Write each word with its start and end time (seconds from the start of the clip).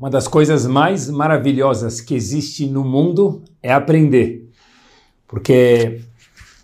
Uma 0.00 0.08
das 0.08 0.26
coisas 0.26 0.66
mais 0.66 1.10
maravilhosas 1.10 2.00
que 2.00 2.14
existe 2.14 2.66
no 2.66 2.82
mundo 2.82 3.42
é 3.62 3.70
aprender. 3.70 4.48
Porque 5.28 6.00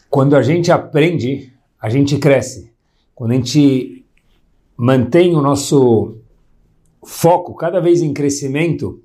quando 0.08 0.34
a 0.34 0.40
gente 0.40 0.72
aprende, 0.72 1.52
a 1.78 1.90
gente 1.90 2.16
cresce. 2.16 2.72
Quando 3.14 3.32
a 3.32 3.34
gente 3.34 4.06
mantém 4.74 5.36
o 5.36 5.42
nosso 5.42 6.16
foco 7.04 7.54
cada 7.54 7.78
vez 7.78 8.00
em 8.00 8.14
crescimento, 8.14 9.02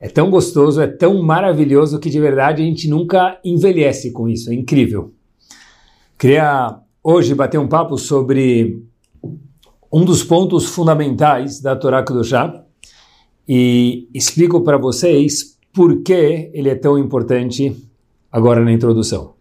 é 0.00 0.08
tão 0.08 0.30
gostoso, 0.30 0.80
é 0.80 0.88
tão 0.88 1.22
maravilhoso 1.22 2.00
que 2.00 2.10
de 2.10 2.18
verdade 2.18 2.62
a 2.62 2.64
gente 2.64 2.88
nunca 2.88 3.38
envelhece 3.44 4.10
com 4.10 4.28
isso. 4.28 4.50
É 4.50 4.54
incrível. 4.54 5.14
Queria 6.18 6.76
hoje 7.04 7.36
bater 7.36 7.58
um 7.58 7.68
papo 7.68 7.96
sobre 7.96 8.82
um 9.92 10.04
dos 10.04 10.24
pontos 10.24 10.66
fundamentais 10.66 11.60
da 11.60 11.76
Torá 11.76 12.02
Kedoshá, 12.02 12.59
e 13.48 14.08
explico 14.14 14.60
para 14.62 14.78
vocês 14.78 15.58
por 15.72 16.02
que 16.02 16.50
ele 16.52 16.68
é 16.68 16.74
tão 16.74 16.98
importante 16.98 17.76
agora 18.30 18.64
na 18.64 18.72
introdução. 18.72 19.34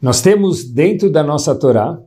Nós 0.00 0.20
temos 0.20 0.64
dentro 0.64 1.10
da 1.10 1.22
nossa 1.22 1.54
Torá 1.54 2.00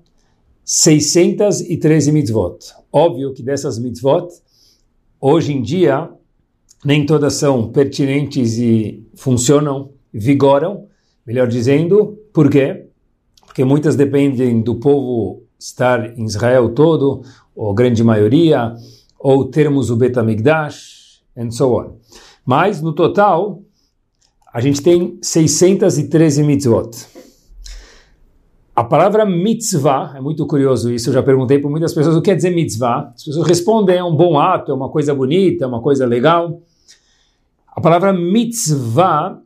613 0.63 2.11
mitzvot. 2.11 2.57
Óbvio 2.91 3.33
que 3.33 3.43
dessas 3.43 3.77
mitzvot, 3.77 4.27
hoje 5.19 5.53
em 5.53 5.61
dia, 5.61 6.09
nem 6.85 7.05
todas 7.05 7.33
são 7.33 7.69
pertinentes 7.69 8.57
e 8.57 9.05
funcionam, 9.15 9.91
vigoram, 10.13 10.87
melhor 11.25 11.47
dizendo, 11.47 12.17
por 12.33 12.49
quê? 12.49 12.85
Porque 13.45 13.65
muitas 13.65 13.95
dependem 13.95 14.61
do 14.61 14.75
povo 14.75 15.43
estar 15.59 16.17
em 16.17 16.23
Israel 16.23 16.69
todo, 16.69 17.21
ou 17.55 17.73
grande 17.73 18.03
maioria, 18.03 18.73
ou 19.19 19.45
termos 19.45 19.89
o 19.89 19.95
Betamigdash, 19.95 21.00
and 21.37 21.51
so 21.51 21.73
on. 21.79 21.97
Mas, 22.45 22.81
no 22.81 22.93
total, 22.93 23.61
a 24.53 24.59
gente 24.59 24.81
tem 24.81 25.17
613 25.21 26.43
mitzvot. 26.43 26.91
A 28.75 28.83
palavra 28.83 29.25
mitzvah, 29.25 30.13
é 30.15 30.21
muito 30.21 30.45
curioso 30.47 30.91
isso, 30.91 31.09
eu 31.09 31.13
já 31.13 31.21
perguntei 31.21 31.59
para 31.59 31.69
muitas 31.69 31.93
pessoas 31.93 32.15
o 32.15 32.21
que 32.21 32.31
quer 32.31 32.35
dizer 32.35 32.51
mitzvah. 32.51 33.11
As 33.15 33.23
pessoas 33.23 33.47
respondem, 33.47 33.97
é 33.97 34.03
um 34.03 34.15
bom 34.15 34.39
ato, 34.39 34.71
é 34.71 34.73
uma 34.73 34.89
coisa 34.89 35.13
bonita, 35.13 35.65
é 35.65 35.67
uma 35.67 35.81
coisa 35.81 36.05
legal. 36.05 36.61
A 37.67 37.79
palavra 37.79 38.11
mitzvah 38.11 39.39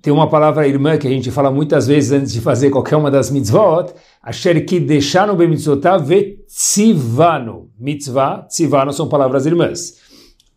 tem 0.00 0.12
uma 0.12 0.28
palavra 0.28 0.68
irmã 0.68 0.96
que 0.96 1.06
a 1.06 1.10
gente 1.10 1.32
fala 1.32 1.50
muitas 1.50 1.86
vezes 1.86 2.12
antes 2.12 2.32
de 2.32 2.40
fazer 2.40 2.70
qualquer 2.70 2.96
uma 2.96 3.10
das 3.10 3.30
mitzvot, 3.30 3.92
asher 4.22 4.64
que 4.64 4.78
deixar 4.78 5.26
no 5.26 5.34
bemitzvotah 5.34 5.98
ve 5.98 6.44
tzivano. 6.46 7.70
Mitzvah, 7.78 8.46
tzivano 8.48 8.92
são 8.92 9.08
palavras 9.08 9.46
irmãs. 9.46 10.05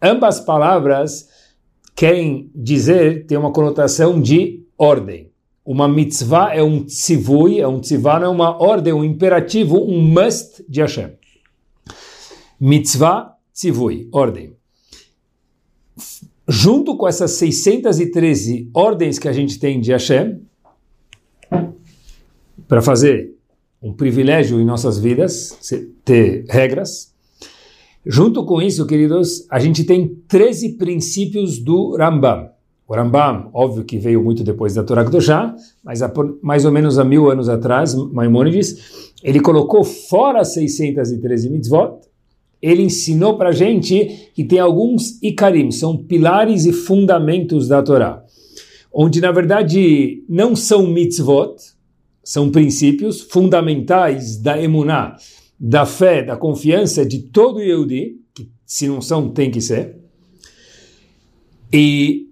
Ambas 0.01 0.39
palavras 0.39 1.27
querem 1.95 2.49
dizer, 2.55 3.25
tem 3.25 3.37
uma 3.37 3.51
conotação 3.51 4.21
de 4.21 4.65
ordem. 4.77 5.29
Uma 5.65 5.87
mitzvah 5.87 6.53
é 6.53 6.63
um 6.63 6.85
tzivui, 6.85 7.59
é 7.59 7.67
um 7.67 7.79
tzivah, 7.79 8.23
é 8.23 8.27
uma 8.27 8.57
ordem, 8.57 8.93
um 8.93 9.03
imperativo, 9.03 9.77
um 9.77 10.01
must 10.01 10.63
de 10.67 10.81
Hashem. 10.81 11.11
Mitzvah, 12.59 13.35
tzivui, 13.53 14.07
ordem. 14.11 14.55
Junto 16.47 16.97
com 16.97 17.07
essas 17.07 17.31
613 17.31 18.69
ordens 18.73 19.19
que 19.19 19.27
a 19.27 19.33
gente 19.33 19.59
tem 19.59 19.79
de 19.79 19.91
Hashem, 19.91 20.41
para 22.67 22.81
fazer 22.81 23.35
um 23.81 23.93
privilégio 23.93 24.59
em 24.59 24.65
nossas 24.65 24.97
vidas, 24.97 25.57
ter 26.05 26.45
regras, 26.49 27.13
Junto 28.05 28.45
com 28.45 28.61
isso, 28.61 28.85
queridos, 28.85 29.45
a 29.49 29.59
gente 29.59 29.83
tem 29.83 30.07
13 30.27 30.77
princípios 30.77 31.59
do 31.59 31.97
Rambam. 31.97 32.49
O 32.87 32.95
Rambam, 32.95 33.49
óbvio 33.53 33.83
que 33.83 33.97
veio 33.97 34.23
muito 34.23 34.43
depois 34.43 34.73
da 34.73 34.83
Torá 34.83 35.03
Kedoshá, 35.03 35.53
mas 35.83 36.01
há, 36.01 36.11
mais 36.41 36.65
ou 36.65 36.71
menos 36.71 36.97
há 36.97 37.03
mil 37.03 37.29
anos 37.29 37.49
atrás, 37.49 37.93
Maimônides, 37.93 39.11
ele 39.21 39.39
colocou 39.41 39.83
fora 39.83 40.43
613 40.43 41.49
mitzvot, 41.49 41.99
ele 42.61 42.81
ensinou 42.81 43.37
para 43.37 43.49
a 43.49 43.53
gente 43.53 44.31
que 44.33 44.43
tem 44.43 44.59
alguns 44.59 45.21
ikarim, 45.21 45.69
são 45.69 45.97
pilares 45.97 46.65
e 46.65 46.73
fundamentos 46.73 47.67
da 47.67 47.83
Torá, 47.83 48.23
onde 48.91 49.21
na 49.21 49.31
verdade 49.31 50.23
não 50.27 50.55
são 50.55 50.87
mitzvot, 50.87 51.55
são 52.23 52.49
princípios 52.49 53.21
fundamentais 53.21 54.37
da 54.37 54.61
emuná, 54.61 55.15
da 55.59 55.85
fé, 55.85 56.23
da 56.23 56.37
confiança 56.37 57.05
de 57.05 57.23
todo 57.23 57.61
Yehudi, 57.61 58.21
que 58.33 58.49
se 58.65 58.87
não 58.87 59.01
são, 59.01 59.29
tem 59.29 59.51
que 59.51 59.59
ser. 59.59 59.97
E 61.71 62.29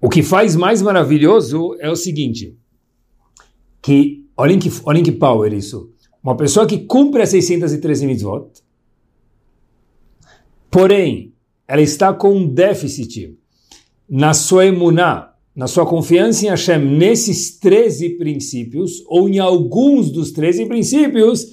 o 0.00 0.08
que 0.08 0.22
faz 0.22 0.54
mais 0.54 0.82
maravilhoso 0.82 1.76
é 1.80 1.90
o 1.90 1.96
seguinte, 1.96 2.58
que, 3.80 4.26
olhem 4.36 4.58
que, 4.58 4.70
olhem 4.84 5.02
que 5.02 5.12
power 5.12 5.52
isso, 5.52 5.90
uma 6.22 6.36
pessoa 6.36 6.66
que 6.66 6.78
cumpre 6.78 7.22
as 7.22 7.30
613 7.30 8.06
mitzvot, 8.06 8.50
porém, 10.70 11.32
ela 11.66 11.80
está 11.80 12.12
com 12.12 12.34
um 12.34 12.46
déficit 12.46 13.38
na 14.08 14.34
sua 14.34 14.66
emuná, 14.66 15.33
na 15.54 15.66
sua 15.66 15.86
confiança 15.86 16.44
em 16.44 16.48
Hashem 16.48 16.78
nesses 16.78 17.58
13 17.58 18.10
princípios, 18.10 19.04
ou 19.06 19.28
em 19.28 19.38
alguns 19.38 20.10
dos 20.10 20.32
13 20.32 20.66
princípios, 20.66 21.46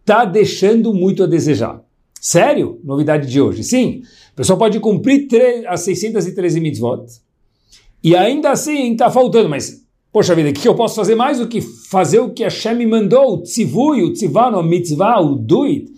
está 0.00 0.24
deixando 0.24 0.92
muito 0.92 1.22
a 1.22 1.26
desejar. 1.26 1.82
Sério? 2.20 2.80
Novidade 2.82 3.30
de 3.30 3.40
hoje. 3.40 3.62
Sim, 3.62 4.02
o 4.32 4.36
pessoal 4.36 4.58
pode 4.58 4.80
cumprir 4.80 5.28
as 5.68 5.82
613 5.82 6.60
mitzvot, 6.60 7.06
e 8.02 8.16
ainda 8.16 8.50
assim 8.50 8.92
está 8.92 9.10
faltando, 9.10 9.48
mas, 9.48 9.84
poxa 10.12 10.34
vida, 10.34 10.50
o 10.50 10.52
que 10.52 10.66
eu 10.66 10.74
posso 10.74 10.94
fazer 10.94 11.14
mais 11.14 11.38
do 11.38 11.48
que 11.48 11.60
fazer 11.60 12.20
o 12.20 12.30
que 12.30 12.44
Hashem 12.44 12.76
me 12.76 12.86
mandou, 12.86 13.34
o 13.34 13.42
tzivui, 13.42 14.02
o 14.02 14.12
tzivano, 14.12 14.58
a 14.58 14.62
mitzvah, 14.62 15.20
o 15.20 15.34
do 15.34 15.64
it, 15.64 15.92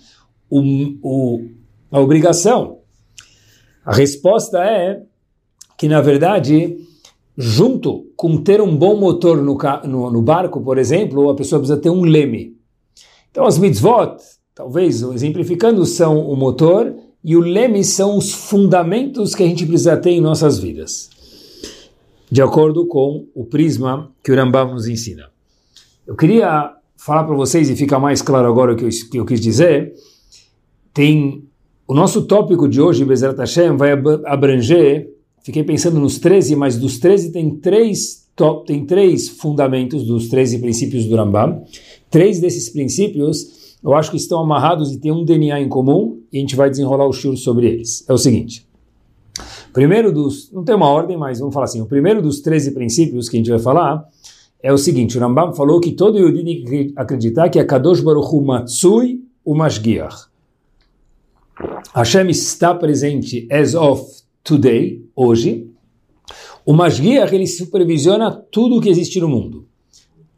o, 0.48 0.60
o, 1.02 1.48
a 1.90 2.00
obrigação? 2.00 2.78
A 3.84 3.94
resposta 3.94 4.62
é 4.62 5.02
que, 5.76 5.88
na 5.88 6.00
verdade, 6.00 6.78
junto 7.40 8.06
com 8.14 8.36
ter 8.36 8.60
um 8.60 8.76
bom 8.76 9.00
motor 9.00 9.38
no, 9.38 9.56
no, 9.88 10.10
no, 10.10 10.20
barco, 10.20 10.60
por 10.60 10.76
exemplo, 10.76 11.30
a 11.30 11.34
pessoa 11.34 11.58
precisa 11.58 11.80
ter 11.80 11.88
um 11.88 12.02
leme. 12.02 12.54
Então, 13.30 13.46
as 13.46 13.56
mitzvot, 13.56 14.16
talvez 14.54 15.00
exemplificando, 15.00 15.86
são 15.86 16.18
o 16.28 16.36
motor 16.36 16.94
e 17.24 17.34
o 17.34 17.40
leme 17.40 17.82
são 17.82 18.18
os 18.18 18.30
fundamentos 18.30 19.34
que 19.34 19.42
a 19.42 19.46
gente 19.46 19.64
precisa 19.64 19.96
ter 19.96 20.10
em 20.10 20.20
nossas 20.20 20.58
vidas, 20.58 21.08
de 22.30 22.42
acordo 22.42 22.86
com 22.86 23.26
o 23.34 23.46
prisma 23.46 24.10
que 24.22 24.30
o 24.30 24.36
Rambam 24.36 24.74
nos 24.74 24.86
ensina. 24.86 25.30
Eu 26.06 26.16
queria 26.16 26.74
falar 26.94 27.24
para 27.24 27.34
vocês, 27.34 27.70
e 27.70 27.76
fica 27.76 27.98
mais 27.98 28.20
claro 28.20 28.48
agora 28.48 28.74
o 28.74 28.76
que 28.76 28.84
eu, 28.84 28.90
que 29.10 29.18
eu 29.18 29.24
quis 29.24 29.40
dizer, 29.40 29.94
tem 30.92 31.48
o 31.88 31.94
nosso 31.94 32.26
tópico 32.26 32.68
de 32.68 32.82
hoje, 32.82 33.02
Bezerra 33.02 33.34
Hashem, 33.38 33.78
vai 33.78 33.92
abranger 34.26 35.08
fiquei 35.42 35.62
pensando 35.64 35.98
nos 35.98 36.18
13, 36.18 36.56
mas 36.56 36.76
dos 36.76 36.98
13 36.98 37.32
tem 37.32 37.50
três, 37.56 38.26
tem 38.66 38.84
três 38.84 39.28
fundamentos 39.28 40.04
dos 40.04 40.28
13 40.28 40.58
princípios 40.58 41.06
do 41.06 41.16
Rambam. 41.16 41.64
Três 42.10 42.40
desses 42.40 42.68
princípios 42.68 43.60
eu 43.82 43.94
acho 43.94 44.10
que 44.10 44.16
estão 44.16 44.40
amarrados 44.40 44.92
e 44.92 44.98
têm 44.98 45.10
um 45.10 45.24
DNA 45.24 45.60
em 45.60 45.68
comum 45.68 46.20
e 46.32 46.36
a 46.36 46.40
gente 46.40 46.54
vai 46.54 46.68
desenrolar 46.68 47.06
o 47.06 47.12
shur 47.12 47.36
sobre 47.36 47.66
eles. 47.66 48.04
É 48.08 48.12
o 48.12 48.18
seguinte. 48.18 48.66
Primeiro 49.72 50.12
dos, 50.12 50.50
não 50.52 50.64
tem 50.64 50.74
uma 50.74 50.88
ordem, 50.88 51.16
mas 51.16 51.38
vamos 51.38 51.54
falar 51.54 51.64
assim, 51.64 51.80
o 51.80 51.86
primeiro 51.86 52.20
dos 52.20 52.40
13 52.40 52.72
princípios 52.72 53.28
que 53.28 53.36
a 53.36 53.38
gente 53.38 53.50
vai 53.50 53.58
falar 53.58 54.04
é 54.62 54.72
o 54.72 54.76
seguinte, 54.76 55.16
o 55.16 55.20
Rambam 55.20 55.54
falou 55.54 55.80
que 55.80 55.92
todo 55.92 56.18
Yudi 56.18 56.44
tem 56.44 56.64
que 56.64 56.92
acreditar 56.94 57.48
que 57.48 57.58
a 57.58 57.64
Kadosh 57.64 58.02
Baruch 58.02 58.34
Hu 58.34 58.42
Matsui 58.42 59.24
o 59.42 59.54
Mashgiach. 59.54 60.28
Hashem 61.94 62.28
está 62.28 62.74
presente 62.74 63.48
as 63.50 63.74
of 63.74 64.02
today, 64.42 65.04
hoje, 65.14 65.70
o 66.64 66.72
Mashgiach, 66.72 67.34
ele 67.34 67.46
supervisiona 67.46 68.30
tudo 68.30 68.76
o 68.76 68.80
que 68.80 68.88
existe 68.88 69.20
no 69.20 69.28
mundo. 69.28 69.66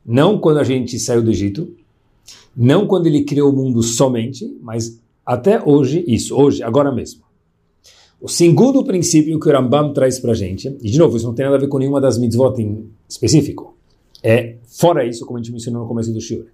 Não 0.05 0.39
quando 0.39 0.59
a 0.59 0.65
gente 0.65 0.99
saiu 0.99 1.23
do 1.23 1.31
Egito, 1.31 1.75
não 2.57 2.87
quando 2.87 3.07
ele 3.07 3.25
criou 3.25 3.53
o 3.53 3.57
mundo 3.57 3.83
somente, 3.83 4.47
mas 4.61 5.01
até 5.25 5.63
hoje, 5.63 6.05
isso, 6.07 6.37
hoje, 6.37 6.63
agora 6.63 6.93
mesmo. 6.93 7.23
O 8.21 8.29
segundo 8.29 8.85
princípio 8.85 9.39
que 9.39 9.49
o 9.49 9.53
Rambam 9.53 9.93
traz 9.93 10.19
para 10.19 10.33
a 10.33 10.35
gente, 10.35 10.69
e 10.81 10.91
de 10.91 10.99
novo, 10.99 11.17
isso 11.17 11.27
não 11.27 11.35
tem 11.35 11.45
nada 11.45 11.57
a 11.57 11.61
ver 11.61 11.69
com 11.69 11.79
nenhuma 11.79 12.01
das 12.01 12.19
mitzvot 12.19 12.61
em 12.61 12.89
específico, 13.09 13.77
é 14.23 14.59
fora 14.67 15.05
isso, 15.05 15.27
como 15.27 15.39
a 15.39 15.43
gente 15.43 15.51
mencionou 15.51 15.83
no 15.83 15.89
começo 15.89 16.13
do 16.13 16.21
Shiur. 16.21 16.47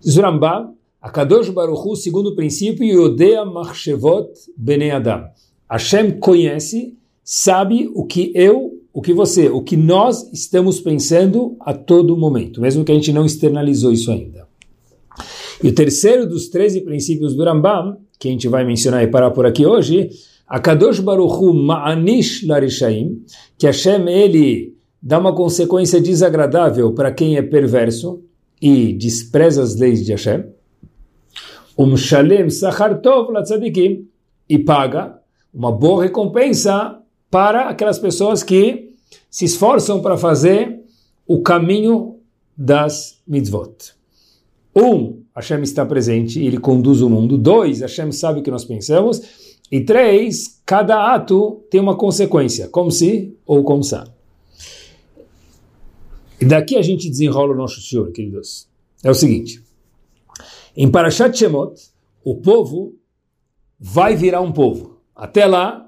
Diz 0.00 0.16
o 0.16 0.20
Rambam, 0.20 0.74
Akadosh 1.00 1.48
Baruch 1.48 1.80
Hu, 1.82 1.96
segundo 1.96 2.34
princípio, 2.34 2.84
Yodea 2.84 3.44
Machshevot 3.44 4.28
Bnei 4.56 4.90
Adam. 4.90 5.24
Hashem 5.70 6.18
conhece, 6.18 6.96
sabe 7.22 7.88
o 7.94 8.04
que 8.04 8.32
eu, 8.34 8.80
o 8.92 9.00
que 9.00 9.12
você, 9.12 9.48
o 9.48 9.62
que 9.62 9.76
nós 9.76 10.28
estamos 10.32 10.80
pensando 10.80 11.56
a 11.60 11.72
todo 11.72 12.16
momento, 12.16 12.60
mesmo 12.60 12.84
que 12.84 12.90
a 12.90 12.94
gente 12.94 13.12
não 13.12 13.24
externalizou 13.24 13.92
isso 13.92 14.10
ainda. 14.10 14.48
E 15.62 15.68
o 15.68 15.74
terceiro 15.74 16.26
dos 16.26 16.48
13 16.48 16.80
princípios 16.80 17.34
do 17.36 17.44
Rambam, 17.44 17.98
que 18.18 18.28
a 18.28 18.30
gente 18.32 18.48
vai 18.48 18.64
mencionar 18.64 19.04
e 19.04 19.06
parar 19.06 19.30
por 19.30 19.46
aqui 19.46 19.64
hoje, 19.64 20.10
Akadosh 20.48 20.98
Baruch 20.98 21.34
Hu 21.34 21.54
Ma'anish 21.54 22.44
Larishaim, 22.44 23.22
que 23.56 23.66
Hashem, 23.66 24.08
ele 24.08 24.74
dá 25.00 25.18
uma 25.18 25.34
consequência 25.34 26.00
desagradável 26.00 26.92
para 26.92 27.12
quem 27.12 27.36
é 27.36 27.42
perverso 27.42 28.22
e 28.60 28.92
despreza 28.92 29.62
as 29.62 29.76
leis 29.76 30.04
de 30.04 30.10
Hashem, 30.10 30.44
Umshalem 31.78 32.50
Sachar 32.50 33.00
Tov 33.00 33.32
Latzadikim, 33.32 34.06
e 34.48 34.58
paga 34.58 35.19
uma 35.52 35.72
boa 35.72 36.04
recompensa 36.04 37.00
para 37.30 37.68
aquelas 37.68 37.98
pessoas 37.98 38.42
que 38.42 38.94
se 39.30 39.44
esforçam 39.44 40.00
para 40.00 40.16
fazer 40.16 40.80
o 41.26 41.42
caminho 41.42 42.18
das 42.56 43.20
mitzvot. 43.26 43.94
Um, 44.74 45.22
Hashem 45.34 45.62
está 45.62 45.84
presente 45.84 46.40
e 46.40 46.46
ele 46.46 46.58
conduz 46.58 47.00
o 47.00 47.08
mundo. 47.08 47.36
Dois, 47.38 47.80
Hashem 47.80 48.12
sabe 48.12 48.40
o 48.40 48.42
que 48.42 48.50
nós 48.50 48.64
pensamos. 48.64 49.20
E 49.70 49.80
três, 49.80 50.60
cada 50.66 51.14
ato 51.14 51.62
tem 51.70 51.80
uma 51.80 51.96
consequência, 51.96 52.68
como 52.68 52.90
se 52.90 53.36
ou 53.46 53.62
como 53.62 53.82
se. 53.84 53.96
E 56.40 56.44
daqui 56.44 56.76
a 56.76 56.82
gente 56.82 57.08
desenrola 57.08 57.52
o 57.52 57.56
nosso 57.56 57.80
Senhor, 57.80 58.10
queridos. 58.12 58.68
É 59.04 59.10
o 59.10 59.14
seguinte. 59.14 59.62
Em 60.76 60.90
Parashat 60.90 61.36
Shemot, 61.36 61.74
o 62.24 62.36
povo 62.36 62.94
vai 63.78 64.16
virar 64.16 64.40
um 64.40 64.52
povo. 64.52 64.99
Até 65.20 65.44
lá, 65.44 65.86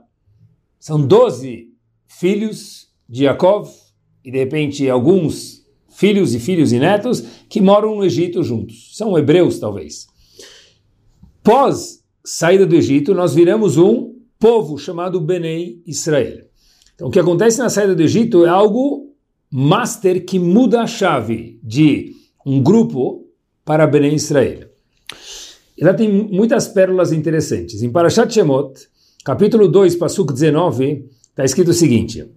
são 0.79 1.01
doze 1.07 1.71
filhos 2.07 2.89
de 3.09 3.23
Jacob 3.23 3.67
e 4.23 4.31
de 4.31 4.37
repente 4.37 4.91
alguns 4.91 5.65
filhos 5.89 6.35
e 6.35 6.39
filhos 6.39 6.71
e 6.71 6.79
netos 6.79 7.25
que 7.49 7.59
moram 7.59 7.97
no 7.97 8.05
Egito 8.05 8.43
juntos. 8.43 8.95
São 8.95 9.17
hebreus, 9.17 9.59
talvez. 9.59 10.07
Pós 11.43 12.05
saída 12.23 12.67
do 12.67 12.77
Egito, 12.77 13.15
nós 13.15 13.35
viramos 13.35 13.79
um 13.79 14.17
povo 14.39 14.77
chamado 14.77 15.19
Benei 15.19 15.83
Israel. 15.87 16.45
Então, 16.95 17.09
o 17.09 17.11
que 17.11 17.19
acontece 17.19 17.59
na 17.59 17.71
saída 17.71 17.95
do 17.95 18.03
Egito 18.03 18.45
é 18.45 18.51
algo 18.51 19.15
master 19.51 20.27
que 20.27 20.39
muda 20.39 20.83
a 20.83 20.87
chave 20.87 21.59
de 21.63 22.13
um 22.45 22.63
grupo 22.63 23.27
para 23.65 23.87
Benei 23.87 24.13
Israel. 24.13 24.69
E 25.79 25.83
lá 25.83 25.95
tem 25.95 26.11
muitas 26.11 26.69
pérolas 26.69 27.13
interessantes. 27.13 27.83
Em 27.83 27.91
Parashat 27.91 28.31
Shemot, 28.31 28.92
capítulo 29.25 29.69
2, 29.69 29.97
Pasuk 29.97 30.33
19, 30.33 31.09
está 31.31 31.45
escrito 31.45 31.71
o 31.71 31.75
seguinte: 31.75 32.29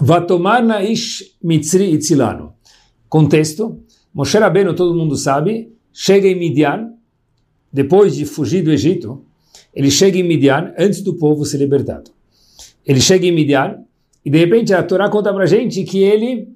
Vatomar 0.00 0.62
naish 0.62 1.36
mitzri 1.42 1.90
itzilano. 1.92 2.54
Contexto, 3.08 3.80
Moshe 4.14 4.38
Rabbeinu, 4.38 4.74
todo 4.74 4.94
mundo 4.94 5.16
sabe, 5.16 5.72
chega 5.92 6.28
em 6.28 6.38
Midian, 6.38 6.92
depois 7.72 8.14
de 8.14 8.24
fugir 8.24 8.62
do 8.62 8.70
Egito, 8.70 9.24
ele 9.74 9.90
chega 9.90 10.18
em 10.18 10.22
Midian 10.22 10.72
antes 10.78 11.02
do 11.02 11.14
povo 11.14 11.44
ser 11.44 11.58
libertado. 11.58 12.10
Ele 12.86 13.00
chega 13.00 13.26
em 13.26 13.32
Midian 13.32 13.78
e 14.24 14.30
de 14.30 14.38
repente 14.38 14.74
a 14.74 14.82
Torá 14.82 15.08
conta 15.08 15.32
para 15.32 15.46
gente 15.46 15.82
que 15.84 16.02
ele 16.02 16.48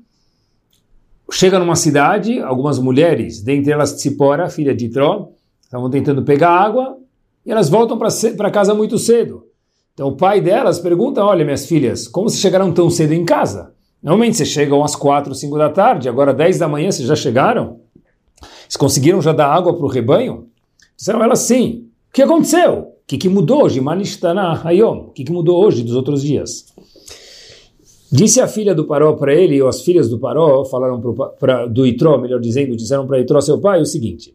chega 1.31 1.59
numa 1.59 1.77
cidade, 1.77 2.41
algumas 2.41 2.79
mulheres, 2.79 3.43
dentre 3.43 3.73
elas 3.73 3.95
Tzipora, 3.95 4.49
filha 4.49 4.75
de 4.75 4.89
Tró, 4.89 5.33
estavam 5.63 5.91
tentando 5.91 6.23
pegar 6.23 6.51
água 6.51 6.99
e 7.47 7.51
elas 7.51 7.69
voltam 7.69 7.97
para 7.97 8.51
casa 8.51 8.75
muito 8.75 8.99
cedo. 8.99 9.47
Então 9.95 10.09
o 10.09 10.17
pai 10.17 10.41
delas 10.41 10.81
pergunta: 10.81 11.25
Olha, 11.25 11.45
minhas 11.45 11.65
filhas, 11.65 12.09
como 12.09 12.29
vocês 12.29 12.41
chegaram 12.41 12.73
tão 12.73 12.91
cedo 12.91 13.13
em 13.13 13.25
casa? 13.25 13.73
Normalmente 14.03 14.37
vocês 14.37 14.49
chegam 14.49 14.85
às 14.85 14.95
quatro, 14.95 15.35
cinco 15.35 15.57
da 15.57 15.71
tarde, 15.71 16.09
agora 16.09 16.35
dez 16.35 16.59
da 16.59 16.69
manhã 16.69 16.91
vocês 16.91 17.09
já 17.09 17.17
chegaram? 17.17 17.81
Vocês 18.41 18.77
conseguiram 18.77 19.23
já 19.23 19.33
dar 19.33 19.49
água 19.49 19.75
para 19.75 19.87
o 19.87 19.89
rebanho? 19.89 20.49
Disseram 20.97 21.23
elas 21.23 21.39
sim. 21.41 21.89
O 22.11 22.13
que 22.13 22.23
aconteceu? 22.23 22.79
O 22.79 23.07
que, 23.07 23.17
que 23.17 23.29
mudou 23.29 23.65
hoje? 23.65 23.81
Manishtana 23.81 24.61
Hayom. 24.63 25.07
O 25.07 25.11
que, 25.13 25.25
que 25.25 25.33
mudou 25.33 25.65
hoje 25.65 25.83
dos 25.83 25.95
outros 25.95 26.23
dias? 26.23 26.67
Disse 28.11 28.41
a 28.41 28.49
filha 28.49 28.75
do 28.75 28.85
Paró 28.85 29.13
para 29.15 29.35
ele, 29.35 29.61
ou 29.61 29.69
as 29.69 29.83
filhas 29.83 30.09
do 30.09 30.19
Paró 30.19 30.65
falaram 30.65 31.01
pro, 31.01 31.15
pra, 31.39 31.67
do 31.67 31.87
Itró, 31.87 32.19
melhor 32.19 32.41
dizendo, 32.41 32.77
disseram 32.77 33.07
para 33.07 33.21
Itró, 33.21 33.41
seu 33.41 33.61
pai, 33.61 33.81
o 33.81 33.87
seguinte: 33.87 34.35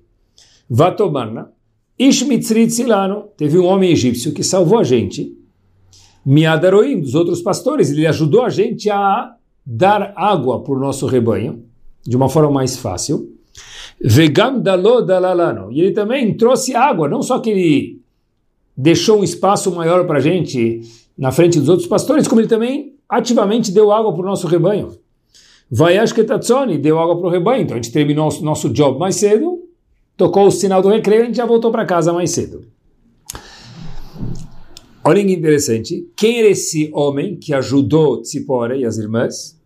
Vatomarna, 0.69 1.51
Ishmitzrit 2.03 2.71
Silano, 2.71 3.25
teve 3.37 3.59
um 3.59 3.65
homem 3.65 3.91
egípcio 3.91 4.33
que 4.33 4.43
salvou 4.43 4.79
a 4.79 4.83
gente, 4.83 5.37
Miadaroim, 6.25 6.99
dos 6.99 7.13
outros 7.13 7.41
pastores, 7.41 7.91
ele 7.91 8.07
ajudou 8.07 8.43
a 8.43 8.49
gente 8.49 8.89
a 8.89 9.35
dar 9.63 10.11
água 10.15 10.63
para 10.63 10.73
o 10.73 10.79
nosso 10.79 11.05
rebanho, 11.05 11.63
de 12.01 12.17
uma 12.17 12.27
forma 12.27 12.49
mais 12.49 12.75
fácil. 12.75 13.35
Vegam 13.99 14.59
dalo 14.59 15.01
dalalano, 15.01 15.71
e 15.71 15.79
ele 15.79 15.91
também 15.91 16.35
trouxe 16.35 16.75
água, 16.75 17.07
não 17.07 17.21
só 17.21 17.37
que 17.37 17.51
ele 17.51 18.01
deixou 18.75 19.19
um 19.19 19.23
espaço 19.23 19.71
maior 19.71 20.07
para 20.07 20.17
a 20.17 20.21
gente 20.21 20.81
na 21.15 21.31
frente 21.31 21.59
dos 21.59 21.69
outros 21.69 21.87
pastores, 21.87 22.27
como 22.27 22.41
ele 22.41 22.47
também 22.47 22.95
ativamente 23.07 23.71
deu 23.71 23.91
água 23.91 24.11
para 24.11 24.23
o 24.23 24.25
nosso 24.25 24.47
rebanho. 24.47 24.97
Vayash 25.69 26.13
Ketatsoni 26.13 26.79
deu 26.79 26.99
água 26.99 27.17
para 27.17 27.27
o 27.27 27.31
rebanho, 27.31 27.61
então 27.61 27.77
a 27.77 27.81
gente 27.81 27.91
terminou 27.91 28.27
o 28.27 28.41
nosso 28.41 28.69
job 28.69 28.97
mais 28.97 29.17
cedo, 29.17 29.60
tocou 30.21 30.45
o 30.45 30.51
sinal 30.51 30.83
do 30.83 30.89
recreio 30.89 31.21
e 31.21 31.23
a 31.23 31.25
gente 31.25 31.37
já 31.37 31.45
voltou 31.45 31.71
para 31.71 31.83
casa 31.83 32.13
mais 32.13 32.29
cedo. 32.29 32.61
Olha 35.03 35.25
que 35.25 35.31
interessante, 35.31 36.07
quem 36.15 36.37
era 36.37 36.47
esse 36.49 36.91
homem 36.93 37.35
que 37.35 37.53
ajudou 37.55 38.21
Tzipora 38.21 38.77
e 38.77 38.85
as 38.85 38.99
irmãs? 38.99 39.59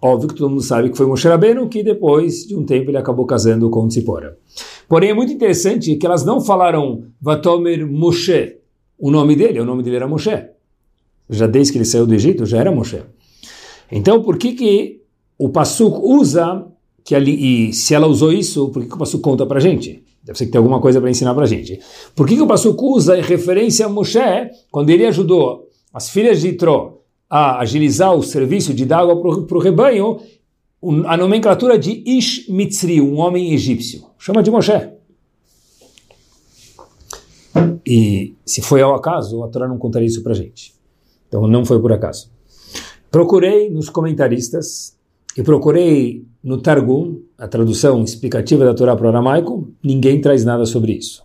Óbvio 0.00 0.28
que 0.30 0.34
todo 0.34 0.48
mundo 0.48 0.62
sabe 0.62 0.88
que 0.88 0.96
foi 0.96 1.06
Moshe 1.06 1.28
Rabbeinu, 1.28 1.68
que 1.68 1.82
depois 1.82 2.46
de 2.46 2.56
um 2.56 2.64
tempo 2.64 2.90
ele 2.90 2.96
acabou 2.96 3.26
casando 3.26 3.68
com 3.68 3.86
Tzipora. 3.86 4.38
Porém 4.88 5.10
é 5.10 5.14
muito 5.14 5.34
interessante 5.34 5.94
que 5.96 6.06
elas 6.06 6.24
não 6.24 6.40
falaram 6.40 7.04
Vatomer 7.20 7.86
Moshe, 7.86 8.56
o 8.98 9.10
nome 9.10 9.36
dele, 9.36 9.60
o 9.60 9.66
nome 9.66 9.82
dele 9.82 9.96
era 9.96 10.08
Moshe 10.08 10.48
já 11.30 11.46
desde 11.46 11.72
que 11.72 11.78
ele 11.78 11.84
saiu 11.84 12.06
do 12.06 12.14
Egito, 12.14 12.44
já 12.44 12.58
era 12.58 12.72
Moshe. 12.72 13.02
Então, 13.90 14.22
por 14.22 14.36
que 14.36 14.52
que 14.52 15.02
o 15.38 15.48
Passuk 15.48 16.00
usa, 16.02 16.66
que 17.04 17.14
ali, 17.14 17.68
e 17.68 17.72
se 17.72 17.94
ela 17.94 18.06
usou 18.06 18.32
isso, 18.32 18.68
por 18.68 18.82
que, 18.82 18.88
que 18.88 18.94
o 18.94 18.98
Passuk 18.98 19.22
conta 19.22 19.46
para 19.46 19.58
a 19.58 19.60
gente? 19.60 20.04
Deve 20.22 20.38
ser 20.38 20.46
que 20.46 20.52
tem 20.52 20.58
alguma 20.58 20.80
coisa 20.80 21.00
para 21.00 21.10
ensinar 21.10 21.34
para 21.34 21.44
a 21.44 21.46
gente. 21.46 21.80
Por 22.14 22.26
que, 22.26 22.36
que 22.36 22.42
o 22.42 22.46
Passuk 22.46 22.82
usa 22.82 23.18
em 23.18 23.22
referência 23.22 23.86
a 23.86 23.88
Moshe, 23.88 24.18
quando 24.70 24.90
ele 24.90 25.06
ajudou 25.06 25.68
as 25.92 26.10
filhas 26.10 26.40
de 26.40 26.48
Itro 26.48 27.00
a 27.28 27.60
agilizar 27.60 28.14
o 28.14 28.22
serviço 28.22 28.74
de 28.74 28.84
dar 28.84 29.00
água 29.00 29.44
para 29.46 29.56
o 29.56 29.60
rebanho, 29.60 30.20
a 31.06 31.16
nomenclatura 31.16 31.78
de 31.78 32.02
Ish 32.06 32.48
Mitzri, 32.48 33.00
um 33.00 33.18
homem 33.18 33.52
egípcio. 33.52 34.06
Chama 34.18 34.42
de 34.42 34.50
Moshe. 34.50 34.72
E 37.86 38.34
se 38.44 38.62
foi 38.62 38.82
ao 38.82 38.94
acaso, 38.94 39.42
a 39.42 39.48
Torá 39.48 39.66
não 39.66 39.78
contaria 39.78 40.06
isso 40.06 40.22
para 40.22 40.32
a 40.32 40.36
gente. 40.36 40.74
Então 41.28 41.46
não 41.46 41.64
foi 41.64 41.80
por 41.80 41.92
acaso. 41.92 42.30
Procurei 43.10 43.70
nos 43.70 43.88
comentaristas 43.88 44.96
e 45.40 45.42
procurei 45.42 46.26
no 46.44 46.60
Targum, 46.60 47.22
a 47.38 47.48
tradução 47.48 48.04
explicativa 48.04 48.62
da 48.62 48.74
Torá 48.74 48.94
para 48.94 49.06
o 49.06 49.08
aramaico, 49.08 49.72
ninguém 49.82 50.20
traz 50.20 50.44
nada 50.44 50.66
sobre 50.66 50.92
isso. 50.92 51.22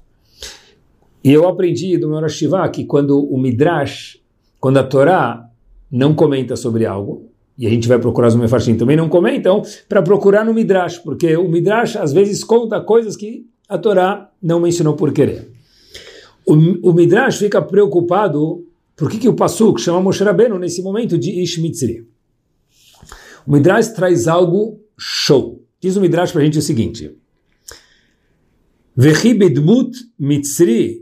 E 1.22 1.34
eu 1.34 1.46
aprendi 1.46 1.98
do 1.98 2.08
meu 2.08 2.22
Rashivá 2.22 2.70
que 2.70 2.86
quando 2.86 3.20
o 3.20 3.38
Midrash, 3.38 4.18
quando 4.58 4.78
a 4.78 4.84
Torá 4.84 5.50
não 5.92 6.16
comenta 6.16 6.56
sobre 6.56 6.86
algo, 6.86 7.30
e 7.58 7.68
a 7.68 7.70
gente 7.70 7.90
vai 7.90 8.00
procurar 8.00 8.30
os 8.30 8.36
Mefarshim 8.36 8.78
também 8.78 8.96
não 8.96 9.10
comentam, 9.10 9.62
para 9.90 10.02
procurar 10.02 10.46
no 10.46 10.54
Midrash, 10.54 11.00
porque 11.00 11.36
o 11.36 11.50
Midrash 11.50 11.98
às 11.98 12.14
vezes 12.14 12.42
conta 12.42 12.80
coisas 12.80 13.18
que 13.18 13.46
a 13.68 13.78
Torá 13.78 14.30
não 14.42 14.62
mencionou 14.62 14.94
por 14.94 15.12
querer. 15.12 15.52
O, 16.46 16.54
o 16.54 16.94
Midrash 16.94 17.38
fica 17.40 17.62
preocupado 17.62 18.64
por 18.96 19.10
que, 19.10 19.18
que 19.18 19.28
o 19.28 19.34
Passuk 19.34 19.82
chama 19.82 20.00
Moshe 20.00 20.24
Rabbeinu 20.24 20.58
nesse 20.58 20.82
momento 20.82 21.18
de 21.18 21.42
Ish 21.42 21.58
Mitzri? 21.58 22.15
O 23.48 23.52
Midrash 23.52 23.90
traz 23.90 24.28
algo 24.28 24.80
show. 24.98 25.64
Diz 25.80 25.96
o 25.96 26.02
Midrash 26.02 26.32
para 26.32 26.42
a 26.42 26.46
gente 26.46 26.58
o 26.58 26.62
seguinte: 26.62 27.16
Vechi 28.96 29.34
bedmut 29.34 29.96
Mitzri 30.20 31.02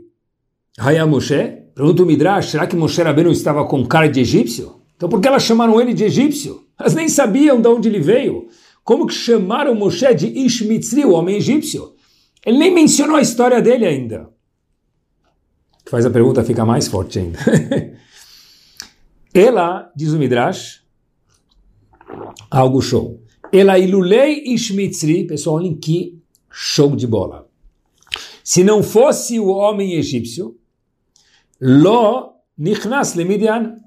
Haya 0.78 1.06
Moshe? 1.06 1.62
Pergunta 1.74 2.02
o 2.02 2.06
Midrash, 2.06 2.50
será 2.50 2.66
que 2.66 2.76
Moshe 2.76 3.02
Rabbeinu 3.02 3.32
estava 3.32 3.64
com 3.66 3.84
cara 3.84 4.08
de 4.08 4.20
egípcio? 4.20 4.80
Então 4.96 5.08
por 5.08 5.20
que 5.20 5.26
elas 5.26 5.42
chamaram 5.42 5.80
ele 5.80 5.92
de 5.92 6.04
egípcio? 6.04 6.64
Elas 6.78 6.94
nem 6.94 7.08
sabiam 7.08 7.60
de 7.60 7.68
onde 7.68 7.88
ele 7.88 8.00
veio. 8.00 8.46
Como 8.84 9.06
que 9.06 9.14
chamaram 9.14 9.74
Moshe 9.74 10.14
de 10.14 10.26
Ish 10.26 10.62
Mitzri, 10.62 11.04
o 11.04 11.12
homem 11.12 11.36
egípcio? 11.36 11.94
Ele 12.44 12.58
nem 12.58 12.72
mencionou 12.72 13.16
a 13.16 13.22
história 13.22 13.60
dele 13.60 13.86
ainda 13.86 14.34
que 15.84 15.90
faz 15.90 16.06
a 16.06 16.10
pergunta 16.10 16.42
ficar 16.42 16.64
mais 16.64 16.88
forte 16.88 17.18
ainda. 17.18 17.38
Ela, 19.34 19.92
diz 19.94 20.12
o 20.12 20.18
Midrash, 20.18 20.82
algo 22.50 22.80
show. 22.80 23.20
Ela 23.52 23.78
ilulei 23.78 24.42
ishmitzri, 24.46 25.26
pessoal, 25.26 25.56
olhem 25.56 25.76
que 25.76 26.18
show 26.50 26.94
de 26.96 27.06
bola. 27.06 27.46
Se 28.42 28.62
não 28.62 28.82
fosse 28.82 29.38
o 29.38 29.48
homem 29.48 29.94
egípcio, 29.94 30.56
lo 31.60 32.34
nichnas 32.58 33.14
le 33.14 33.24
Midian, 33.24 33.78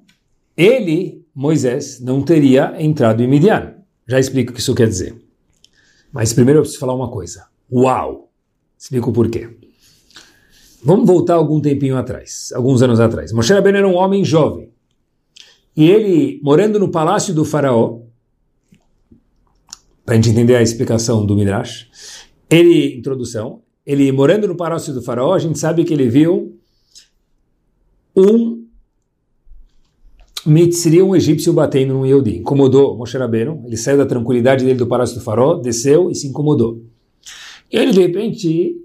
ele, 0.56 1.26
Moisés, 1.34 2.00
não 2.02 2.24
teria 2.24 2.76
entrado 2.80 3.22
em 3.22 3.28
Midian. 3.28 3.76
Já 4.08 4.20
explico 4.20 4.52
o 4.52 4.54
que 4.56 4.62
isso 4.62 4.74
quer 4.74 4.88
dizer. 4.88 5.16
Mas 6.12 6.34
primeiro 6.34 6.60
eu 6.60 6.62
preciso 6.64 6.80
falar 6.80 6.96
uma 6.96 7.12
coisa. 7.12 7.46
Uau! 7.72 8.32
Explico 8.78 9.12
por 9.12 9.30
quê. 9.30 9.50
Vamos 10.84 11.06
voltar 11.06 11.34
algum 11.34 11.60
tempinho 11.60 11.98
atrás, 11.98 12.52
alguns 12.54 12.82
anos 12.82 13.00
atrás. 13.00 13.32
Moshe 13.34 13.54
Rabbeinu 13.54 13.80
era 13.80 13.88
um 13.88 13.96
homem 13.96 14.24
jovem. 14.24 14.72
E 15.76 15.90
ele, 15.90 16.40
morando 16.44 16.80
no 16.80 16.90
palácio 16.90 17.34
do 17.34 17.44
faraó, 17.44 18.00
para 20.08 20.14
a 20.14 20.16
gente 20.16 20.30
entender 20.30 20.56
a 20.56 20.62
explicação 20.62 21.26
do 21.26 21.36
Midrash, 21.36 21.90
ele, 22.50 22.98
introdução, 22.98 23.60
ele 23.86 24.10
morando 24.10 24.48
no 24.48 24.56
palácio 24.56 24.94
do 24.94 25.02
faraó, 25.02 25.34
a 25.34 25.40
gente 25.40 25.60
sabe 25.60 25.84
que 25.84 25.94
ele 25.94 26.08
viu 26.08 26.58
um 28.16 28.66
Mitzri, 30.46 31.02
um 31.02 31.14
egípcio 31.14 31.52
batendo 31.52 31.94
num 31.94 32.06
Yehudi. 32.06 32.38
Incomodou 32.38 32.98
Moshe 32.98 33.18
Rabbeinu, 33.18 33.64
ele 33.66 33.76
saiu 33.76 33.98
da 33.98 34.06
tranquilidade 34.06 34.64
dele 34.64 34.80
do 34.80 34.88
palácio 34.88 35.18
do 35.18 35.22
faraó, 35.22 35.56
desceu 35.56 36.10
e 36.10 36.16
se 36.16 36.26
incomodou. 36.26 36.86
E 37.70 37.76
ele, 37.76 37.92
de 37.92 38.00
repente, 38.00 38.78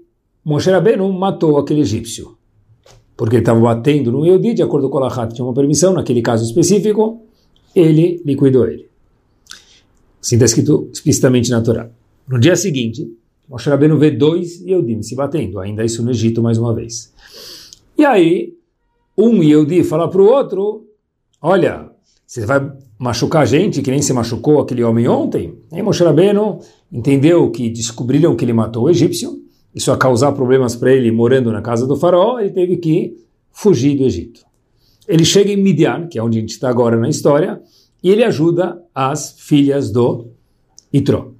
Moshe 0.43 0.69
Rabbeinu 0.69 1.09
matou 1.13 1.57
aquele 1.57 1.79
egípcio. 1.79 2.37
Porque 3.15 3.37
ele 3.37 3.43
estava 3.43 3.61
batendo 3.61 4.11
no 4.11 4.25
Yehudi, 4.25 4.55
de 4.55 4.61
acordo 4.61 4.89
com 4.89 4.97
o 4.97 4.99
Lahat, 4.99 5.33
tinha 5.33 5.45
uma 5.45 5.53
permissão, 5.53 5.93
naquele 5.93 6.21
caso 6.21 6.43
específico, 6.43 7.21
ele 7.73 8.21
liquidou 8.25 8.67
ele. 8.67 8.91
Assim 10.23 10.35
está 10.35 10.45
escrito 10.45 10.89
explicitamente 10.93 11.51
na 11.51 11.59
Torá. 11.59 11.89
No 12.25 12.39
dia 12.39 12.55
seguinte, 12.55 13.05
Moshe 13.49 13.69
Rabbeinu 13.69 13.97
vê 13.97 14.09
dois 14.09 14.61
Yehudim 14.61 15.01
se 15.01 15.15
batendo, 15.15 15.59
ainda 15.59 15.83
isso 15.83 16.01
no 16.01 16.11
Egito 16.11 16.41
mais 16.41 16.57
uma 16.57 16.73
vez. 16.73 17.11
E 17.97 18.05
aí, 18.05 18.53
um 19.17 19.43
Yehudi 19.43 19.83
fala 19.83 20.09
para 20.09 20.21
o 20.21 20.25
outro, 20.25 20.87
olha, 21.41 21.89
você 22.25 22.45
vai 22.45 22.71
machucar 22.97 23.41
a 23.41 23.45
gente 23.45 23.81
que 23.81 23.91
nem 23.91 24.01
se 24.01 24.13
machucou 24.13 24.61
aquele 24.61 24.81
homem 24.81 25.09
ontem? 25.09 25.55
Aí 25.69 25.81
Moshe 25.81 26.01
Rabbeinu 26.01 26.59
entendeu 26.89 27.51
que 27.51 27.69
descobriram 27.69 28.33
que 28.33 28.45
ele 28.45 28.53
matou 28.53 28.83
o 28.83 28.89
egípcio, 28.89 29.43
isso 29.75 29.91
ia 29.91 29.97
causar 29.97 30.31
problemas 30.31 30.73
para 30.73 30.93
ele 30.93 31.11
morando 31.11 31.51
na 31.51 31.61
casa 31.61 31.85
do 31.85 31.97
faraó, 31.97 32.39
ele 32.39 32.51
teve 32.51 32.77
que 32.77 33.17
fugir 33.51 33.97
do 33.97 34.05
Egito. 34.05 34.39
Ele 35.05 35.25
chega 35.25 35.51
em 35.51 35.57
Midian, 35.57 36.07
que 36.07 36.17
é 36.17 36.23
onde 36.23 36.37
a 36.37 36.41
gente 36.41 36.51
está 36.51 36.69
agora 36.69 36.95
na 36.95 37.09
história, 37.09 37.61
e 38.03 38.09
ele 38.09 38.23
ajuda 38.23 38.83
as 38.93 39.39
filhas 39.39 39.89
do 39.89 40.31
Itró. 40.91 41.31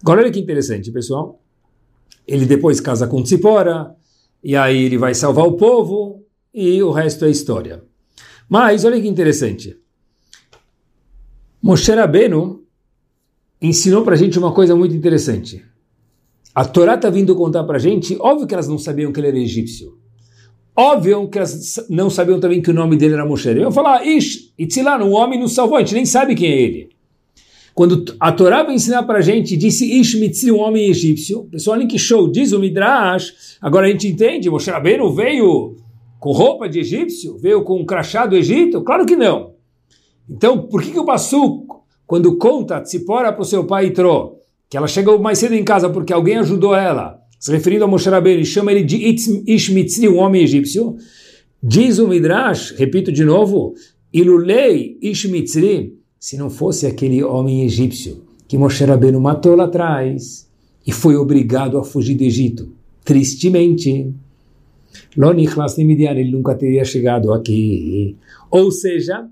Agora 0.00 0.22
olha 0.22 0.32
que 0.32 0.40
interessante, 0.40 0.90
pessoal. 0.90 1.40
Ele 2.26 2.46
depois 2.46 2.80
casa 2.80 3.06
com 3.06 3.22
Tzipora, 3.22 3.94
e 4.42 4.56
aí 4.56 4.84
ele 4.84 4.96
vai 4.96 5.14
salvar 5.14 5.46
o 5.46 5.56
povo, 5.56 6.24
e 6.54 6.82
o 6.82 6.90
resto 6.90 7.26
é 7.26 7.30
história. 7.30 7.84
Mas 8.48 8.84
olha 8.84 9.00
que 9.00 9.06
interessante. 9.06 9.78
Moshe 11.62 11.92
Rabbeinu 11.92 12.64
ensinou 13.60 14.02
para 14.02 14.14
a 14.14 14.18
gente 14.18 14.38
uma 14.38 14.52
coisa 14.52 14.74
muito 14.74 14.94
interessante. 14.94 15.62
A 16.54 16.64
Torá 16.64 16.94
está 16.94 17.10
vindo 17.10 17.36
contar 17.36 17.64
para 17.64 17.76
a 17.76 17.80
gente, 17.80 18.16
óbvio 18.18 18.46
que 18.46 18.54
elas 18.54 18.66
não 18.66 18.78
sabiam 18.78 19.12
que 19.12 19.20
ele 19.20 19.28
era 19.28 19.38
egípcio. 19.38 19.99
Óbvio 20.76 21.28
que 21.28 21.38
elas 21.38 21.86
não 21.90 22.08
sabiam 22.08 22.40
também 22.40 22.62
que 22.62 22.70
o 22.70 22.74
nome 22.74 22.96
dele 22.96 23.14
era 23.14 23.26
Moshe. 23.26 23.48
Eu 23.48 23.72
falar, 23.72 24.06
Ish, 24.06 24.52
Itzilano, 24.58 25.06
um 25.06 25.12
homem 25.12 25.38
nos 25.38 25.54
salvou, 25.54 25.76
a 25.76 25.80
gente 25.80 25.94
nem 25.94 26.06
sabe 26.06 26.34
quem 26.34 26.50
é 26.50 26.60
ele. 26.60 26.90
Quando 27.74 28.04
a 28.18 28.32
Torá 28.32 28.62
vai 28.62 28.74
ensinar 28.74 29.02
para 29.04 29.18
a 29.18 29.22
gente, 29.22 29.56
disse 29.56 30.00
Ish 30.00 30.14
Mitzri, 30.14 30.52
um 30.52 30.60
homem 30.60 30.88
egípcio, 30.88 31.44
pessoal, 31.44 31.76
olha 31.76 31.86
que 31.86 31.98
show, 31.98 32.30
diz 32.30 32.52
o 32.52 32.58
Midrash, 32.58 33.58
agora 33.60 33.86
a 33.86 33.90
gente 33.90 34.08
entende, 34.08 34.50
Moshe 34.50 34.70
Rabbeinu 34.70 35.12
veio 35.12 35.76
com 36.20 36.32
roupa 36.32 36.68
de 36.68 36.80
egípcio? 36.80 37.38
Veio 37.38 37.64
com 37.64 37.80
um 37.80 37.84
crachá 37.84 38.26
do 38.26 38.36
Egito? 38.36 38.82
Claro 38.82 39.06
que 39.06 39.16
não. 39.16 39.54
Então, 40.28 40.58
por 40.58 40.82
que, 40.82 40.92
que 40.92 40.98
o 40.98 41.04
Passu, 41.04 41.66
quando 42.06 42.36
conta 42.36 42.80
Tzipora 42.80 43.32
para 43.32 43.42
o 43.42 43.46
seu 43.46 43.64
pai 43.64 43.86
Itro, 43.86 44.36
que 44.68 44.76
ela 44.76 44.86
chegou 44.86 45.18
mais 45.18 45.38
cedo 45.38 45.54
em 45.54 45.64
casa 45.64 45.88
porque 45.88 46.12
alguém 46.12 46.36
ajudou 46.36 46.74
ela, 46.74 47.19
se 47.40 47.50
referindo 47.50 47.84
a 47.84 47.88
Moshe 47.88 48.10
Rabbeinu, 48.10 48.44
chama 48.44 48.70
ele 48.70 48.84
de 48.84 48.96
Ishmitzri, 49.46 50.06
um 50.06 50.18
homem 50.18 50.42
egípcio, 50.42 50.96
diz 51.62 51.98
o 51.98 52.06
Midrash, 52.06 52.72
repito 52.76 53.10
de 53.10 53.24
novo, 53.24 53.74
Ilulei 54.12 54.98
Ishmitzri, 55.00 55.98
se 56.18 56.36
não 56.36 56.50
fosse 56.50 56.86
aquele 56.86 57.24
homem 57.24 57.64
egípcio 57.64 58.22
que 58.46 58.58
Moshe 58.58 58.84
Rabbeinu 58.84 59.18
matou 59.18 59.56
lá 59.56 59.64
atrás 59.64 60.46
e 60.86 60.92
foi 60.92 61.16
obrigado 61.16 61.78
a 61.78 61.82
fugir 61.82 62.14
do 62.14 62.24
Egito, 62.24 62.72
tristemente, 63.02 64.12
Lonichlas 65.16 65.78
Midian, 65.78 66.10
ele 66.10 66.30
nunca 66.30 66.54
teria 66.54 66.84
chegado 66.84 67.32
aqui. 67.32 68.16
Ou 68.50 68.70
seja, 68.70 69.26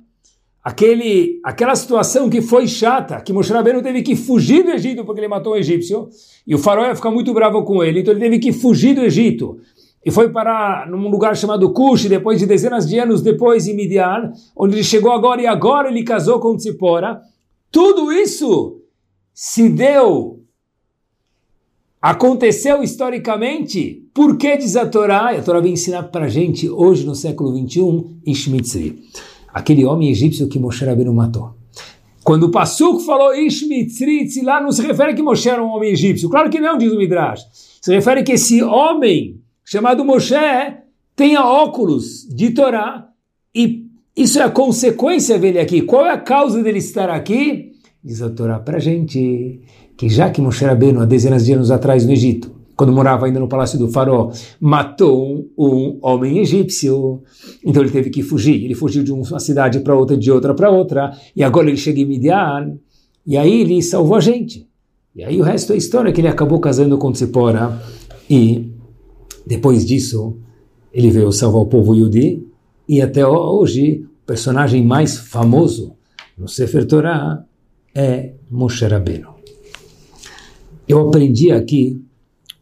aquele, 0.69 1.41
aquela 1.43 1.75
situação 1.75 2.29
que 2.29 2.43
foi 2.43 2.69
chata, 2.69 3.23
que 3.23 3.33
Moshe 3.33 3.51
Rabbeinu 3.51 3.81
teve 3.81 4.03
que 4.03 4.15
fugir 4.15 4.63
do 4.63 4.71
Egito 4.71 5.03
porque 5.03 5.19
ele 5.19 5.27
matou 5.27 5.55
o 5.55 5.57
egípcio, 5.57 6.11
e 6.47 6.55
o 6.55 6.59
faraó 6.59 6.85
ia 6.85 6.95
ficar 6.95 7.11
muito 7.11 7.33
bravo 7.33 7.63
com 7.63 7.83
ele, 7.83 8.01
então 8.01 8.13
ele 8.13 8.21
teve 8.21 8.39
que 8.39 8.53
fugir 8.53 8.95
do 8.95 9.01
Egito. 9.01 9.59
E 10.05 10.11
foi 10.11 10.29
parar 10.29 10.87
num 10.87 11.09
lugar 11.09 11.35
chamado 11.35 11.73
Cush, 11.73 12.05
depois 12.05 12.39
de 12.39 12.45
dezenas 12.45 12.87
de 12.87 12.99
anos 12.99 13.23
depois 13.23 13.67
em 13.67 13.75
Midian, 13.75 14.31
onde 14.55 14.75
ele 14.75 14.85
chegou 14.85 15.11
agora 15.11 15.41
e 15.41 15.47
agora 15.47 15.89
ele 15.89 16.05
casou 16.05 16.39
com 16.39 16.55
Tzipora. 16.55 17.19
Tudo 17.71 18.13
isso 18.13 18.83
se 19.33 19.71
deu 19.71 20.37
Aconteceu 22.01 22.81
historicamente. 22.81 24.05
Por 24.15 24.37
que 24.37 24.57
diz 24.57 24.77
a 24.77 24.87
Torá? 24.87 25.35
E 25.35 25.39
a 25.39 25.43
Torá 25.43 25.59
vem 25.59 25.73
ensinar 25.73 26.05
para 26.05 26.29
gente, 26.29 26.71
hoje 26.71 27.05
no 27.05 27.15
século 27.15 27.53
21, 27.55 28.21
Ishmitzri. 28.25 29.03
Aquele 29.53 29.85
homem 29.85 30.11
egípcio 30.11 30.49
que 30.49 30.59
Moshe 30.59 30.85
Rabbeinu 30.85 31.13
matou. 31.13 31.55
Quando 32.23 32.45
o 32.45 32.51
Passuco 32.51 33.01
falou 33.01 33.35
Ishmitzri, 33.35 34.29
lá 34.43 34.61
não 34.61 34.71
se 34.71 34.83
refere 34.83 35.15
que 35.15 35.23
Moshe 35.23 35.49
era 35.49 35.63
um 35.65 35.69
homem 35.69 35.91
egípcio. 35.93 36.29
Claro 36.29 36.51
que 36.51 36.61
não, 36.61 36.77
diz 36.77 36.93
o 36.93 36.99
Midrash. 36.99 37.41
Se 37.81 37.95
refere 37.95 38.23
que 38.23 38.33
esse 38.33 38.63
homem, 38.63 39.41
chamado 39.65 40.05
Moshe, 40.05 40.35
tenha 41.17 41.45
óculos 41.45 42.29
de 42.29 42.51
Torá 42.51 43.09
e 43.55 43.87
isso 44.15 44.39
é 44.39 44.43
a 44.43 44.51
consequência 44.51 45.39
dele 45.39 45.59
aqui. 45.59 45.81
Qual 45.81 46.05
é 46.05 46.13
a 46.13 46.19
causa 46.19 46.63
dele 46.63 46.79
estar 46.79 47.09
aqui? 47.09 47.73
Diz 48.05 48.21
a 48.21 48.29
Torá 48.29 48.59
para 48.59 48.79
gente 48.79 49.63
que 49.97 50.09
já 50.09 50.29
que 50.31 50.41
Moshe 50.41 50.65
Rabbeinu, 50.65 51.01
há 51.01 51.05
dezenas 51.05 51.47
de 51.47 51.53
anos 51.53 51.71
atrás 51.71 52.05
no 52.05 52.13
Egito, 52.13 52.53
quando 52.79 52.93
morava 52.93 53.27
ainda 53.27 53.41
no 53.41 53.49
palácio 53.49 53.77
do 53.77 53.89
faraó, 53.89 54.31
matou 54.61 55.51
um, 55.59 55.99
homem 56.01 56.39
egípcio, 56.39 57.21
então 57.67 57.83
ele 57.83 57.91
teve 57.91 58.09
que 58.09 58.23
fugir. 58.23 58.65
Ele 58.65 58.75
fugiu 58.77 59.03
de 59.03 59.11
uma 59.11 59.41
cidade 59.41 59.81
para 59.81 59.97
outra, 59.97 60.17
de 60.17 60.31
outra 60.31 60.55
para 60.55 60.71
outra, 60.71 61.13
e 61.35 61.43
agora 61.43 61.67
ele 61.67 61.77
chega 61.77 62.01
em 62.01 62.05
Midian, 62.05 62.79
e 63.27 63.37
aí 63.37 63.63
ele 63.63 63.83
salvou 63.83 64.17
a 64.17 64.21
gente. 64.21 64.69
E 65.13 65.25
aí 65.25 65.41
o 65.41 65.43
resto 65.43 65.73
é 65.73 65.77
história, 65.77 66.13
que 66.13 66.21
ele 66.21 66.29
acabou 66.29 66.61
casando 66.61 66.97
com 66.99 67.11
Tzipora, 67.11 67.83
e 68.31 68.71
depois 69.45 69.85
disso 69.85 70.37
ele 70.93 71.11
veio 71.11 71.33
salvar 71.33 71.63
o 71.63 71.67
povo 71.67 71.97
Yudi, 71.97 72.47
e 72.89 73.03
até 73.03 73.27
hoje 73.27 74.07
o 74.23 74.27
personagem 74.27 74.85
mais 74.85 75.19
famoso 75.19 75.97
no 76.39 76.47
Sefer 76.47 76.87
Torah 76.87 77.45
é 77.93 78.35
Moshe 78.49 78.87
Rabbeinu. 78.87 79.31
Eu 80.87 81.09
aprendi 81.09 81.51
aqui 81.51 82.01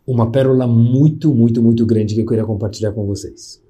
uma 0.07 0.31
pérola 0.31 0.67
muito, 0.67 1.35
muito, 1.35 1.63
muito 1.63 1.85
grande 1.85 2.15
que 2.15 2.21
eu 2.21 2.27
queria 2.27 2.45
compartilhar 2.45 2.93
com 2.93 3.05
vocês. 3.05 3.61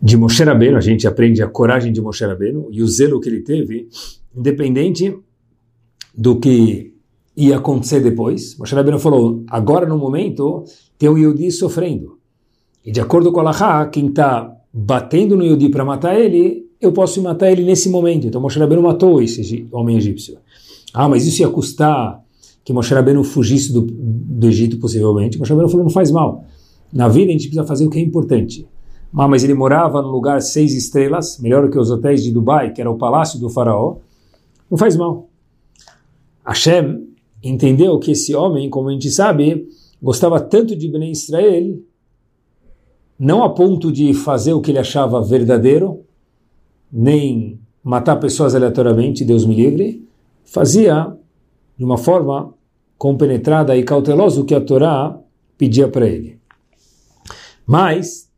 De 0.00 0.18
Moshe 0.18 0.44
Rabbeinu, 0.44 0.76
a 0.76 0.82
gente 0.82 1.06
aprende 1.06 1.42
a 1.42 1.48
coragem 1.48 1.90
de 1.90 2.00
Moshe 2.02 2.22
Rabbeinu 2.22 2.68
e 2.70 2.82
o 2.82 2.86
zelo 2.86 3.18
que 3.18 3.28
ele 3.30 3.40
teve, 3.40 3.88
independente 4.36 5.16
do 6.14 6.38
que 6.38 6.92
ia 7.34 7.56
acontecer 7.56 8.00
depois. 8.00 8.54
Moshe 8.58 8.74
Rabbeinu 8.74 8.98
falou, 8.98 9.42
agora 9.46 9.86
no 9.86 9.96
momento 9.96 10.64
tem 10.98 11.08
o 11.08 11.16
Yudi 11.16 11.50
sofrendo. 11.50 12.18
E 12.84 12.92
de 12.92 13.00
acordo 13.00 13.32
com 13.32 13.40
Allah, 13.40 13.86
quem 13.86 14.08
está 14.08 14.54
batendo 14.70 15.36
no 15.36 15.42
Yudi 15.42 15.70
para 15.70 15.86
matar 15.86 16.20
ele, 16.20 16.68
eu 16.78 16.92
posso 16.92 17.22
matar 17.22 17.50
ele 17.50 17.62
nesse 17.62 17.88
momento. 17.88 18.26
Então 18.26 18.42
Moshe 18.42 18.58
Rabbeinu 18.58 18.82
matou 18.82 19.22
esse 19.22 19.66
homem 19.72 19.96
egípcio. 19.96 20.36
Ah, 20.92 21.08
mas 21.08 21.26
isso 21.26 21.40
ia 21.40 21.48
custar 21.48 22.23
que 22.64 22.72
Moshe 22.72 22.94
Rabbeinu 22.94 23.22
fugisse 23.22 23.72
do, 23.72 23.82
do 23.82 24.46
Egito, 24.48 24.78
possivelmente. 24.78 25.38
Moshe 25.38 25.50
Rabbeinu 25.50 25.70
falou, 25.70 25.84
não 25.84 25.92
faz 25.92 26.10
mal. 26.10 26.44
Na 26.92 27.08
vida 27.08 27.28
a 27.28 27.32
gente 27.32 27.48
precisa 27.48 27.66
fazer 27.66 27.84
o 27.84 27.90
que 27.90 27.98
é 27.98 28.02
importante. 28.02 28.66
Ah, 29.16 29.28
mas 29.28 29.44
ele 29.44 29.54
morava 29.54 30.02
num 30.02 30.08
lugar 30.08 30.40
seis 30.40 30.74
estrelas, 30.74 31.38
melhor 31.38 31.70
que 31.70 31.78
os 31.78 31.90
hotéis 31.90 32.22
de 32.22 32.32
Dubai, 32.32 32.72
que 32.72 32.80
era 32.80 32.90
o 32.90 32.96
palácio 32.96 33.38
do 33.38 33.48
faraó. 33.48 33.98
Não 34.68 34.78
faz 34.78 34.96
mal. 34.96 35.28
Hashem 36.44 37.06
entendeu 37.42 37.98
que 37.98 38.12
esse 38.12 38.34
homem, 38.34 38.68
como 38.70 38.88
a 38.88 38.92
gente 38.92 39.10
sabe, 39.10 39.68
gostava 40.02 40.40
tanto 40.40 40.74
de 40.74 40.88
Ben 40.88 41.10
Israel, 41.10 41.78
não 43.18 43.44
a 43.44 43.50
ponto 43.50 43.92
de 43.92 44.12
fazer 44.14 44.52
o 44.52 44.60
que 44.60 44.70
ele 44.70 44.78
achava 44.78 45.22
verdadeiro, 45.22 46.00
nem 46.92 47.60
matar 47.82 48.16
pessoas 48.16 48.54
aleatoriamente, 48.54 49.24
Deus 49.24 49.46
me 49.46 49.54
livre, 49.54 50.06
fazia 50.44 51.16
de 51.76 51.84
uma 51.84 51.98
forma 51.98 52.54
compenetrada 52.96 53.76
e 53.76 53.82
cautelosa 53.82 54.40
o 54.40 54.44
que 54.44 54.54
a 54.54 54.60
Torá 54.60 55.18
pedia 55.58 55.88
para 55.88 56.06
ele. 56.06 56.38
Mas, 57.66 58.30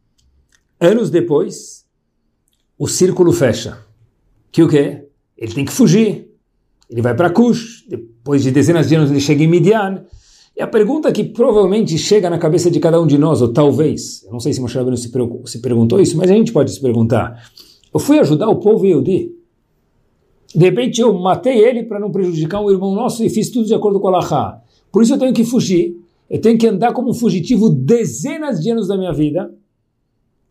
anos 0.80 1.10
depois, 1.10 1.84
o 2.78 2.86
círculo 2.86 3.32
fecha. 3.32 3.78
Que 4.52 4.62
o 4.62 4.68
quê? 4.68 5.06
Ele 5.36 5.52
tem 5.52 5.64
que 5.64 5.72
fugir. 5.72 6.30
Ele 6.88 7.02
vai 7.02 7.14
para 7.14 7.30
Cush, 7.30 7.84
depois 7.88 8.42
de 8.42 8.50
dezenas 8.50 8.88
de 8.88 8.94
anos 8.94 9.10
ele 9.10 9.20
chega 9.20 9.42
em 9.42 9.48
Midian. 9.48 10.04
E 10.56 10.62
a 10.62 10.66
pergunta 10.66 11.12
que 11.12 11.24
provavelmente 11.24 11.98
chega 11.98 12.30
na 12.30 12.38
cabeça 12.38 12.70
de 12.70 12.80
cada 12.80 13.00
um 13.00 13.06
de 13.06 13.18
nós, 13.18 13.42
ou 13.42 13.52
talvez, 13.52 14.22
eu 14.24 14.32
não 14.32 14.40
sei 14.40 14.52
se 14.52 14.60
Moshe 14.60 14.76
Rabbeinu 14.76 14.96
se, 14.96 15.10
se 15.46 15.58
perguntou 15.60 16.00
isso, 16.00 16.16
mas 16.16 16.30
a 16.30 16.34
gente 16.34 16.52
pode 16.52 16.72
se 16.72 16.80
perguntar. 16.80 17.50
Eu 17.92 18.00
fui 18.00 18.18
ajudar 18.18 18.48
o 18.48 18.56
povo 18.56 18.86
Yehudi. 18.86 19.35
De 20.54 20.64
repente 20.64 21.00
eu 21.00 21.12
matei 21.18 21.58
ele 21.58 21.82
para 21.82 21.98
não 21.98 22.10
prejudicar 22.10 22.60
um 22.60 22.70
irmão 22.70 22.94
nosso 22.94 23.24
e 23.24 23.30
fiz 23.30 23.50
tudo 23.50 23.66
de 23.66 23.74
acordo 23.74 24.00
com 24.00 24.08
a 24.08 24.12
Lahá. 24.12 24.62
Por 24.92 25.02
isso 25.02 25.14
eu 25.14 25.18
tenho 25.18 25.32
que 25.32 25.44
fugir. 25.44 25.96
Eu 26.28 26.40
tenho 26.40 26.58
que 26.58 26.66
andar 26.66 26.92
como 26.92 27.10
um 27.10 27.14
fugitivo 27.14 27.68
dezenas 27.68 28.60
de 28.60 28.70
anos 28.70 28.88
da 28.88 28.96
minha 28.96 29.12
vida. 29.12 29.52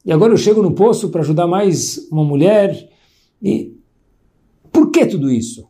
E 0.05 0.11
agora 0.11 0.33
eu 0.33 0.37
chego 0.37 0.61
no 0.61 0.71
poço 0.71 1.09
para 1.09 1.21
ajudar 1.21 1.47
mais 1.47 2.07
uma 2.11 2.23
mulher. 2.23 2.89
E 3.41 3.73
por 4.71 4.91
que 4.91 5.05
tudo 5.05 5.31
isso? 5.31 5.67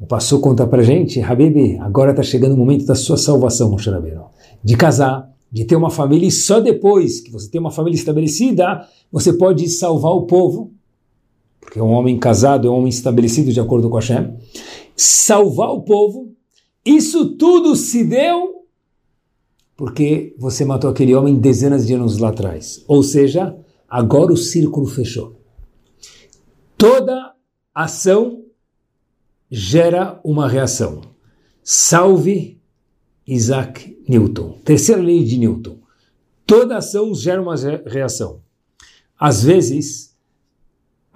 O 0.00 0.06
pastor 0.06 0.40
conta 0.40 0.66
para 0.66 0.82
gente, 0.82 1.20
Habib, 1.20 1.76
agora 1.80 2.12
está 2.12 2.22
chegando 2.22 2.54
o 2.54 2.56
momento 2.56 2.86
da 2.86 2.94
sua 2.94 3.16
salvação, 3.16 3.70
Moshe. 3.70 3.90
De 4.62 4.76
casar, 4.76 5.28
de 5.50 5.64
ter 5.64 5.76
uma 5.76 5.90
família 5.90 6.28
e 6.28 6.30
só 6.30 6.60
depois 6.60 7.20
que 7.20 7.30
você 7.30 7.50
tem 7.50 7.60
uma 7.60 7.70
família 7.70 7.96
estabelecida, 7.96 8.86
você 9.10 9.32
pode 9.32 9.68
salvar 9.68 10.12
o 10.12 10.22
povo. 10.22 10.72
Porque 11.68 11.82
um 11.82 11.90
homem 11.90 12.18
casado 12.18 12.66
é 12.66 12.70
um 12.70 12.76
homem 12.76 12.88
estabelecido 12.88 13.52
de 13.52 13.60
acordo 13.60 13.90
com 13.90 13.96
Hashem. 13.96 14.38
Salvar 14.96 15.68
o 15.68 15.82
povo. 15.82 16.32
Isso 16.82 17.36
tudo 17.36 17.76
se 17.76 18.02
deu 18.04 18.64
porque 19.76 20.34
você 20.38 20.64
matou 20.64 20.88
aquele 20.88 21.14
homem 21.14 21.36
dezenas 21.36 21.86
de 21.86 21.92
anos 21.92 22.16
lá 22.16 22.30
atrás. 22.30 22.82
Ou 22.88 23.02
seja, 23.02 23.54
agora 23.86 24.32
o 24.32 24.36
círculo 24.36 24.86
fechou. 24.86 25.38
Toda 26.78 27.34
ação 27.74 28.44
gera 29.50 30.18
uma 30.24 30.48
reação. 30.48 31.02
Salve 31.62 32.58
Isaac 33.26 34.02
Newton. 34.08 34.58
Terceira 34.64 35.02
lei 35.02 35.22
de 35.22 35.36
Newton. 35.36 35.76
Toda 36.46 36.78
ação 36.78 37.14
gera 37.14 37.42
uma 37.42 37.54
reação. 37.84 38.40
Às 39.20 39.42
vezes, 39.42 40.07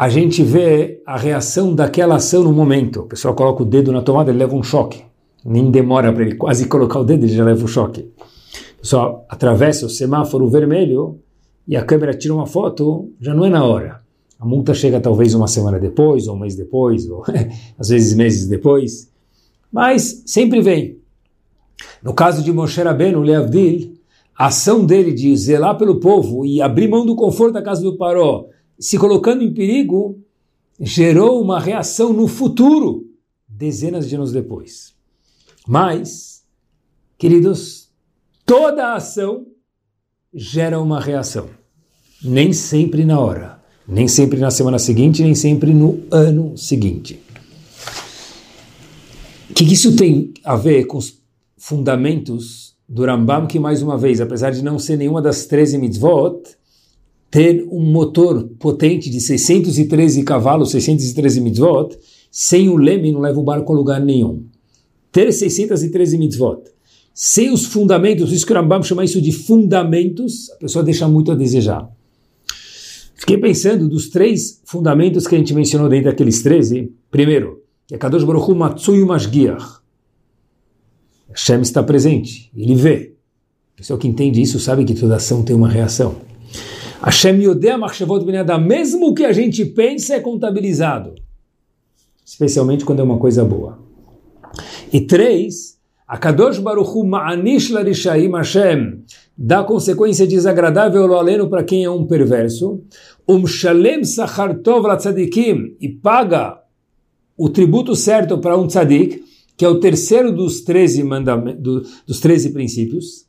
a 0.03 0.09
gente 0.09 0.43
vê 0.43 1.01
a 1.07 1.17
reação 1.17 1.77
daquela 1.77 2.17
ação 2.17 2.43
no 2.43 2.53
momento. 2.53 3.03
O 3.03 3.07
pessoal 3.07 3.37
coloca 3.37 3.63
o 3.63 3.65
dedo 3.65 3.93
na 3.93 4.03
tomada, 4.03 4.33
ele 4.33 4.39
leva 4.41 4.57
um 4.57 4.63
choque. 4.63 5.01
Nem 5.45 5.71
demora 5.71 6.13
para 6.13 6.25
ele 6.25 6.35
quase 6.35 6.67
colocar 6.67 6.99
o 6.99 7.05
dedo, 7.05 7.25
ele 7.25 7.33
já 7.33 7.45
leva 7.45 7.65
o 7.65 7.69
choque. 7.69 8.01
O 8.01 8.81
pessoal 8.81 9.25
atravessa 9.29 9.87
o 9.87 9.89
semáforo 9.89 10.49
vermelho 10.49 11.21
e 11.69 11.77
a 11.77 11.85
câmera 11.85 12.15
tira 12.15 12.35
uma 12.35 12.47
foto, 12.47 13.13
já 13.21 13.33
não 13.33 13.45
é 13.45 13.49
na 13.49 13.65
hora. 13.65 14.01
A 14.41 14.45
multa 14.45 14.75
chega 14.75 15.01
talvez 15.01 15.35
uma 15.35 15.47
semana 15.47 15.79
depois, 15.79 16.27
ou 16.27 16.35
um 16.35 16.41
mês 16.41 16.57
depois, 16.57 17.09
ou 17.09 17.23
às 17.79 17.91
vezes 17.91 18.13
meses 18.13 18.49
depois. 18.49 19.09
Mas 19.71 20.25
sempre 20.27 20.61
vem. 20.61 20.99
No 22.03 22.13
caso 22.13 22.43
de 22.43 22.53
Moshe 22.53 22.83
Rabbeinu, 22.83 23.23
Leavdil, 23.23 23.93
a 24.37 24.47
ação 24.47 24.85
dele 24.85 25.13
de 25.13 25.37
zelar 25.37 25.79
pelo 25.79 26.01
povo 26.01 26.45
e 26.45 26.61
abrir 26.61 26.89
mão 26.89 27.07
do 27.07 27.15
conforto 27.15 27.53
da 27.53 27.63
casa 27.63 27.83
do 27.83 27.97
Paró, 27.97 28.47
se 28.83 28.99
colocando 28.99 29.45
em 29.45 29.55
perigo, 29.55 30.21
gerou 30.81 31.41
uma 31.41 31.61
reação 31.61 32.13
no 32.13 32.27
futuro, 32.27 33.09
dezenas 33.49 34.09
de 34.09 34.17
anos 34.17 34.33
depois. 34.33 34.93
Mas, 35.67 36.43
queridos, 37.17 37.89
toda 38.45 38.95
ação 38.95 39.47
gera 40.35 40.81
uma 40.81 41.01
reação, 41.01 41.49
nem 42.25 42.53
sempre 42.53 43.05
na 43.05 43.21
hora. 43.21 43.63
Nem 43.87 44.07
sempre 44.07 44.39
na 44.39 44.51
semana 44.51 44.79
seguinte, 44.79 45.23
nem 45.23 45.35
sempre 45.35 45.75
no 45.75 46.03
ano 46.11 46.57
seguinte. 46.57 47.21
O 49.51 49.55
que 49.55 49.65
isso 49.65 49.97
tem 49.97 50.33
a 50.45 50.57
ver 50.57 50.87
com 50.87 50.99
os 50.99 51.21
fundamentos 51.57 52.77
do 52.89 53.05
Rambam, 53.05 53.47
que 53.47 53.59
mais 53.59 53.83
uma 53.83 53.99
vez, 53.99 54.21
apesar 54.21 54.51
de 54.51 54.63
não 54.63 54.79
ser 54.79 54.97
nenhuma 54.97 55.21
das 55.21 55.47
13 55.47 55.79
mitzvot, 55.79 56.43
ter 57.33 57.67
um 57.73 57.81
motor 57.81 58.47
potente 58.59 59.09
de 59.09 59.19
613 59.19 60.23
cavalos, 60.23 60.71
613 60.71 61.41
mitzvot, 61.41 61.99
sem 62.31 62.69
o 62.69 62.77
leme 62.77 63.11
não 63.11 63.21
leva 63.21 63.41
o 63.41 63.43
barco 63.43 63.73
a 63.73 63.75
lugar 63.75 64.01
nenhum. 64.01 64.45
Ter 65.11 65.33
613 65.33 66.19
mitzvot, 66.19 66.61
sem 67.15 67.51
os 67.51 67.65
fundamentos, 67.65 68.31
o 68.31 68.55
Rambam 68.55 68.83
chama 68.83 69.03
isso 69.03 69.21
de 69.21 69.33
fundamentos, 69.33 70.51
a 70.51 70.57
pessoa 70.57 70.85
deixa 70.85 71.09
muito 71.09 71.33
a 71.33 71.35
desejar. 71.35 71.89
Fiquei 73.15 73.39
pensando 73.39 73.89
dos 73.89 74.11
três 74.11 74.61
fundamentos 74.67 75.27
que 75.27 75.35
a 75.35 75.39
gente 75.39 75.55
mencionou 75.55 75.89
dentro 75.89 76.11
daqueles 76.11 76.43
13. 76.43 76.93
Primeiro, 77.11 77.63
que 77.87 77.95
é 77.95 77.99
Kadosh 77.99 78.25
Baruch 78.25 78.51
Hu 78.51 78.55
Matsui 78.55 79.05
Mashgiach. 79.07 79.81
Hashem 81.31 81.63
está 81.63 81.83
presente, 81.83 82.51
ele 82.55 82.75
vê. 82.75 83.15
A 83.75 83.79
pessoa 83.79 83.99
que 83.99 84.07
entende 84.07 84.43
isso 84.43 84.61
sabe 84.61 84.85
que 84.85 84.93
toda 84.93 85.17
ação 85.17 85.43
tem 85.43 85.57
uma 85.57 85.69
reação. 85.69 86.32
Hashem 87.03 87.43
Yodea 87.43 87.77
Machshavot 87.77 88.25
Adam, 88.37 88.61
mesmo 88.61 89.13
que 89.13 89.25
a 89.25 89.33
gente 89.33 89.65
pensa 89.65 90.15
é 90.15 90.21
contabilizado. 90.21 91.15
Especialmente 92.25 92.85
quando 92.85 93.01
é 93.01 93.03
uma 93.03 93.19
coisa 93.19 93.45
boa. 93.45 93.79
E 94.93 95.01
três, 95.01 95.79
a 96.07 96.17
Kadosh 96.17 96.59
Baruch 96.59 96.91
Hu 96.97 97.05
Ma'anish 97.05 97.71
Larishaim 97.71 98.31
Hashem 98.31 99.03
dá 99.37 99.65
consequência 99.65 100.27
desagradável 100.29 101.03
ao 101.03 101.19
aleno 101.19 101.49
para 101.49 101.65
quem 101.65 101.83
é 101.83 101.91
um 101.91 102.07
perverso, 102.07 102.81
um 103.27 103.47
shalem 103.47 104.05
sachar 104.05 104.59
tov 104.59 104.87
tzadikim, 104.97 105.77
e 105.81 105.89
paga 105.89 106.61
o 107.37 107.49
tributo 107.49 107.97
certo 107.97 108.39
para 108.39 108.57
um 108.57 108.69
tzadik, 108.69 109.25
que 109.57 109.65
é 109.65 109.69
o 109.69 109.81
terceiro 109.81 110.31
dos 110.31 110.61
13, 110.61 111.03
do, 111.59 111.83
dos 112.07 112.21
13 112.21 112.51
princípios, 112.51 113.27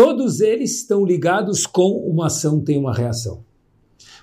todos 0.00 0.40
eles 0.40 0.76
estão 0.76 1.04
ligados 1.04 1.66
com 1.66 1.90
uma 1.90 2.28
ação, 2.28 2.58
tem 2.58 2.78
uma 2.78 2.94
reação. 2.94 3.44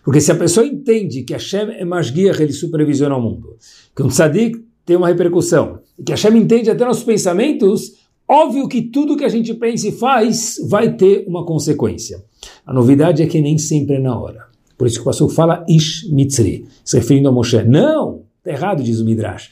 Porque 0.03 0.19
se 0.19 0.31
a 0.31 0.35
pessoa 0.35 0.65
entende 0.65 1.21
que 1.21 1.33
Hashem 1.33 1.69
é 1.69 1.85
Mashgiach, 1.85 2.41
ele 2.41 2.51
supervisiona 2.51 3.15
o 3.15 3.21
mundo, 3.21 3.57
que 3.95 4.01
um 4.01 4.07
tzadik 4.07 4.65
tem 4.83 4.95
uma 4.95 5.07
repercussão, 5.07 5.79
e 5.99 6.01
que 6.01 6.11
Hashem 6.11 6.35
entende 6.35 6.71
até 6.71 6.83
nossos 6.83 7.03
pensamentos, 7.03 8.07
Óbvio 8.29 8.67
que 8.67 8.81
tudo 8.81 9.15
que 9.15 9.23
a 9.23 9.29
gente 9.29 9.53
pensa 9.53 9.87
e 9.87 9.91
faz 9.93 10.57
vai 10.67 10.97
ter 10.97 11.23
uma 11.29 11.45
consequência. 11.45 12.21
A 12.65 12.73
novidade 12.73 13.23
é 13.23 13.25
que 13.25 13.39
nem 13.39 13.57
sempre 13.57 13.95
é 13.95 13.99
na 13.99 14.19
hora. 14.19 14.47
Por 14.77 14.85
isso 14.85 14.97
que 14.97 15.03
o 15.03 15.05
pastor 15.05 15.29
fala 15.29 15.65
Ish 15.69 16.11
Mitzri, 16.11 16.65
se 16.83 16.97
referindo 16.97 17.29
a 17.29 17.31
Moshe. 17.31 17.63
Não, 17.63 18.23
está 18.39 18.51
errado, 18.51 18.83
diz 18.83 18.99
o 18.99 19.05
Midrash. 19.05 19.49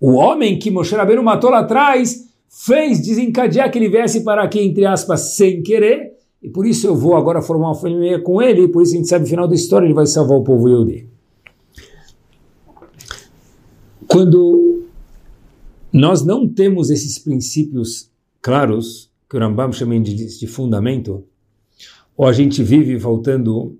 O 0.00 0.14
homem 0.14 0.58
que 0.58 0.68
Moshe 0.68 0.96
Rabbeinu 0.96 1.22
matou 1.22 1.48
lá 1.48 1.60
atrás 1.60 2.27
fez 2.48 3.00
desencadear 3.00 3.70
que 3.70 3.78
ele 3.78 3.88
viesse 3.88 4.24
para 4.24 4.42
aqui, 4.42 4.60
entre 4.60 4.84
aspas, 4.86 5.36
sem 5.36 5.62
querer, 5.62 6.16
e 6.42 6.48
por 6.48 6.66
isso 6.66 6.86
eu 6.86 6.96
vou 6.96 7.16
agora 7.16 7.42
formar 7.42 7.68
uma 7.68 7.74
família 7.74 8.20
com 8.20 8.40
ele, 8.40 8.62
e 8.62 8.68
por 8.68 8.82
isso 8.82 8.94
a 8.94 8.96
gente 8.96 9.08
sabe 9.08 9.24
o 9.24 9.28
final 9.28 9.46
da 9.46 9.54
história, 9.54 9.86
ele 9.86 9.94
vai 9.94 10.06
salvar 10.06 10.38
o 10.38 10.44
povo 10.44 10.68
Yehudi. 10.68 11.06
Quando 14.06 14.84
nós 15.92 16.24
não 16.24 16.48
temos 16.48 16.90
esses 16.90 17.18
princípios 17.18 18.10
claros, 18.40 19.10
que 19.28 19.36
o 19.36 19.40
Rambam 19.40 19.72
chama 19.72 20.00
de, 20.00 20.38
de 20.38 20.46
fundamento, 20.46 21.24
ou 22.16 22.26
a 22.26 22.32
gente 22.32 22.62
vive 22.62 22.98
faltando 22.98 23.78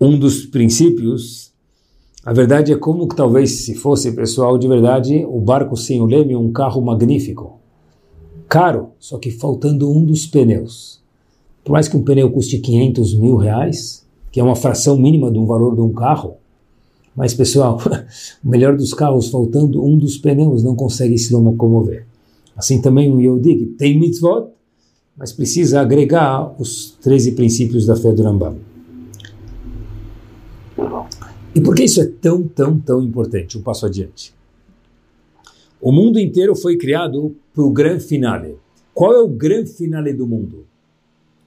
um 0.00 0.18
dos 0.18 0.46
princípios, 0.46 1.45
a 2.26 2.32
verdade 2.32 2.72
é 2.72 2.76
como 2.76 3.06
que 3.06 3.14
talvez 3.14 3.64
se 3.64 3.76
fosse 3.76 4.10
pessoal 4.10 4.58
de 4.58 4.66
verdade, 4.66 5.24
o 5.24 5.40
barco 5.40 5.76
sem 5.76 6.00
o 6.00 6.06
leme, 6.06 6.34
um 6.34 6.50
carro 6.50 6.82
magnífico, 6.82 7.60
caro, 8.48 8.88
só 8.98 9.16
que 9.16 9.30
faltando 9.30 9.88
um 9.88 10.04
dos 10.04 10.26
pneus. 10.26 11.00
Por 11.62 11.70
mais 11.70 11.86
que 11.86 11.96
um 11.96 12.02
pneu 12.02 12.28
custe 12.32 12.58
500 12.58 13.16
mil 13.16 13.36
reais, 13.36 14.04
que 14.32 14.40
é 14.40 14.42
uma 14.42 14.56
fração 14.56 14.98
mínima 14.98 15.30
do 15.30 15.46
valor 15.46 15.76
de 15.76 15.80
um 15.80 15.92
carro, 15.92 16.34
mas, 17.14 17.32
pessoal, 17.32 17.78
o 18.44 18.48
melhor 18.48 18.76
dos 18.76 18.92
carros, 18.92 19.28
faltando 19.28 19.80
um 19.84 19.96
dos 19.96 20.18
pneus, 20.18 20.64
não 20.64 20.74
consegue 20.74 21.16
se 21.16 21.32
locomover. 21.32 22.06
Assim 22.56 22.82
também 22.82 23.08
o 23.08 23.20
Yehudi, 23.20 23.54
que 23.54 23.66
tem 23.66 24.00
mitzvot, 24.00 24.48
mas 25.16 25.32
precisa 25.32 25.80
agregar 25.80 26.52
os 26.60 26.90
13 27.00 27.32
princípios 27.32 27.86
da 27.86 27.94
fé 27.94 28.10
do 28.10 28.24
Rambam. 28.24 28.56
E 31.56 31.60
por 31.62 31.74
que 31.74 31.84
isso 31.84 32.02
é 32.02 32.04
tão, 32.04 32.42
tão, 32.42 32.78
tão 32.78 33.02
importante? 33.02 33.56
Um 33.56 33.62
passo 33.62 33.86
adiante. 33.86 34.34
O 35.80 35.90
mundo 35.90 36.20
inteiro 36.20 36.54
foi 36.54 36.76
criado 36.76 37.34
para 37.54 37.64
o 37.64 37.70
grande 37.70 38.04
finale. 38.04 38.58
Qual 38.92 39.14
é 39.14 39.20
o 39.20 39.26
grande 39.26 39.70
finale 39.70 40.12
do 40.12 40.26
mundo? 40.26 40.66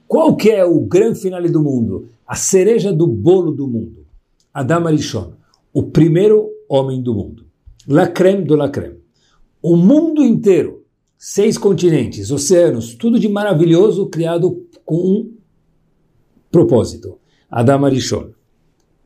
Qual 0.08 0.34
que 0.34 0.50
é 0.50 0.64
o 0.64 0.80
grande 0.80 1.20
finale 1.20 1.48
do 1.48 1.62
mundo? 1.62 2.08
A 2.26 2.34
cereja 2.34 2.92
do 2.92 3.06
bolo 3.06 3.52
do 3.52 3.68
mundo. 3.68 4.04
Adam 4.52 4.88
Arishon, 4.88 5.34
o 5.72 5.84
primeiro 5.84 6.50
homem 6.68 7.00
do 7.00 7.14
mundo. 7.14 7.46
La 7.86 8.08
creme 8.08 8.44
do 8.44 8.56
la 8.56 8.68
creme. 8.68 8.98
O 9.62 9.76
mundo 9.76 10.24
inteiro, 10.24 10.84
seis 11.16 11.56
continentes, 11.56 12.32
oceanos, 12.32 12.96
tudo 12.96 13.16
de 13.16 13.28
maravilhoso 13.28 14.08
criado 14.08 14.66
com 14.84 14.96
um 14.96 15.32
propósito. 16.50 17.16
Adam 17.48 17.84
Arishon. 17.84 18.30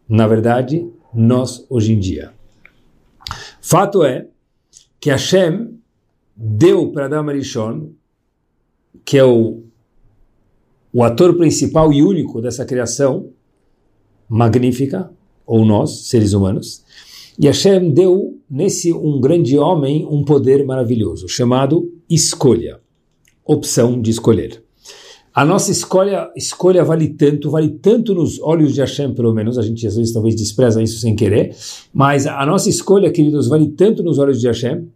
Na 0.08 0.26
verdade, 0.26 0.88
nós 1.14 1.64
hoje 1.68 1.92
em 1.92 1.98
dia. 1.98 2.32
Fato 3.60 4.04
é 4.04 4.28
que 5.00 5.10
Hashem 5.10 5.78
deu 6.36 6.90
para 6.92 7.06
Adam 7.06 7.28
Arishon, 7.28 7.90
que 9.04 9.16
é 9.16 9.24
o, 9.24 9.62
o 10.92 11.02
ator 11.02 11.36
principal 11.36 11.92
e 11.92 12.02
único 12.02 12.40
dessa 12.40 12.64
criação 12.64 13.30
magnífica, 14.28 15.10
ou 15.46 15.64
nós, 15.64 16.08
seres 16.08 16.32
humanos, 16.32 16.84
e 17.38 17.46
Hashem 17.46 17.92
deu 17.92 18.40
nesse 18.48 18.92
um 18.92 19.20
grande 19.20 19.58
homem 19.58 20.06
um 20.06 20.24
poder 20.24 20.64
maravilhoso, 20.64 21.28
chamado 21.28 21.92
escolha, 22.08 22.80
opção 23.44 24.00
de 24.00 24.10
escolher. 24.10 24.63
A 25.34 25.44
nossa 25.44 25.72
escolha, 25.72 26.30
escolha 26.36 26.84
vale 26.84 27.08
tanto, 27.08 27.50
vale 27.50 27.70
tanto 27.70 28.14
nos 28.14 28.40
olhos 28.40 28.72
de 28.72 28.80
Hashem, 28.80 29.14
pelo 29.14 29.34
menos, 29.34 29.58
a 29.58 29.62
gente 29.62 29.84
às 29.84 29.96
vezes 29.96 30.12
talvez 30.12 30.36
despreza 30.36 30.80
isso 30.80 31.00
sem 31.00 31.16
querer, 31.16 31.56
mas 31.92 32.24
a 32.24 32.46
nossa 32.46 32.70
escolha, 32.70 33.10
queridos, 33.10 33.48
vale 33.48 33.68
tanto 33.70 34.04
nos 34.04 34.18
olhos 34.18 34.40
de 34.40 34.46
Hashem, 34.46 34.86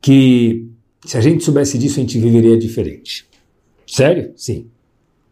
que 0.00 0.68
se 1.04 1.16
a 1.16 1.20
gente 1.20 1.42
soubesse 1.42 1.76
disso, 1.76 1.98
a 1.98 2.02
gente 2.02 2.20
viveria 2.20 2.56
diferente. 2.56 3.26
Sério? 3.84 4.30
Sim. 4.36 4.66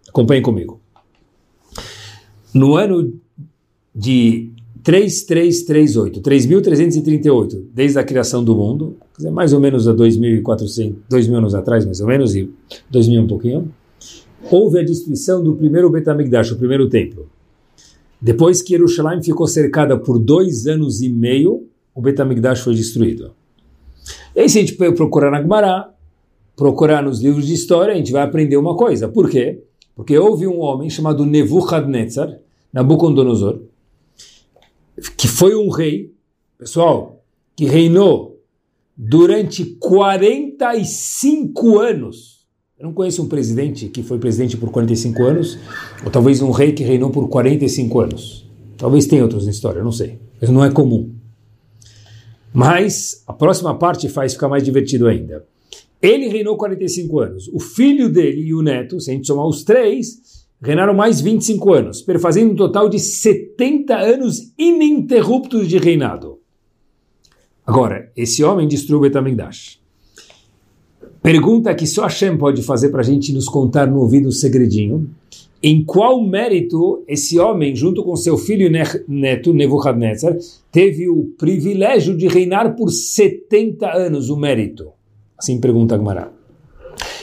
Acompanhe 0.09 0.41
comigo. 0.41 0.81
No 2.53 2.75
ano 2.75 3.15
de 3.95 4.51
3338, 4.83 6.21
3338, 6.21 7.69
desde 7.73 7.99
a 7.99 8.03
criação 8.03 8.43
do 8.43 8.57
mundo, 8.57 8.97
mais 9.31 9.53
ou 9.53 9.61
menos 9.61 9.87
há 9.87 9.93
2400, 9.93 10.97
2000 11.09 11.37
anos 11.37 11.55
atrás, 11.55 11.85
mais 11.85 12.01
ou 12.01 12.09
menos, 12.09 12.35
e 12.35 12.51
2000 12.91 13.23
um 13.23 13.27
pouquinho, 13.29 13.73
houve 14.51 14.81
a 14.81 14.85
destruição 14.85 15.43
do 15.43 15.55
primeiro 15.55 15.91
Betamigdash, 15.91 16.53
o 16.53 16.57
primeiro 16.57 16.89
templo. 16.89 17.29
Depois 18.21 18.63
que 18.63 18.71
Jerusalém 18.71 19.23
ficou 19.23 19.47
cercada 19.47 19.99
por 19.99 20.19
dois 20.19 20.67
anos 20.67 21.03
e 21.03 21.09
meio, 21.09 21.69
o 21.95 22.01
Betamigdash 22.01 22.61
foi 22.61 22.75
destruído. 22.75 23.33
E 24.35 24.41
aí 24.41 24.49
se 24.49 24.59
a 24.59 24.63
gente 24.63 24.75
procurar 24.75 25.31
na 25.31 25.43
Gemara, 25.43 25.91
procurar 26.57 27.03
nos 27.03 27.21
livros 27.21 27.47
de 27.47 27.55
história, 27.55 27.95
a 27.95 27.97
gente 27.97 28.13
vai 28.13 28.23
aprender 28.23 28.57
uma 28.57 28.77
coisa. 28.77 29.09
Por 29.09 29.29
quê? 29.29 29.63
Porque 29.95 30.19
houve 30.19 30.47
um 30.47 30.61
homem 30.61 30.91
chamado 30.91 31.25
Nebuchadnezzar, 31.25 32.39
Nabucodonosor, 32.73 33.61
que 35.17 35.29
foi 35.29 35.55
um 35.55 35.71
rei, 35.71 36.13
pessoal, 36.59 37.23
que 37.55 37.65
reinou 37.65 38.41
durante 38.97 39.65
45 39.65 41.79
anos. 41.79 42.36
Eu 42.79 42.85
não 42.85 42.93
conheço 42.93 43.23
um 43.23 43.29
presidente 43.29 43.89
que 43.89 44.03
foi 44.03 44.19
presidente 44.19 44.55
por 44.55 44.71
45 44.71 45.23
anos, 45.23 45.59
ou 46.05 46.11
talvez 46.11 46.43
um 46.43 46.51
rei 46.51 46.73
que 46.73 46.85
reinou 46.85 47.09
por 47.09 47.27
45 47.27 48.01
anos. 48.01 48.47
Talvez 48.77 49.07
tenha 49.07 49.23
outros 49.23 49.47
na 49.47 49.51
história, 49.51 49.83
não 49.83 49.91
sei. 49.91 50.19
Mas 50.39 50.51
não 50.51 50.63
é 50.63 50.71
comum. 50.71 51.11
Mas 52.53 53.23
a 53.27 53.33
próxima 53.33 53.75
parte 53.79 54.11
faz 54.11 54.35
ficar 54.35 54.51
mais 54.51 54.63
divertido 54.63 55.07
ainda. 55.07 55.47
Ele 56.03 56.29
reinou 56.29 56.55
45 56.59 57.19
anos. 57.19 57.49
O 57.49 57.59
filho 57.59 58.11
dele 58.11 58.43
e 58.43 58.55
o 58.55 58.61
neto, 58.61 59.01
se 59.01 59.11
a 59.11 59.15
gente 59.15 59.27
somar 59.27 59.47
os 59.47 59.65
três, 59.65 60.47
reinaram 60.61 60.93
mais 60.93 61.19
25 61.23 61.73
anos, 61.73 62.03
perfazendo 62.03 62.53
um 62.53 62.57
total 62.57 62.91
de 62.91 62.99
70 62.99 63.97
anos 63.97 64.53
ininterruptos 64.59 65.67
de 65.67 65.79
reinado. 65.79 66.41
Agora, 67.67 68.13
esse 68.15 68.45
homem 68.45 68.69
destruiu 68.69 69.01
Betamigdash. 69.01 69.81
Pergunta 71.27 71.75
que 71.75 71.89
só 71.89 72.03
Hashem 72.03 72.39
pode 72.39 72.63
fazer 72.63 72.91
para 72.91 73.01
a 73.01 73.05
gente 73.05 73.33
nos 73.33 73.47
contar 73.47 73.89
no 73.89 73.99
ouvido 73.99 74.29
um 74.29 74.31
segredinho. 74.31 75.11
Em 75.61 75.85
qual 75.85 76.25
mérito 76.25 77.03
esse 77.09 77.37
homem, 77.37 77.75
junto 77.75 78.05
com 78.05 78.15
seu 78.15 78.39
filho 78.39 78.71
neto, 79.09 79.53
Nebuchadnezzar, 79.53 80.37
teve 80.71 81.09
o 81.09 81.25
privilégio 81.37 82.17
de 82.17 82.29
reinar 82.29 82.77
por 82.77 82.93
70 82.93 83.91
anos, 83.93 84.31
o 84.31 84.37
mérito? 84.37 84.93
Assim 85.37 85.59
pergunta 85.59 85.97
Agmará. 85.97 86.31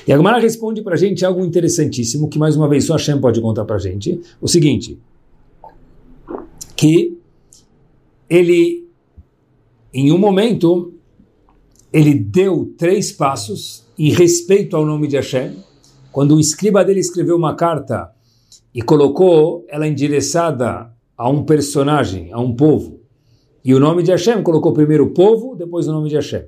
E 0.05 0.11
a 0.11 0.17
Gemara 0.17 0.37
responde 0.37 0.81
para 0.81 0.95
a 0.95 0.97
gente 0.97 1.23
algo 1.23 1.39
interessantíssimo, 1.45 2.27
que 2.27 2.37
mais 2.37 2.57
uma 2.57 2.67
vez 2.67 2.83
só 2.83 2.97
Hashem 2.97 3.21
pode 3.21 3.39
contar 3.39 3.63
para 3.63 3.77
a 3.77 3.79
gente, 3.79 4.19
o 4.41 4.49
seguinte, 4.49 4.99
que 6.75 7.17
ele, 8.29 8.85
em 9.93 10.11
um 10.11 10.17
momento, 10.17 10.92
ele 11.93 12.15
deu 12.15 12.73
três 12.75 13.12
passos 13.12 13.86
em 13.97 14.12
respeito 14.12 14.75
ao 14.75 14.84
nome 14.84 15.08
de 15.08 15.15
Hashem, 15.15 15.58
quando 16.12 16.36
o 16.36 16.39
escriba 16.39 16.84
dele 16.84 16.99
escreveu 16.99 17.38
uma 17.38 17.56
carta 17.56 18.12
e 18.73 18.82
colocou 18.82 19.63
ela 19.69 19.88
endereçada 19.88 20.91
a 21.15 21.29
um 21.29 21.43
personagem, 21.43 22.34
a 22.34 22.39
um 22.39 22.56
povo, 22.56 22.99
e 23.63 23.75
o 23.75 23.79
nome 23.79 24.01
de 24.01 24.10
Hashem 24.10 24.41
colocou 24.41 24.73
primeiro 24.73 25.06
o 25.06 25.13
povo, 25.13 25.56
depois 25.56 25.88
o 25.88 25.91
nome 25.91 26.10
de 26.10 26.15
Hashem. 26.15 26.45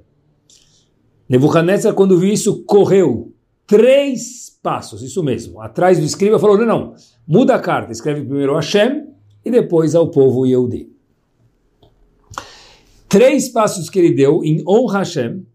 Nebuchadnezzar, 1.30 1.94
quando 1.94 2.18
viu 2.18 2.34
isso, 2.34 2.64
correu 2.64 3.32
três 3.68 4.60
passos, 4.62 5.04
isso 5.04 5.24
mesmo. 5.24 5.62
Atrás 5.62 6.00
do 6.00 6.06
escriba 6.06 6.40
falou: 6.40 6.58
não, 6.58 6.66
não, 6.66 6.96
muda 7.28 7.56
a 7.56 7.60
carta, 7.60 7.92
escreve 7.92 8.22
primeiro 8.22 8.56
Hashem 8.56 9.08
e 9.46 9.52
depois 9.52 9.96
ao 9.96 10.10
povo 10.10 10.46
Yehudi. 10.46 10.95
Três 13.16 13.48
passos 13.48 13.90
que 13.90 13.98
ele 13.98 14.12
deu 14.12 14.44
em 14.44 14.62
honra 14.68 14.96
a 14.96 15.00
Hashem. 15.00 15.46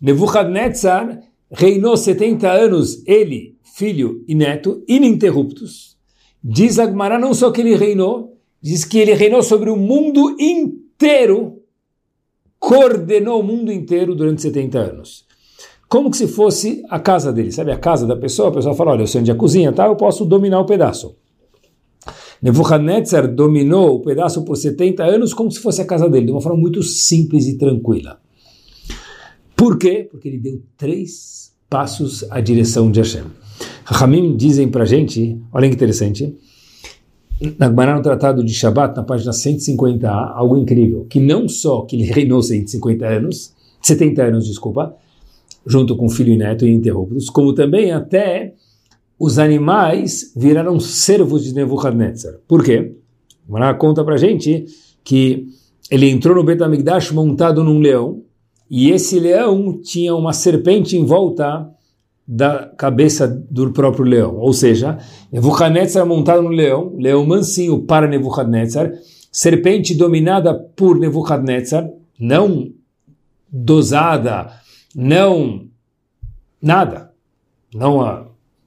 Nebuchadnezzar 0.00 1.20
reinou 1.50 1.98
70 1.98 2.50
anos, 2.50 3.06
ele, 3.06 3.58
filho 3.76 4.24
e 4.26 4.34
neto, 4.34 4.82
ininterruptos. 4.88 5.98
Diz 6.42 6.78
Agmará 6.78 7.18
não 7.18 7.34
só 7.34 7.50
que 7.50 7.60
ele 7.60 7.76
reinou, 7.76 8.38
diz 8.58 8.86
que 8.86 8.98
ele 8.98 9.12
reinou 9.12 9.42
sobre 9.42 9.68
o 9.68 9.76
mundo 9.76 10.34
inteiro, 10.40 11.60
coordenou 12.58 13.40
o 13.40 13.44
mundo 13.44 13.70
inteiro 13.70 14.14
durante 14.14 14.40
70 14.40 14.78
anos 14.78 15.26
como 15.94 16.10
que 16.10 16.16
se 16.16 16.26
fosse 16.26 16.82
a 16.90 16.98
casa 16.98 17.32
dele, 17.32 17.52
sabe? 17.52 17.70
A 17.70 17.78
casa 17.78 18.04
da 18.04 18.16
pessoa, 18.16 18.48
a 18.48 18.52
pessoa 18.52 18.74
fala, 18.74 18.90
olha, 18.90 19.02
eu 19.02 19.06
sei 19.06 19.20
onde 19.20 19.30
a 19.30 19.34
cozinha, 19.36 19.72
tá? 19.72 19.86
Eu 19.86 19.94
posso 19.94 20.24
dominar 20.24 20.58
o 20.58 20.66
pedaço. 20.66 21.14
Nebuchadnezzar 22.44 23.34
dominou 23.34 23.94
o 23.94 24.00
pedaço 24.00 24.44
por 24.44 24.54
70 24.54 25.02
anos 25.02 25.32
como 25.32 25.50
se 25.50 25.58
fosse 25.60 25.80
a 25.80 25.86
casa 25.86 26.10
dele, 26.10 26.26
de 26.26 26.30
uma 26.30 26.42
forma 26.42 26.60
muito 26.60 26.82
simples 26.82 27.46
e 27.46 27.56
tranquila. 27.56 28.20
Por 29.56 29.78
quê? 29.78 30.06
Porque 30.10 30.28
ele 30.28 30.36
deu 30.36 30.62
três 30.76 31.54
passos 31.70 32.22
à 32.30 32.42
direção 32.42 32.90
de 32.90 33.00
Hashem. 33.00 33.24
Hamim 33.86 34.36
dizem 34.36 34.68
pra 34.68 34.84
gente, 34.84 35.40
olha 35.50 35.66
que 35.70 35.74
interessante, 35.74 36.36
na 37.58 37.68
Gemara 37.68 37.96
no 37.96 38.02
Tratado 38.02 38.44
de 38.44 38.52
Shabat, 38.52 38.94
na 38.94 39.04
página 39.04 39.32
150a, 39.32 40.32
algo 40.34 40.58
incrível, 40.58 41.06
que 41.08 41.20
não 41.20 41.48
só 41.48 41.80
que 41.80 41.96
ele 41.96 42.04
reinou 42.04 42.42
150 42.42 43.06
anos, 43.06 43.54
70 43.80 44.22
anos, 44.22 44.46
desculpa, 44.46 44.94
junto 45.66 45.96
com 45.96 46.10
filho 46.10 46.34
e 46.34 46.36
neto 46.36 46.66
ininterruptos, 46.66 47.30
como 47.30 47.54
também 47.54 47.90
até 47.90 48.52
os 49.18 49.38
animais 49.38 50.32
viraram 50.36 50.78
servos 50.80 51.44
de 51.44 51.54
Nebuchadnezzar. 51.54 52.34
Por 52.46 52.64
quê? 52.64 52.96
Mará 53.48 53.72
conta 53.74 54.04
para 54.04 54.16
gente 54.16 54.66
que 55.02 55.46
ele 55.90 56.08
entrou 56.08 56.34
no 56.34 56.44
Betamigdash 56.44 57.12
montado 57.12 57.62
num 57.62 57.78
leão, 57.78 58.22
e 58.70 58.90
esse 58.90 59.20
leão 59.20 59.80
tinha 59.82 60.14
uma 60.14 60.32
serpente 60.32 60.96
em 60.96 61.04
volta 61.04 61.68
da 62.26 62.66
cabeça 62.78 63.28
do 63.28 63.70
próprio 63.70 64.04
leão. 64.04 64.36
Ou 64.36 64.52
seja, 64.52 64.98
Nebuchadnezzar 65.30 66.06
montado 66.06 66.42
no 66.42 66.48
leão, 66.48 66.94
leão 66.96 67.24
mansinho 67.26 67.82
para 67.82 68.08
Nebuchadnezzar, 68.08 68.92
serpente 69.30 69.94
dominada 69.94 70.54
por 70.54 70.98
Nebuchadnezzar, 70.98 71.88
não 72.18 72.72
dosada, 73.52 74.50
não 74.94 75.66
nada. 76.60 77.12
Não 77.74 78.00
a, 78.00 78.23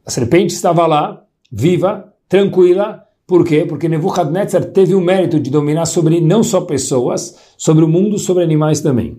a 0.08 0.10
serpente 0.10 0.54
estava 0.54 0.88
lá, 0.88 1.22
viva, 1.52 2.13
tranquila. 2.30 3.04
Por 3.28 3.43
quê? 3.43 3.65
Porque 3.67 3.89
Nebuchadnezzar 3.89 4.63
teve 4.63 4.96
o 4.96 5.02
mérito 5.02 5.38
de 5.38 5.50
dominar 5.50 5.86
sobre 5.86 6.22
não 6.22 6.41
só 6.43 6.62
pessoas, 6.62 7.36
sobre 7.58 7.84
o 7.84 7.89
mundo, 7.89 8.17
sobre 8.17 8.41
animais 8.41 8.80
também. 8.80 9.17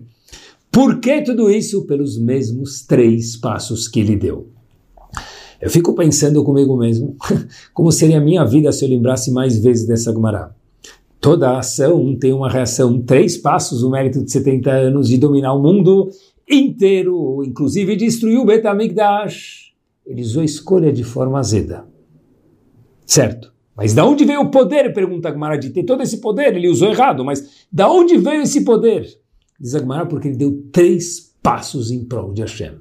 Por 0.71 0.99
que 0.99 1.21
tudo 1.21 1.51
isso? 1.51 1.85
Pelos 1.85 2.17
mesmos 2.17 2.81
três 2.87 3.37
passos 3.37 3.87
que 3.87 3.99
ele 3.99 4.15
deu. 4.15 4.47
Eu 5.61 5.69
fico 5.69 5.93
pensando 5.93 6.43
comigo 6.43 6.75
mesmo, 6.75 7.15
como 7.71 7.91
seria 7.91 8.17
a 8.17 8.21
minha 8.21 8.43
vida 8.43 8.71
se 8.71 8.83
eu 8.83 8.89
lembrasse 8.89 9.31
mais 9.31 9.59
vezes 9.59 9.85
dessa 9.85 10.11
Gemara. 10.11 10.55
Toda 11.21 11.59
ação 11.59 12.15
tem 12.15 12.33
uma 12.33 12.49
reação, 12.49 12.99
três 12.99 13.37
passos, 13.37 13.83
o 13.83 13.91
mérito 13.91 14.23
de 14.23 14.31
70 14.31 14.71
anos 14.71 15.07
de 15.07 15.19
dominar 15.19 15.53
o 15.53 15.61
mundo 15.61 16.09
inteiro, 16.49 17.43
inclusive 17.43 17.95
destruiu 17.95 18.41
o 18.41 18.45
Betamigdash. 18.45 19.68
Ele 20.09 20.23
usou 20.23 20.41
a 20.41 20.45
escolha 20.45 20.91
de 20.91 21.03
forma 21.03 21.37
azeda. 21.37 21.85
Certo. 23.05 23.53
Mas 23.75 23.93
da 23.93 24.03
onde 24.03 24.25
veio 24.25 24.41
o 24.41 24.49
poder? 24.49 24.91
Pergunta 24.91 25.29
Agmará 25.29 25.55
de 25.55 25.69
ter 25.69 25.83
todo 25.83 26.01
esse 26.01 26.17
poder. 26.17 26.55
Ele 26.55 26.67
usou 26.67 26.89
errado, 26.89 27.23
mas 27.23 27.67
da 27.71 27.87
onde 27.89 28.17
veio 28.17 28.41
esse 28.41 28.61
poder? 28.61 29.07
Diz 29.59 29.75
Agmará 29.75 30.07
porque 30.07 30.27
ele 30.27 30.35
deu 30.35 30.63
três 30.71 31.31
passos 31.43 31.91
em 31.91 32.03
prol 32.03 32.33
de 32.33 32.41
Hashem. 32.41 32.79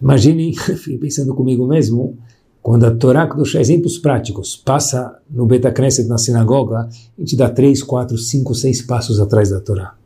Imaginem, 0.00 0.54
pensando 1.00 1.34
comigo 1.34 1.66
mesmo, 1.66 2.16
quando 2.62 2.84
a 2.84 2.94
Torá 2.94 3.26
dos 3.26 3.52
exemplos 3.56 3.98
práticos 3.98 4.54
passa 4.54 5.20
no 5.28 5.44
Betacneset, 5.44 6.08
na 6.08 6.18
sinagoga, 6.18 6.88
a 6.88 7.20
gente 7.20 7.36
dá 7.36 7.50
três, 7.50 7.82
quatro, 7.82 8.16
cinco, 8.16 8.54
seis 8.54 8.80
passos 8.80 9.18
atrás 9.18 9.50
da 9.50 9.60
Torá. 9.60 9.96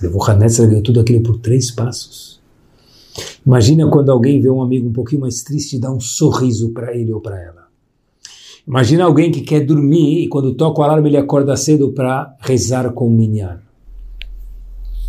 Nebuchadnezzar 0.00 0.68
ganhou 0.68 0.84
tudo 0.84 1.00
aquilo 1.00 1.20
por 1.20 1.38
três 1.38 1.72
passos. 1.72 2.37
Imagina 3.46 3.88
quando 3.88 4.10
alguém 4.10 4.40
vê 4.40 4.50
um 4.50 4.62
amigo 4.62 4.88
um 4.88 4.92
pouquinho 4.92 5.22
mais 5.22 5.42
triste 5.42 5.76
e 5.76 5.78
dá 5.78 5.90
um 5.90 6.00
sorriso 6.00 6.72
para 6.72 6.94
ele 6.96 7.12
ou 7.12 7.20
para 7.20 7.40
ela. 7.40 7.68
Imagina 8.66 9.04
alguém 9.04 9.30
que 9.30 9.40
quer 9.40 9.64
dormir 9.64 10.24
e 10.24 10.28
quando 10.28 10.54
toca 10.54 10.80
o 10.80 10.84
alarme 10.84 11.08
ele 11.08 11.16
acorda 11.16 11.56
cedo 11.56 11.92
para 11.92 12.36
rezar 12.40 12.92
com 12.92 13.06
o 13.06 13.10
minyan. 13.10 13.60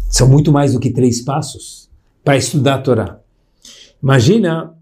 São 0.10 0.28
muito 0.30 0.52
mais 0.52 0.74
do 0.74 0.80
que 0.80 0.90
três 0.90 1.22
passos 1.22 1.90
para 2.24 2.38
estudar 2.38 2.76
a 2.76 2.82
Torá. 2.82 3.20
Imagina 4.02 4.74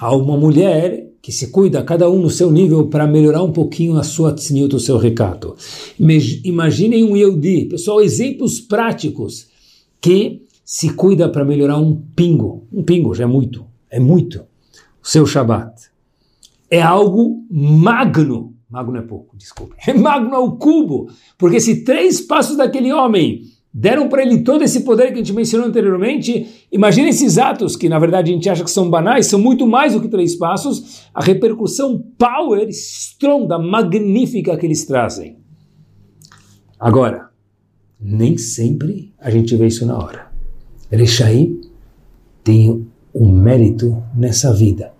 uma 0.00 0.36
mulher 0.36 1.10
que 1.22 1.30
se 1.30 1.46
cuida, 1.52 1.84
cada 1.84 2.10
um 2.10 2.20
no 2.20 2.28
seu 2.28 2.50
nível, 2.50 2.88
para 2.88 3.06
melhorar 3.06 3.44
um 3.44 3.52
pouquinho 3.52 3.96
a 3.96 4.02
sua 4.02 4.34
tzniut, 4.34 4.74
o 4.74 4.80
seu 4.80 4.98
recato. 4.98 5.54
Imaginem 5.96 7.04
um 7.04 7.16
Yehudi, 7.16 7.66
pessoal, 7.66 8.02
exemplos 8.02 8.60
práticos, 8.60 9.46
que 10.00 10.42
se 10.64 10.94
cuida 10.94 11.28
para 11.28 11.44
melhorar 11.44 11.78
um 11.78 11.94
pingo. 11.94 12.66
Um 12.72 12.82
pingo 12.82 13.14
já 13.14 13.24
é 13.24 13.26
muito, 13.26 13.66
é 13.90 14.00
muito. 14.00 14.44
O 15.02 15.08
seu 15.08 15.26
Shabat 15.26 15.90
é 16.70 16.80
algo 16.80 17.44
magno. 17.50 18.54
Magno 18.70 18.96
é 18.96 19.02
pouco, 19.02 19.36
desculpe. 19.36 19.74
É 19.86 19.92
magno 19.92 20.34
ao 20.34 20.56
cubo. 20.56 21.10
Porque 21.36 21.60
se 21.60 21.84
três 21.84 22.20
passos 22.20 22.56
daquele 22.56 22.92
homem 22.92 23.42
deram 23.74 24.08
para 24.08 24.22
ele 24.22 24.42
todo 24.42 24.62
esse 24.62 24.80
poder 24.80 25.08
que 25.08 25.14
a 25.14 25.16
gente 25.16 25.32
mencionou 25.32 25.66
anteriormente, 25.66 26.66
imagine 26.70 27.08
esses 27.08 27.38
atos, 27.38 27.74
que 27.74 27.88
na 27.88 27.98
verdade 27.98 28.30
a 28.30 28.34
gente 28.34 28.48
acha 28.48 28.64
que 28.64 28.70
são 28.70 28.88
banais, 28.88 29.26
são 29.26 29.40
muito 29.40 29.66
mais 29.66 29.94
do 29.94 30.00
que 30.00 30.08
três 30.08 30.34
passos, 30.34 31.02
a 31.14 31.22
repercussão 31.22 32.02
power, 32.18 32.68
stronda, 32.68 33.58
magnífica 33.58 34.56
que 34.56 34.66
eles 34.66 34.84
trazem. 34.84 35.38
Agora, 36.78 37.30
nem 38.00 38.36
sempre 38.36 39.14
a 39.18 39.30
gente 39.30 39.56
vê 39.56 39.66
isso 39.66 39.86
na 39.86 39.96
hora. 39.96 40.31
Rechaim 40.96 41.60
tem 42.44 42.86
um 43.14 43.30
mérito 43.30 44.02
nessa 44.14 44.52
vida 44.52 44.92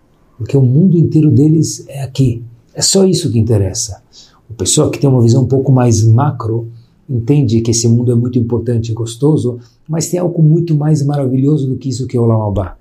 porque 0.43 0.57
o 0.57 0.63
mundo 0.63 0.99
inteiro 0.99 1.31
deles 1.31 1.85
é 1.89 2.03
aqui. 2.03 2.43
É 2.75 2.83
só 2.83 3.05
isso 3.05 3.31
que 3.31 3.39
interessa. 3.39 4.03
O 4.51 4.55
pessoa 4.55 4.91
que 4.91 4.99
tem 4.99 5.09
uma 5.09 5.23
visão 5.23 5.45
um 5.45 5.47
pouco 5.47 5.71
mais 5.71 6.03
macro 6.03 6.69
entende 7.09 7.61
que 7.61 7.71
esse 7.71 7.87
mundo 7.87 8.11
é 8.11 8.15
muito 8.17 8.41
importante 8.41 8.91
e 8.91 8.95
gostoso, 8.95 9.61
mas 9.89 10.09
tem 10.09 10.19
algo 10.19 10.43
muito 10.43 10.75
mais 10.75 11.01
maravilhoso 11.05 11.69
do 11.69 11.77
que 11.77 11.89
isso 11.89 12.09
que 12.09 12.17
é 12.17 12.21
o 12.21 12.25
Lamabá. 12.25 12.77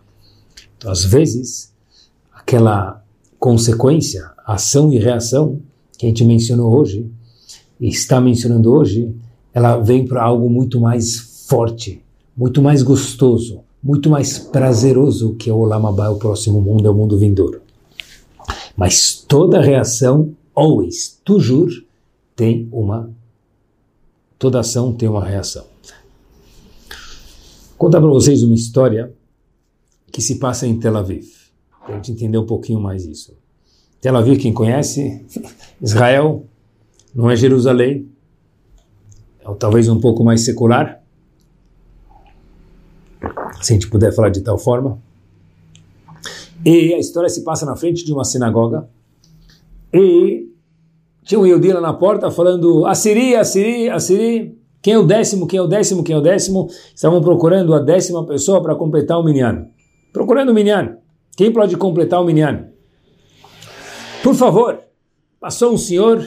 Então, 0.75 0.91
às 0.91 1.03
vezes, 1.03 1.71
aquela 2.33 3.03
consequência, 3.39 4.31
ação 4.43 4.91
e 4.91 4.97
reação 4.97 5.59
que 5.99 6.07
a 6.07 6.09
gente 6.09 6.25
mencionou 6.25 6.75
hoje, 6.75 7.05
e 7.79 7.89
está 7.89 8.19
mencionando 8.19 8.73
hoje, 8.73 9.13
ela 9.53 9.77
vem 9.77 10.03
para 10.03 10.23
algo 10.23 10.49
muito 10.49 10.79
mais 10.79 11.45
forte, 11.47 12.01
muito 12.41 12.59
mais 12.59 12.81
gostoso, 12.81 13.63
muito 13.83 14.09
mais 14.09 14.39
prazeroso 14.39 15.35
que 15.35 15.51
o 15.51 15.57
Olam 15.57 15.83
o 16.11 16.15
próximo 16.17 16.59
mundo, 16.59 16.87
é 16.87 16.89
o 16.89 16.93
mundo 16.95 17.15
vindouro. 17.15 17.61
Mas 18.75 19.13
toda 19.27 19.61
reação, 19.61 20.35
always, 20.55 21.21
toujours, 21.23 21.83
tem 22.35 22.67
uma. 22.71 23.11
Toda 24.39 24.59
ação 24.59 24.91
tem 24.91 25.07
uma 25.07 25.23
reação. 25.23 25.67
Vou 27.69 27.77
contar 27.77 28.01
para 28.01 28.09
vocês 28.09 28.41
uma 28.41 28.55
história 28.55 29.13
que 30.11 30.19
se 30.19 30.39
passa 30.39 30.65
em 30.65 30.79
Tel 30.79 30.97
Aviv, 30.97 31.27
para 31.85 31.93
a 31.93 31.97
gente 31.97 32.11
entender 32.11 32.39
um 32.39 32.45
pouquinho 32.47 32.79
mais 32.79 33.05
isso. 33.05 33.37
Tel 34.01 34.17
Aviv, 34.17 34.39
quem 34.39 34.51
conhece? 34.51 35.23
Israel, 35.79 36.43
não 37.13 37.29
é 37.29 37.35
Jerusalém, 37.35 38.09
é 39.41 39.53
talvez 39.59 39.87
um 39.87 39.99
pouco 39.99 40.23
mais 40.23 40.41
secular, 40.41 41.00
se 43.61 43.73
a 43.73 43.75
gente 43.75 43.89
puder 43.89 44.13
falar 44.13 44.29
de 44.29 44.41
tal 44.41 44.57
forma. 44.57 44.99
E 46.65 46.93
a 46.93 46.99
história 46.99 47.29
se 47.29 47.43
passa 47.43 47.65
na 47.65 47.75
frente 47.75 48.05
de 48.05 48.13
uma 48.13 48.23
sinagoga. 48.23 48.87
E 49.93 50.47
tinha 51.23 51.39
um 51.39 51.45
Yehudi 51.45 51.71
lá 51.73 51.81
na 51.81 51.93
porta 51.93 52.29
falando: 52.29 52.85
Assiri, 52.85 53.35
Assiri, 53.35 53.89
Assiri. 53.89 54.59
Quem 54.81 54.93
é 54.95 54.97
o 54.97 55.03
décimo? 55.03 55.47
Quem 55.47 55.59
é 55.59 55.61
o 55.61 55.67
décimo? 55.67 56.03
Quem 56.03 56.15
é 56.15 56.17
o 56.17 56.21
décimo? 56.21 56.67
Estavam 56.95 57.21
procurando 57.21 57.73
a 57.73 57.79
décima 57.79 58.25
pessoa 58.25 58.61
para 58.61 58.75
completar 58.75 59.19
o 59.19 59.23
minyan. 59.23 59.67
Procurando 60.11 60.49
o 60.49 60.53
minyan. 60.53 60.97
Quem 61.37 61.51
pode 61.51 61.77
completar 61.77 62.19
o 62.19 62.25
minyan? 62.25 62.69
Por 64.23 64.33
favor, 64.33 64.79
passou 65.39 65.73
um 65.73 65.77
senhor. 65.77 66.23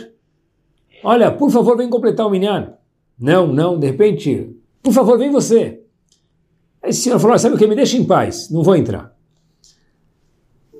Olha, 1.02 1.30
por 1.32 1.50
favor, 1.50 1.76
vem 1.76 1.90
completar 1.90 2.26
o 2.26 2.30
minyan. 2.30 2.74
Não, 3.18 3.52
não, 3.52 3.78
de 3.78 3.88
repente, 3.88 4.56
por 4.82 4.92
favor, 4.92 5.18
vem 5.18 5.30
você. 5.30 5.83
Esse 6.84 7.02
senhor 7.02 7.18
falou, 7.18 7.38
sabe 7.38 7.54
o 7.54 7.58
que, 7.58 7.66
me 7.66 7.74
deixa 7.74 7.96
em 7.96 8.04
paz, 8.04 8.50
não 8.50 8.62
vou 8.62 8.76
entrar. 8.76 9.14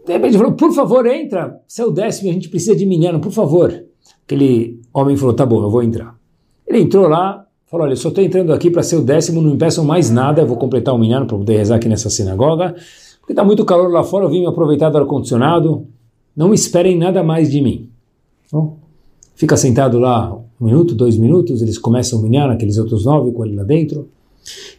De 0.06 0.12
repente 0.12 0.36
falou, 0.36 0.52
por 0.52 0.72
favor, 0.72 1.06
entra, 1.06 1.58
você 1.66 1.80
é 1.80 1.86
o 1.86 1.90
décimo, 1.90 2.28
a 2.28 2.32
gente 2.34 2.50
precisa 2.50 2.76
de 2.76 2.84
minhano, 2.84 3.20
por 3.20 3.32
favor. 3.32 3.84
Aquele 4.24 4.80
homem 4.92 5.16
falou, 5.16 5.34
tá 5.34 5.46
bom, 5.46 5.62
eu 5.62 5.70
vou 5.70 5.82
entrar. 5.82 6.14
Ele 6.66 6.80
entrou 6.80 7.08
lá, 7.08 7.46
falou, 7.66 7.86
olha, 7.86 7.92
eu 7.92 7.96
só 7.96 8.10
estou 8.10 8.22
entrando 8.22 8.52
aqui 8.52 8.70
para 8.70 8.82
ser 8.82 8.96
o 8.96 9.02
décimo, 9.02 9.40
não 9.40 9.52
me 9.52 9.56
peçam 9.56 9.82
mais 9.82 10.10
nada, 10.10 10.42
eu 10.42 10.46
vou 10.46 10.58
completar 10.58 10.94
o 10.94 10.98
minhano 10.98 11.26
para 11.26 11.38
poder 11.38 11.56
rezar 11.56 11.76
aqui 11.76 11.88
nessa 11.88 12.10
sinagoga, 12.10 12.74
porque 13.20 13.32
está 13.32 13.42
muito 13.42 13.64
calor 13.64 13.90
lá 13.90 14.04
fora, 14.04 14.26
eu 14.26 14.30
vim 14.30 14.40
me 14.40 14.46
aproveitar 14.46 14.90
do 14.90 14.98
ar-condicionado, 14.98 15.86
não 16.36 16.52
esperem 16.52 16.98
nada 16.98 17.22
mais 17.22 17.50
de 17.50 17.62
mim. 17.62 17.88
Bom, 18.52 18.76
fica 19.34 19.56
sentado 19.56 19.98
lá 19.98 20.34
um 20.60 20.66
minuto, 20.66 20.94
dois 20.94 21.16
minutos, 21.16 21.62
eles 21.62 21.78
começam 21.78 22.18
a 22.18 22.22
minhar, 22.22 22.50
aqueles 22.50 22.76
outros 22.76 23.06
nove 23.06 23.32
com 23.32 23.44
ele 23.46 23.56
lá 23.56 23.64
dentro. 23.64 24.08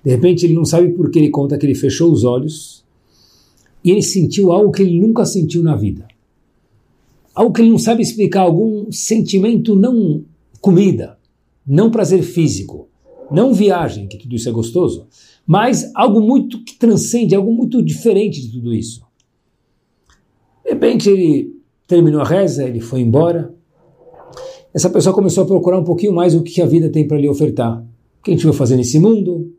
De 0.03 0.11
repente 0.11 0.45
ele 0.45 0.53
não 0.53 0.65
sabe 0.65 0.89
por 0.93 1.09
que 1.09 1.19
ele 1.19 1.29
conta 1.29 1.57
que 1.57 1.65
ele 1.65 1.75
fechou 1.75 2.11
os 2.11 2.23
olhos 2.23 2.83
e 3.83 3.91
ele 3.91 4.01
sentiu 4.01 4.51
algo 4.51 4.71
que 4.71 4.81
ele 4.81 4.99
nunca 4.99 5.25
sentiu 5.25 5.61
na 5.61 5.75
vida. 5.75 6.07
Algo 7.33 7.53
que 7.53 7.61
ele 7.61 7.69
não 7.69 7.77
sabe 7.77 8.01
explicar, 8.01 8.41
algum 8.41 8.91
sentimento 8.91 9.75
não 9.75 10.23
comida, 10.61 11.17
não 11.67 11.91
prazer 11.91 12.23
físico, 12.23 12.87
não 13.29 13.53
viagem, 13.53 14.07
que 14.07 14.17
tudo 14.17 14.35
isso 14.35 14.49
é 14.49 14.51
gostoso, 14.51 15.07
mas 15.45 15.91
algo 15.93 16.21
muito 16.21 16.63
que 16.63 16.75
transcende, 16.75 17.35
algo 17.35 17.53
muito 17.53 17.83
diferente 17.83 18.41
de 18.41 18.51
tudo 18.51 18.73
isso. 18.73 19.03
De 20.63 20.71
repente 20.71 21.09
ele 21.09 21.55
terminou 21.87 22.21
a 22.21 22.25
reza, 22.25 22.63
ele 22.63 22.79
foi 22.79 23.01
embora. 23.01 23.53
Essa 24.73 24.89
pessoa 24.89 25.13
começou 25.13 25.43
a 25.43 25.47
procurar 25.47 25.79
um 25.79 25.83
pouquinho 25.83 26.13
mais 26.13 26.33
o 26.33 26.41
que 26.41 26.61
a 26.61 26.65
vida 26.65 26.89
tem 26.89 27.07
para 27.07 27.19
lhe 27.19 27.29
ofertar. 27.29 27.85
Que 28.25 28.31
a 28.31 28.33
gente 28.33 28.45
vai 28.45 28.53
fazer 28.53 28.75
nesse 28.75 28.99
mundo? 28.99 29.55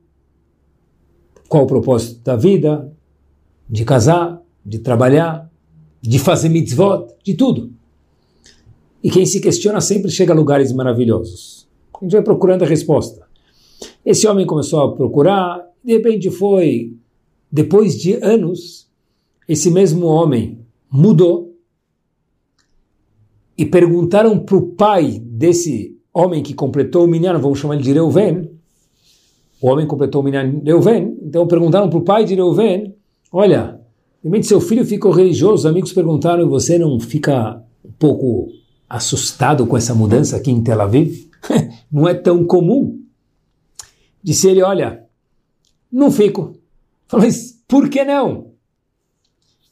qual 1.49 1.65
o 1.65 1.67
propósito 1.67 2.21
da 2.23 2.37
vida, 2.37 2.93
de 3.69 3.85
casar, 3.85 4.43
de 4.65 4.79
trabalhar, 4.79 5.51
de 6.01 6.19
fazer 6.19 6.49
mitzvot, 6.49 7.07
de 7.23 7.35
tudo. 7.35 7.73
E 9.03 9.11
quem 9.11 9.25
se 9.25 9.41
questiona 9.41 9.81
sempre 9.81 10.11
chega 10.11 10.33
a 10.33 10.37
lugares 10.37 10.73
maravilhosos. 10.73 11.69
A 11.95 12.05
gente 12.05 12.13
vai 12.13 12.23
procurando 12.23 12.63
a 12.63 12.67
resposta. 12.67 13.27
Esse 14.05 14.27
homem 14.27 14.47
começou 14.47 14.81
a 14.81 14.95
procurar, 14.95 15.65
de 15.85 15.93
repente 15.93 16.31
foi, 16.31 16.95
depois 17.51 17.97
de 17.97 18.15
anos, 18.15 18.89
esse 19.49 19.71
mesmo 19.71 20.07
homem 20.07 20.59
mudou 20.91 21.55
e 23.57 23.65
perguntaram 23.65 24.39
para 24.39 24.57
o 24.57 24.73
pai 24.73 25.19
desse 25.19 25.97
homem 26.13 26.43
que 26.43 26.55
completou 26.55 27.05
o 27.05 27.09
minyan, 27.09 27.39
vamos 27.39 27.59
chamar 27.59 27.75
ele 27.75 27.85
de 27.85 27.93
Reuven, 27.93 28.56
o 29.61 29.69
homem 29.69 29.87
completou 29.87 30.21
o 30.21 30.25
menino 30.25 30.63
Reuven, 30.65 31.17
então 31.23 31.47
perguntaram 31.47 31.89
para 31.89 31.99
o 31.99 32.03
pai 32.03 32.25
de 32.25 32.35
Reuven, 32.35 32.95
olha, 33.33 33.81
realmente 34.23 34.47
seu 34.47 34.61
filho 34.61 34.85
ficou 34.85 35.13
religioso, 35.13 35.55
os 35.55 35.67
amigos 35.67 35.93
perguntaram, 35.93 36.43
e 36.45 36.49
você 36.49 36.79
não 36.79 37.01
fica 37.01 37.63
um 37.85 37.93
pouco 37.99 38.49
assustado 38.89 39.67
com 39.67 39.77
essa 39.77 39.95
mudança 39.95 40.37
aqui 40.37 40.51
em 40.51 40.63
Tel 40.63 40.81
Aviv? 40.81 41.31
não 41.91 42.09
é 42.09 42.15
tão 42.15 42.45
comum. 42.45 43.01
Disse 44.23 44.49
ele, 44.49 44.63
olha, 44.63 45.05
não 45.91 46.11
fico. 46.11 46.55
Falei, 47.07 47.29
mas 47.29 47.63
por 47.67 47.89
que 47.89 48.05
não? 48.05 48.53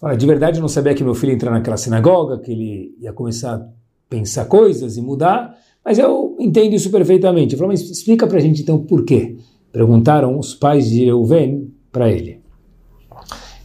Fala, 0.00 0.16
de 0.16 0.26
verdade 0.26 0.58
eu 0.58 0.62
não 0.62 0.68
sabia 0.68 0.94
que 0.94 1.04
meu 1.04 1.14
filho 1.14 1.30
ia 1.30 1.34
entrar 1.34 1.50
naquela 1.50 1.76
sinagoga, 1.76 2.38
que 2.38 2.52
ele 2.52 2.96
ia 3.00 3.12
começar 3.12 3.56
a 3.56 3.68
pensar 4.08 4.44
coisas 4.46 4.96
e 4.96 5.00
mudar, 5.00 5.56
mas 5.84 5.98
eu 5.98 6.36
entendo 6.38 6.74
isso 6.74 6.90
perfeitamente. 6.90 7.58
Eu 7.58 7.66
mas 7.66 7.80
explica 7.82 8.26
para 8.26 8.40
gente 8.40 8.62
então 8.62 8.78
por 8.78 9.04
quê. 9.04 9.36
Perguntaram 9.74 10.38
os 10.38 10.54
pais 10.54 10.88
de 10.88 11.04
Reuven 11.04 11.68
para 11.90 12.08
ele. 12.08 12.40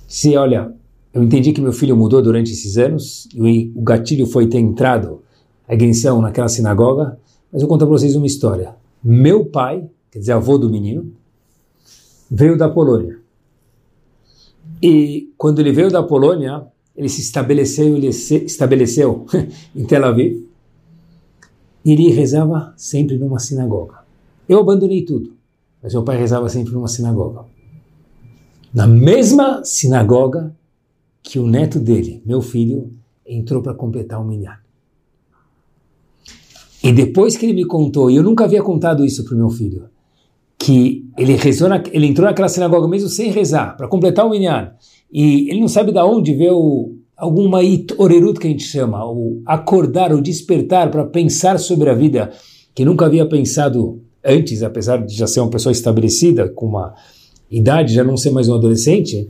Se, 0.08 0.36
olha, 0.36 0.74
eu 1.14 1.22
entendi 1.22 1.54
que 1.54 1.62
meu 1.62 1.72
filho 1.72 1.96
mudou 1.96 2.20
durante 2.20 2.52
esses 2.52 2.80
anos 2.80 3.30
e 3.32 3.72
o 3.76 3.82
gatilho 3.84 4.26
foi 4.26 4.48
ter 4.48 4.58
entrado 4.58 5.22
a 5.68 5.76
ignição 5.76 6.20
naquela 6.20 6.48
sinagoga, 6.48 7.20
mas 7.54 7.62
eu 7.62 7.68
vou 7.68 7.76
contar 7.76 7.86
para 7.86 7.96
vocês 7.96 8.16
uma 8.16 8.26
história. 8.26 8.76
Meu 9.04 9.46
pai, 9.46 9.88
quer 10.10 10.18
dizer, 10.18 10.32
avô 10.32 10.58
do 10.58 10.68
menino, 10.68 11.14
veio 12.28 12.58
da 12.58 12.68
Polônia. 12.68 13.20
E 14.82 15.32
quando 15.38 15.60
ele 15.60 15.72
veio 15.72 15.92
da 15.92 16.02
Polônia, 16.02 16.64
ele 16.98 17.08
se 17.08 17.22
estabeleceu, 17.22 17.96
ele 17.96 18.12
se 18.12 18.46
estabeleceu 18.46 19.28
em 19.76 19.86
Tel 19.86 20.06
Aviv. 20.06 20.44
E 21.86 21.92
ele 21.92 22.10
rezava 22.10 22.74
sempre 22.76 23.16
numa 23.16 23.38
sinagoga. 23.38 24.00
Eu 24.48 24.60
abandonei 24.60 25.06
tudo, 25.06 25.38
mas 25.82 25.94
meu 25.94 26.04
pai 26.04 26.18
rezava 26.18 26.50
sempre 26.50 26.74
numa 26.74 26.88
sinagoga. 26.88 27.46
Na 28.74 28.86
mesma 28.86 29.64
sinagoga 29.64 30.56
que 31.24 31.40
o 31.40 31.48
neto 31.48 31.80
dele, 31.80 32.22
meu 32.26 32.42
filho, 32.42 32.92
entrou 33.26 33.62
para 33.62 33.74
completar 33.74 34.22
o 34.22 34.26
minyan. 34.26 34.58
E 36.84 36.92
depois 36.94 37.36
que 37.36 37.46
ele 37.46 37.54
me 37.54 37.66
contou, 37.66 38.10
e 38.10 38.16
eu 38.16 38.24
nunca 38.24 38.46
havia 38.46 38.62
contado 38.62 39.06
isso 39.06 39.24
para 39.26 39.36
o 39.36 39.38
meu 39.38 39.50
filho, 39.50 39.90
que 40.58 41.10
ele 41.18 41.36
rezou, 41.36 41.68
na, 41.68 41.82
ele 41.92 42.08
entrou 42.08 42.26
naquela 42.26 42.48
sinagoga 42.48 42.88
mesmo 42.88 43.10
sem 43.10 43.32
rezar, 43.32 43.76
para 43.76 43.88
completar 43.88 44.26
o 44.26 44.30
minyan, 44.30 44.72
e 45.12 45.50
ele 45.50 45.60
não 45.60 45.68
sabe 45.68 45.92
de 45.92 46.00
onde 46.00 46.34
veio 46.34 46.98
alguma 47.18 47.60
orerut 47.98 48.40
que 48.40 48.48
a 48.48 48.50
gente 48.50 48.64
chama, 48.64 49.04
o 49.06 49.42
acordar, 49.46 50.14
o 50.14 50.22
despertar 50.22 50.90
para 50.90 51.06
pensar 51.06 51.60
sobre 51.60 51.90
a 51.90 51.94
vida, 51.94 52.32
que 52.74 52.86
nunca 52.86 53.06
havia 53.06 53.28
pensado 53.28 54.02
antes, 54.24 54.64
apesar 54.64 55.06
de 55.06 55.16
já 55.16 55.28
ser 55.28 55.40
uma 55.40 55.50
pessoa 55.50 55.72
estabelecida, 55.72 56.50
com 56.50 56.66
uma 56.68 56.96
idade, 57.50 57.94
já 57.94 58.04
não 58.04 58.18
ser 58.18 58.32
mais 58.32 58.48
um 58.48 58.56
adolescente, 58.56 59.30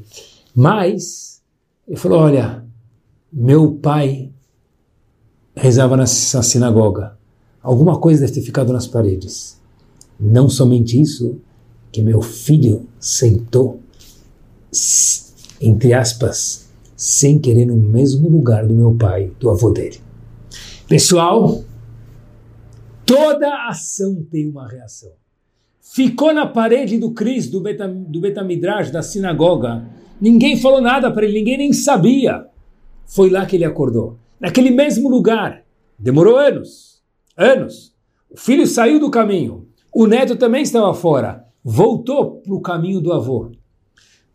mas 0.56 1.42
ele 1.88 1.98
falou, 1.98 2.20
olha, 2.20 2.64
meu 3.32 3.74
pai 3.74 4.32
rezava 5.56 5.96
na 5.96 6.06
sinagoga, 6.06 7.18
alguma 7.62 8.00
coisa 8.00 8.22
deve 8.22 8.34
ter 8.34 8.42
ficado 8.42 8.74
nas 8.74 8.88
paredes. 8.88 9.60
Não 10.20 10.50
somente 10.50 11.00
isso, 11.00 11.40
que 11.92 12.02
meu 12.02 12.22
filho 12.22 12.88
sentou, 13.00 13.80
entre 15.62 15.94
aspas, 15.94 16.68
sem 16.96 17.40
querer 17.40 17.66
no 17.66 17.78
mesmo 17.78 18.30
lugar 18.30 18.68
do 18.68 18.74
meu 18.74 18.94
pai, 18.94 19.32
do 19.40 19.50
avô 19.50 19.72
dele. 19.72 20.00
Pessoal, 20.88 21.64
toda 23.10 23.68
ação 23.68 24.24
tem 24.30 24.48
uma 24.48 24.68
reação. 24.68 25.12
Ficou 25.82 26.32
na 26.32 26.46
parede 26.46 27.00
do 27.00 27.12
Cris, 27.12 27.50
do, 27.50 27.60
Beta, 27.60 27.88
do 27.88 28.22
Betamidrash, 28.22 28.92
da 28.92 29.02
sinagoga. 29.02 29.84
Ninguém 30.22 30.56
falou 30.56 30.80
nada 30.80 31.10
para 31.10 31.26
ele, 31.26 31.40
ninguém 31.40 31.58
nem 31.58 31.74
sabia. 31.74 32.46
Foi 33.08 33.32
lá 33.32 33.48
que 33.48 33.56
ele 33.56 33.66
acordou. 33.66 34.20
Naquele 34.40 34.70
mesmo 34.70 35.10
lugar. 35.10 35.64
Demorou 35.98 36.38
anos. 36.38 37.02
Anos. 37.36 37.96
O 38.30 38.38
filho 38.38 38.68
saiu 38.68 39.00
do 39.00 39.10
caminho. 39.10 39.68
O 39.92 40.06
neto 40.06 40.36
também 40.36 40.62
estava 40.62 40.94
fora. 40.94 41.44
Voltou 41.64 42.36
para 42.42 42.54
o 42.54 42.62
caminho 42.62 43.02
do 43.02 43.12
avô. 43.12 43.52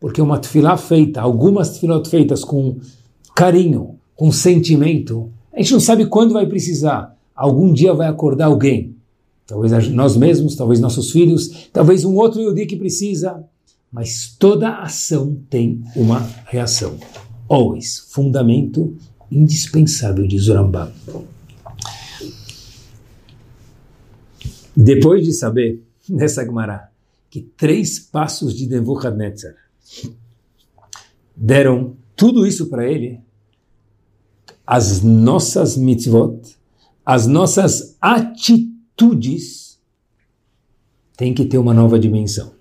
Porque 0.01 0.21
uma 0.21 0.37
tefilá 0.37 0.75
feita, 0.75 1.21
algumas 1.21 1.69
tefilot 1.69 2.09
feitas 2.09 2.43
com 2.43 2.77
carinho, 3.33 3.97
com 4.13 4.29
sentimento, 4.33 5.31
a 5.53 5.61
gente 5.61 5.71
não 5.71 5.79
sabe 5.79 6.07
quando 6.07 6.33
vai 6.33 6.45
precisar. 6.45 7.14
Algum 7.35 7.73
dia 7.73 7.93
vai 7.93 8.07
acordar 8.07 8.45
alguém. 8.45 8.95
Talvez 9.45 9.89
nós 9.89 10.15
mesmos, 10.15 10.55
talvez 10.55 10.79
nossos 10.79 11.11
filhos, 11.11 11.67
talvez 11.71 12.03
um 12.05 12.15
outro 12.15 12.41
Yudi 12.41 12.65
que 12.65 12.75
precisa. 12.75 13.43
Mas 13.91 14.35
toda 14.39 14.79
ação 14.79 15.37
tem 15.49 15.83
uma 15.95 16.19
reação. 16.45 16.97
Always. 17.47 18.07
Fundamento 18.09 18.95
indispensável 19.31 20.27
de 20.27 20.37
Zorambá. 20.39 20.91
Depois 24.75 25.23
de 25.23 25.33
saber, 25.33 25.83
nessa 26.09 26.43
Gemara, 26.43 26.89
que 27.29 27.41
três 27.41 27.99
passos 27.99 28.53
de 28.53 28.67
Nebuchadnezzar 28.67 29.55
deram 31.35 31.97
tudo 32.15 32.47
isso 32.47 32.67
para 32.67 32.89
ele, 32.89 33.19
as 34.65 35.01
nossas 35.01 35.75
mitzvot, 35.77 36.54
as 37.05 37.27
nossas 37.27 37.95
atitudes 38.01 39.79
têm 41.15 41.33
que 41.33 41.45
ter 41.45 41.57
uma 41.57 41.73
nova 41.73 41.99
dimensão. 41.99 42.55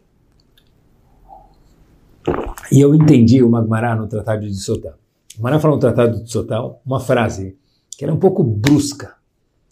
E 2.70 2.80
eu 2.80 2.94
entendi 2.94 3.42
o 3.42 3.50
Magmará 3.50 3.96
no 3.96 4.06
Tratado 4.06 4.46
de 4.46 4.54
Sotal. 4.54 4.94
O 5.38 5.42
Magmará 5.42 5.60
falou 5.60 5.76
no 5.76 5.80
Tratado 5.80 6.22
de 6.22 6.30
Sotal 6.30 6.82
uma 6.84 7.00
frase 7.00 7.56
que 7.96 8.04
era 8.04 8.12
um 8.12 8.18
pouco 8.18 8.42
brusca, 8.42 9.14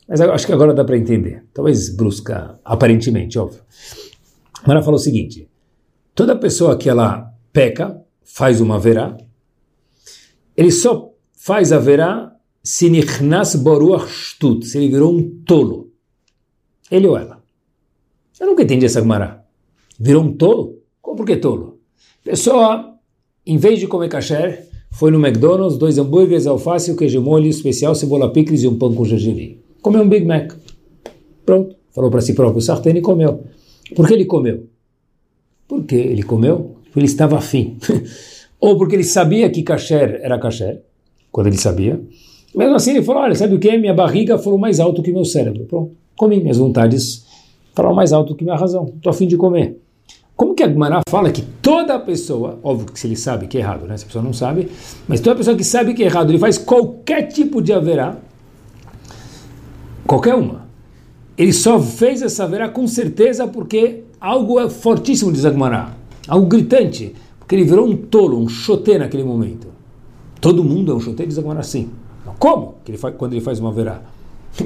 mas 0.09 0.21
acho 0.21 0.47
que 0.47 0.53
agora 0.53 0.73
dá 0.73 0.85
para 0.85 0.97
entender. 0.97 1.45
Talvez 1.53 1.95
brusca, 1.95 2.59
aparentemente, 2.65 3.39
óbvio. 3.39 3.61
O 3.61 4.61
Magmará 4.61 4.83
falou 4.83 4.99
o 4.99 5.03
seguinte, 5.03 5.49
toda 6.15 6.37
pessoa 6.37 6.79
que 6.79 6.89
ela 6.89 7.33
peca, 7.53 8.01
faz 8.23 8.61
uma 8.61 8.79
verá, 8.79 9.17
ele 10.57 10.71
só 10.71 11.13
faz 11.37 11.73
a 11.73 11.79
verá 11.79 12.32
se 12.63 12.89
nichnas 12.89 13.57
boruach 13.57 14.09
shtut, 14.09 14.67
se 14.67 14.79
ele 14.79 14.89
virou 14.89 15.13
um 15.13 15.43
tolo. 15.45 15.91
Ele 16.91 17.07
ou 17.07 17.17
ela. 17.17 17.43
Eu 18.39 18.47
nunca 18.47 18.63
entendi 18.63 18.87
essa 18.87 19.01
Gemara. 19.01 19.45
Virou 19.99 20.23
um 20.23 20.33
tolo? 20.33 20.79
Como 21.01 21.17
por 21.17 21.27
que 21.27 21.37
tolo? 21.37 21.81
Pessoa, 22.25 22.95
em 23.47 23.57
vez 23.57 23.79
de 23.79 23.87
comer 23.87 24.09
kasher, 24.09 24.69
foi 24.91 25.11
no 25.11 25.25
McDonald's, 25.25 25.79
dois 25.79 25.99
hambúrgueres, 25.99 26.47
alface, 26.47 26.95
queijo 26.97 27.21
molho 27.21 27.47
especial, 27.47 27.95
cebola 27.95 28.33
picles 28.33 28.63
e 28.63 28.69
um 28.69 28.79
pão 28.79 28.95
com 28.95 29.05
gergelim. 29.05 29.59
Comeu 29.81 30.03
um 30.03 30.09
Big 30.09 30.27
Mac. 30.27 30.53
Pronto. 31.45 31.77
Falou 31.91 32.11
para 32.11 32.21
si 32.21 32.35
próprio, 32.35 32.63
Sartene 32.63 33.01
e 33.01 33.03
comeu. 33.03 33.45
Por 33.95 34.07
que 34.07 34.15
ele 34.15 34.25
comeu? 34.25 34.69
Por 35.69 35.85
que 35.85 35.95
ele 35.95 36.23
comeu? 36.23 36.77
porque 36.93 37.01
ele 37.01 37.07
estava 37.07 37.39
afim. 37.39 37.79
Ou 38.61 38.77
porque 38.77 38.95
ele 38.95 39.05
sabia 39.05 39.51
que 39.51 39.63
kasher 39.63 40.21
era 40.23 40.39
kasher, 40.39 40.83
quando 41.33 41.47
ele 41.49 41.57
sabia. 41.57 42.01
Mesmo 42.55 42.75
assim, 42.75 42.93
ele 42.93 43.03
falou: 43.03 43.23
Olha, 43.23 43.35
sabe 43.35 43.55
o 43.55 43.59
que? 43.59 43.77
Minha 43.77 43.95
barriga 43.95 44.39
falou 44.39 44.59
mais 44.59 44.81
alto 44.81 45.03
que 45.03 45.13
meu 45.13 45.25
cérebro. 45.25 45.65
Pronto, 45.65 45.93
comi. 46.17 46.41
Minhas 46.41 46.59
vontades 46.59 47.27
falaram 47.75 47.95
mais 47.95 48.13
alto 48.13 48.35
que 48.35 48.45
minha 48.45 48.57
razão. 48.57 48.93
Estou 48.97 49.11
afim 49.11 49.27
de 49.27 49.37
comer. 49.37 49.79
Como 50.37 50.55
que 50.55 50.63
a 50.63 50.69
Gemara 50.69 51.03
fala 51.09 51.31
que 51.31 51.43
toda 51.61 51.99
pessoa, 51.99 52.59
óbvio 52.63 52.87
que 52.87 52.99
se 52.99 53.07
ele 53.07 53.17
sabe 53.17 53.47
que 53.47 53.59
é 53.59 53.61
errado, 53.61 53.87
né? 53.87 53.97
Se 53.97 54.05
a 54.05 54.07
pessoa 54.07 54.25
não 54.25 54.33
sabe, 54.33 54.69
mas 55.07 55.21
toda 55.21 55.37
pessoa 55.37 55.57
que 55.57 55.63
sabe 55.63 55.95
que 55.95 56.03
é 56.03 56.07
errado, 56.07 56.31
ele 56.31 56.39
faz 56.39 56.59
qualquer 56.59 57.29
tipo 57.29 57.63
de 57.63 57.73
haverá, 57.73 58.17
qualquer 60.07 60.35
uma. 60.35 60.67
Ele 61.39 61.53
só 61.53 61.79
fez 61.79 62.23
essa 62.23 62.45
haverá 62.45 62.69
com 62.69 62.87
certeza 62.89 63.47
porque 63.47 64.05
algo 64.21 64.59
é 64.59 64.69
fortíssimo, 64.69 65.31
diz 65.31 65.45
a 65.45 65.51
Gemara 65.51 66.03
algo 66.29 66.47
gritante, 66.47 67.15
porque 67.39 67.55
ele 67.55 67.65
virou 67.65 67.87
um 67.87 67.97
tolo, 67.97 68.39
um 68.39 68.49
chotê 68.49 68.99
naquele 68.99 69.25
momento. 69.25 69.69
Todo 70.41 70.65
mundo 70.65 70.93
é 70.93 70.95
um 70.95 71.01
chotê, 71.01 71.27
diz 71.27 71.39
agora 71.39 71.61
assim. 71.61 71.91
Como? 72.39 72.77
Que 72.85 72.93
ele 72.93 72.99
faz, 72.99 73.15
quando 73.17 73.33
ele 73.33 73.41
faz 73.41 73.59
uma 73.61 73.73
verá? 73.73 74.01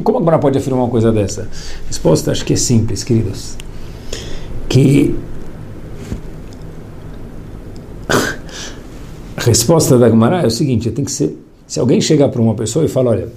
Como 0.03 0.19
agora 0.19 0.39
pode 0.39 0.59
afirmar 0.59 0.83
uma 0.85 0.91
coisa 0.91 1.13
dessa? 1.13 1.43
A 1.43 1.87
resposta 1.87 2.31
acho 2.31 2.45
que 2.45 2.53
é 2.53 2.57
simples, 2.57 3.05
queridos. 3.05 3.57
Que 4.69 5.17
a 9.37 9.41
resposta 9.43 9.99
da 9.99 10.09
Gemara 10.09 10.43
é 10.43 10.47
o 10.47 10.51
seguinte: 10.51 10.91
tem 10.91 11.05
que 11.05 11.13
ser. 11.13 11.39
Se 11.67 11.81
alguém 11.81 12.01
chegar 12.01 12.29
para 12.29 12.41
uma 12.41 12.55
pessoa 12.55 12.85
e 12.85 12.89
falar, 12.89 13.13
olha, 13.13 13.33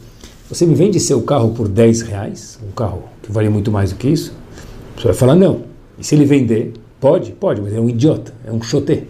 você 0.50 0.66
me 0.66 0.76
vende 0.76 1.00
seu 1.00 1.22
carro 1.22 1.52
por 1.52 1.68
10 1.68 2.02
reais, 2.02 2.60
um 2.68 2.72
carro 2.72 3.04
que 3.22 3.32
vale 3.32 3.50
muito 3.50 3.72
mais 3.72 3.92
do 3.92 3.98
que 3.98 4.08
isso, 4.08 4.34
a 4.94 4.96
pessoa 4.96 5.14
vai 5.14 5.20
falar 5.20 5.36
não. 5.36 5.62
E 5.98 6.04
se 6.04 6.16
ele 6.16 6.26
vender, 6.26 6.74
Pode? 7.00 7.32
Pode, 7.32 7.62
mas 7.62 7.74
é 7.74 7.80
um 7.80 7.90
idiota, 7.90 8.34
é 8.46 8.52
um 8.52 8.62
chotê. 8.62 9.04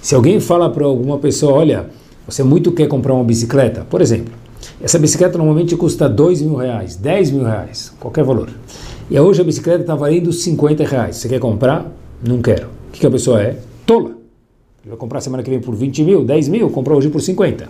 Se 0.00 0.14
alguém 0.14 0.38
fala 0.38 0.70
para 0.70 0.84
alguma 0.84 1.18
pessoa, 1.18 1.54
olha, 1.54 1.90
você 2.26 2.42
muito 2.42 2.72
quer 2.72 2.88
comprar 2.88 3.14
uma 3.14 3.24
bicicleta, 3.24 3.86
por 3.88 4.00
exemplo, 4.00 4.32
essa 4.80 4.98
bicicleta 4.98 5.38
normalmente 5.38 5.76
custa 5.76 6.08
2 6.08 6.42
mil 6.42 6.56
reais, 6.56 6.96
10 6.96 7.30
mil 7.30 7.44
reais, 7.44 7.92
qualquer 8.00 8.24
valor. 8.24 8.50
E 9.10 9.18
hoje 9.18 9.40
a 9.40 9.44
bicicleta 9.44 9.82
está 9.82 9.94
valendo 9.94 10.32
50 10.32 10.84
reais. 10.84 11.16
Você 11.16 11.28
quer 11.28 11.38
comprar? 11.38 11.90
Não 12.26 12.40
quero. 12.40 12.68
O 12.88 12.92
que, 12.92 13.00
que 13.00 13.06
a 13.06 13.10
pessoa 13.10 13.42
é? 13.42 13.58
Tola. 13.84 14.10
Ele 14.82 14.90
vai 14.90 14.96
comprar 14.96 15.20
semana 15.20 15.42
que 15.42 15.50
vem 15.50 15.60
por 15.60 15.74
20 15.74 16.02
mil, 16.02 16.24
10 16.24 16.48
mil, 16.48 16.70
comprou 16.70 16.98
hoje 16.98 17.08
por 17.08 17.20
50. 17.20 17.68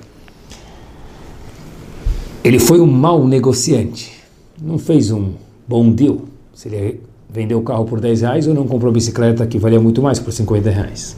Ele 2.42 2.58
foi 2.58 2.80
um 2.80 2.86
mau 2.86 3.26
negociante. 3.26 4.12
Não 4.60 4.78
fez 4.78 5.10
um 5.10 5.32
bom 5.66 5.90
deal. 5.90 6.20
Se 6.52 6.68
ele 6.68 7.00
vendeu 7.28 7.58
o 7.58 7.62
carro 7.62 7.84
por 7.84 8.00
10 8.00 8.20
reais 8.20 8.46
ou 8.46 8.54
não 8.54 8.66
comprou 8.66 8.92
bicicleta 8.92 9.46
que 9.46 9.58
valia 9.58 9.80
muito 9.80 10.00
mais 10.00 10.20
por 10.20 10.32
50 10.32 10.70
reais. 10.70 11.16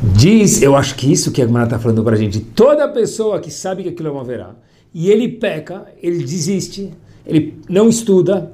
Diz, 0.00 0.62
eu 0.62 0.76
acho 0.76 0.94
que 0.94 1.10
isso 1.10 1.32
que 1.32 1.42
a 1.42 1.46
Gemara 1.46 1.64
está 1.64 1.78
falando 1.78 2.04
para 2.04 2.14
a 2.14 2.18
gente, 2.18 2.38
toda 2.38 2.86
pessoa 2.88 3.40
que 3.40 3.50
sabe 3.50 3.82
que 3.82 3.88
aquilo 3.88 4.08
é 4.08 4.12
uma 4.12 4.22
verá, 4.22 4.54
e 4.94 5.10
ele 5.10 5.28
peca, 5.28 5.86
ele 6.00 6.18
desiste, 6.18 6.90
ele 7.26 7.58
não 7.68 7.88
estuda, 7.88 8.52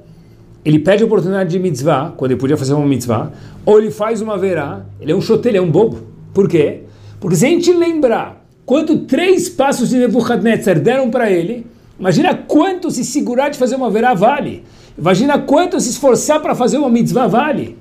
ele 0.65 0.79
pede 0.79 1.03
a 1.03 1.07
oportunidade 1.07 1.51
de 1.51 1.59
mitzvah, 1.59 2.15
quando 2.17 2.31
ele 2.31 2.41
podia 2.41 2.57
fazer 2.57 2.73
uma 2.73 2.87
mitzvah, 2.87 3.31
ou 3.67 3.79
ele 3.79 3.91
faz 3.91 4.23
uma 4.23 4.39
verá, 4.39 4.87
ele 4.99 5.13
é 5.13 5.15
um 5.15 5.21
chote, 5.21 5.49
ele 5.49 5.59
é 5.59 5.61
um 5.61 5.71
bobo. 5.71 5.99
Por 6.33 6.49
quê? 6.49 6.81
Porque 7.21 7.37
se 7.37 7.45
a 7.45 7.49
gente 7.51 7.71
lembrar 7.73 8.43
quanto 8.65 9.01
três 9.01 9.49
passos 9.49 9.91
de 9.91 9.99
Nebuchadnezzar 9.99 10.81
deram 10.81 11.11
para 11.11 11.31
ele, 11.31 11.67
imagina 12.01 12.35
quanto 12.35 12.91
se 12.91 13.05
segurar 13.05 13.51
de 13.51 13.59
fazer 13.59 13.77
uma 13.77 13.91
verá 13.91 14.15
vale. 14.15 14.65
Imagina 14.97 15.39
quanto 15.39 15.79
se 15.79 15.91
esforçar 15.91 16.41
para 16.41 16.55
fazer 16.55 16.79
uma 16.79 16.89
mitzvah 16.89 17.27
vale. 17.27 17.77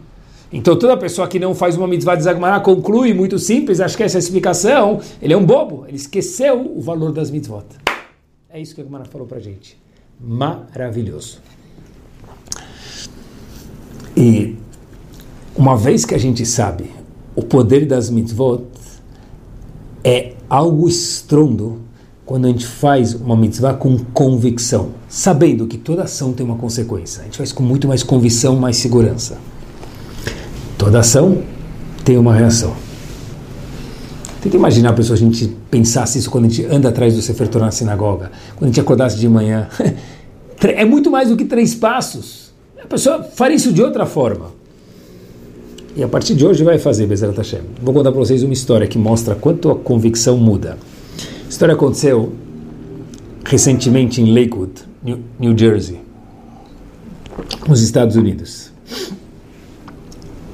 Então 0.53 0.77
toda 0.77 0.95
pessoa 0.95 1.27
que 1.27 1.39
não 1.39 1.55
faz 1.55 1.75
uma 1.75 1.87
mitzvah 1.87 2.15
de 2.15 2.21
Zagmará 2.23 2.59
conclui, 2.59 3.11
muito 3.11 3.39
simples, 3.39 3.79
acho 3.79 3.97
que 3.97 4.03
essa 4.03 4.17
é 4.17 4.19
a 4.19 4.23
explicação, 4.23 5.01
ele 5.19 5.33
é 5.33 5.37
um 5.37 5.43
bobo, 5.43 5.83
ele 5.87 5.97
esqueceu 5.97 6.77
o 6.77 6.79
valor 6.79 7.11
das 7.11 7.31
mitzvot. 7.31 7.65
É 8.47 8.61
isso 8.61 8.75
que 8.75 8.81
a 8.81 8.83
Gemara 8.83 9.05
falou 9.05 9.25
para 9.25 9.39
gente. 9.39 9.81
Maravilhoso. 10.21 11.41
E 14.15 14.55
uma 15.55 15.75
vez 15.75 16.05
que 16.05 16.13
a 16.13 16.19
gente 16.19 16.45
sabe 16.45 16.91
o 17.35 17.41
poder 17.41 17.87
das 17.87 18.11
mitzvot, 18.11 18.61
é 20.03 20.33
algo 20.47 20.87
estrondo 20.87 21.81
quando 22.27 22.45
a 22.45 22.49
gente 22.49 22.67
faz 22.67 23.15
uma 23.15 23.35
mitzvah 23.35 23.73
com 23.73 23.97
convicção, 23.97 24.91
sabendo 25.09 25.65
que 25.65 25.79
toda 25.79 26.03
ação 26.03 26.31
tem 26.31 26.45
uma 26.45 26.57
consequência. 26.57 27.21
A 27.21 27.23
gente 27.25 27.39
faz 27.39 27.51
com 27.51 27.63
muito 27.63 27.87
mais 27.87 28.03
convicção, 28.03 28.55
mais 28.55 28.77
segurança. 28.77 29.39
Toda 30.83 30.99
ação 30.99 31.41
tem 32.03 32.17
uma 32.17 32.35
reação. 32.35 32.75
Tenta 34.41 34.57
imaginar, 34.57 34.91
pessoal, 34.91 35.15
a 35.15 35.17
gente 35.17 35.47
pensasse 35.71 36.19
isso 36.19 36.29
quando 36.29 36.43
a 36.43 36.49
gente 36.49 36.65
anda 36.65 36.89
atrás 36.89 37.15
do 37.15 37.21
Sefer 37.21 37.47
Torah 37.47 37.67
na 37.67 37.71
sinagoga, 37.71 38.33
quando 38.57 38.63
a 38.63 38.67
gente 38.67 38.81
acordasse 38.81 39.17
de 39.17 39.29
manhã. 39.29 39.69
é 40.61 40.83
muito 40.83 41.09
mais 41.09 41.29
do 41.29 41.37
que 41.37 41.45
três 41.45 41.73
passos. 41.73 42.51
A 42.83 42.85
pessoa 42.85 43.23
faria 43.23 43.55
isso 43.55 43.71
de 43.71 43.81
outra 43.81 44.05
forma. 44.05 44.47
E 45.95 46.03
a 46.03 46.07
partir 46.09 46.35
de 46.35 46.45
hoje 46.45 46.65
vai 46.65 46.77
fazer 46.77 47.07
Bezerat 47.07 47.37
Hashem. 47.37 47.61
Vou 47.81 47.93
contar 47.93 48.11
para 48.11 48.19
vocês 48.19 48.43
uma 48.43 48.53
história 48.53 48.85
que 48.85 48.97
mostra 48.97 49.35
quanto 49.35 49.71
a 49.71 49.75
convicção 49.75 50.35
muda. 50.35 50.77
A 51.45 51.49
história 51.49 51.75
aconteceu 51.75 52.33
recentemente 53.45 54.21
em 54.21 54.33
Lakewood, 54.37 54.73
New 55.39 55.57
Jersey, 55.57 56.01
nos 57.69 57.81
Estados 57.81 58.17
Unidos. 58.17 58.72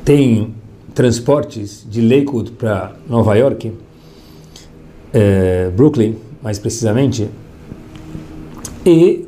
Tem 0.09 0.55
transportes 0.95 1.85
de 1.87 2.01
Lakewood 2.01 2.53
para 2.53 2.93
Nova 3.07 3.35
York, 3.35 3.71
é, 5.13 5.69
Brooklyn, 5.69 6.15
mais 6.41 6.57
precisamente, 6.57 7.29
e 8.83 9.27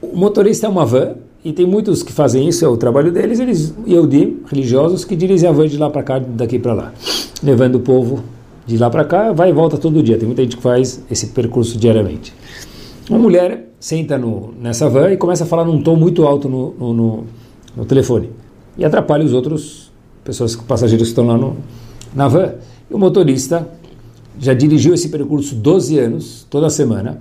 o 0.00 0.16
motorista 0.16 0.66
é 0.66 0.70
uma 0.70 0.86
van, 0.86 1.16
e 1.44 1.52
tem 1.52 1.66
muitos 1.66 2.02
que 2.02 2.10
fazem 2.10 2.48
isso, 2.48 2.64
é 2.64 2.68
o 2.68 2.78
trabalho 2.78 3.12
deles, 3.12 3.38
eles, 3.38 3.74
Yehudi, 3.86 4.38
religiosos, 4.46 5.04
que 5.04 5.14
dirigem 5.14 5.46
a 5.46 5.52
van 5.52 5.68
de 5.68 5.76
lá 5.76 5.90
para 5.90 6.02
cá, 6.02 6.18
daqui 6.18 6.58
para 6.58 6.72
lá, 6.72 6.94
levando 7.42 7.74
o 7.74 7.80
povo 7.80 8.24
de 8.66 8.78
lá 8.78 8.88
para 8.88 9.04
cá, 9.04 9.30
vai 9.30 9.50
e 9.50 9.52
volta 9.52 9.76
todo 9.76 10.02
dia. 10.02 10.16
Tem 10.16 10.26
muita 10.26 10.42
gente 10.42 10.56
que 10.56 10.62
faz 10.62 11.04
esse 11.10 11.26
percurso 11.26 11.76
diariamente. 11.76 12.32
Uma 13.10 13.18
mulher 13.18 13.74
senta 13.78 14.16
no, 14.16 14.54
nessa 14.58 14.88
van 14.88 15.12
e 15.12 15.18
começa 15.18 15.44
a 15.44 15.46
falar 15.46 15.66
num 15.66 15.82
tom 15.82 15.96
muito 15.96 16.26
alto 16.26 16.48
no, 16.48 16.74
no, 16.78 16.94
no, 16.94 17.24
no 17.76 17.84
telefone 17.84 18.30
e 18.78 18.86
atrapalha 18.86 19.22
os 19.22 19.34
outros 19.34 19.83
pessoas, 20.24 20.56
passageiros 20.56 21.08
que 21.08 21.12
estão 21.12 21.26
lá 21.26 21.36
no, 21.36 21.56
na 22.14 22.26
van. 22.28 22.54
E 22.90 22.94
o 22.94 22.98
motorista 22.98 23.68
já 24.38 24.54
dirigiu 24.54 24.94
esse 24.94 25.08
percurso 25.08 25.54
12 25.54 25.98
anos, 25.98 26.46
toda 26.50 26.68
semana. 26.70 27.20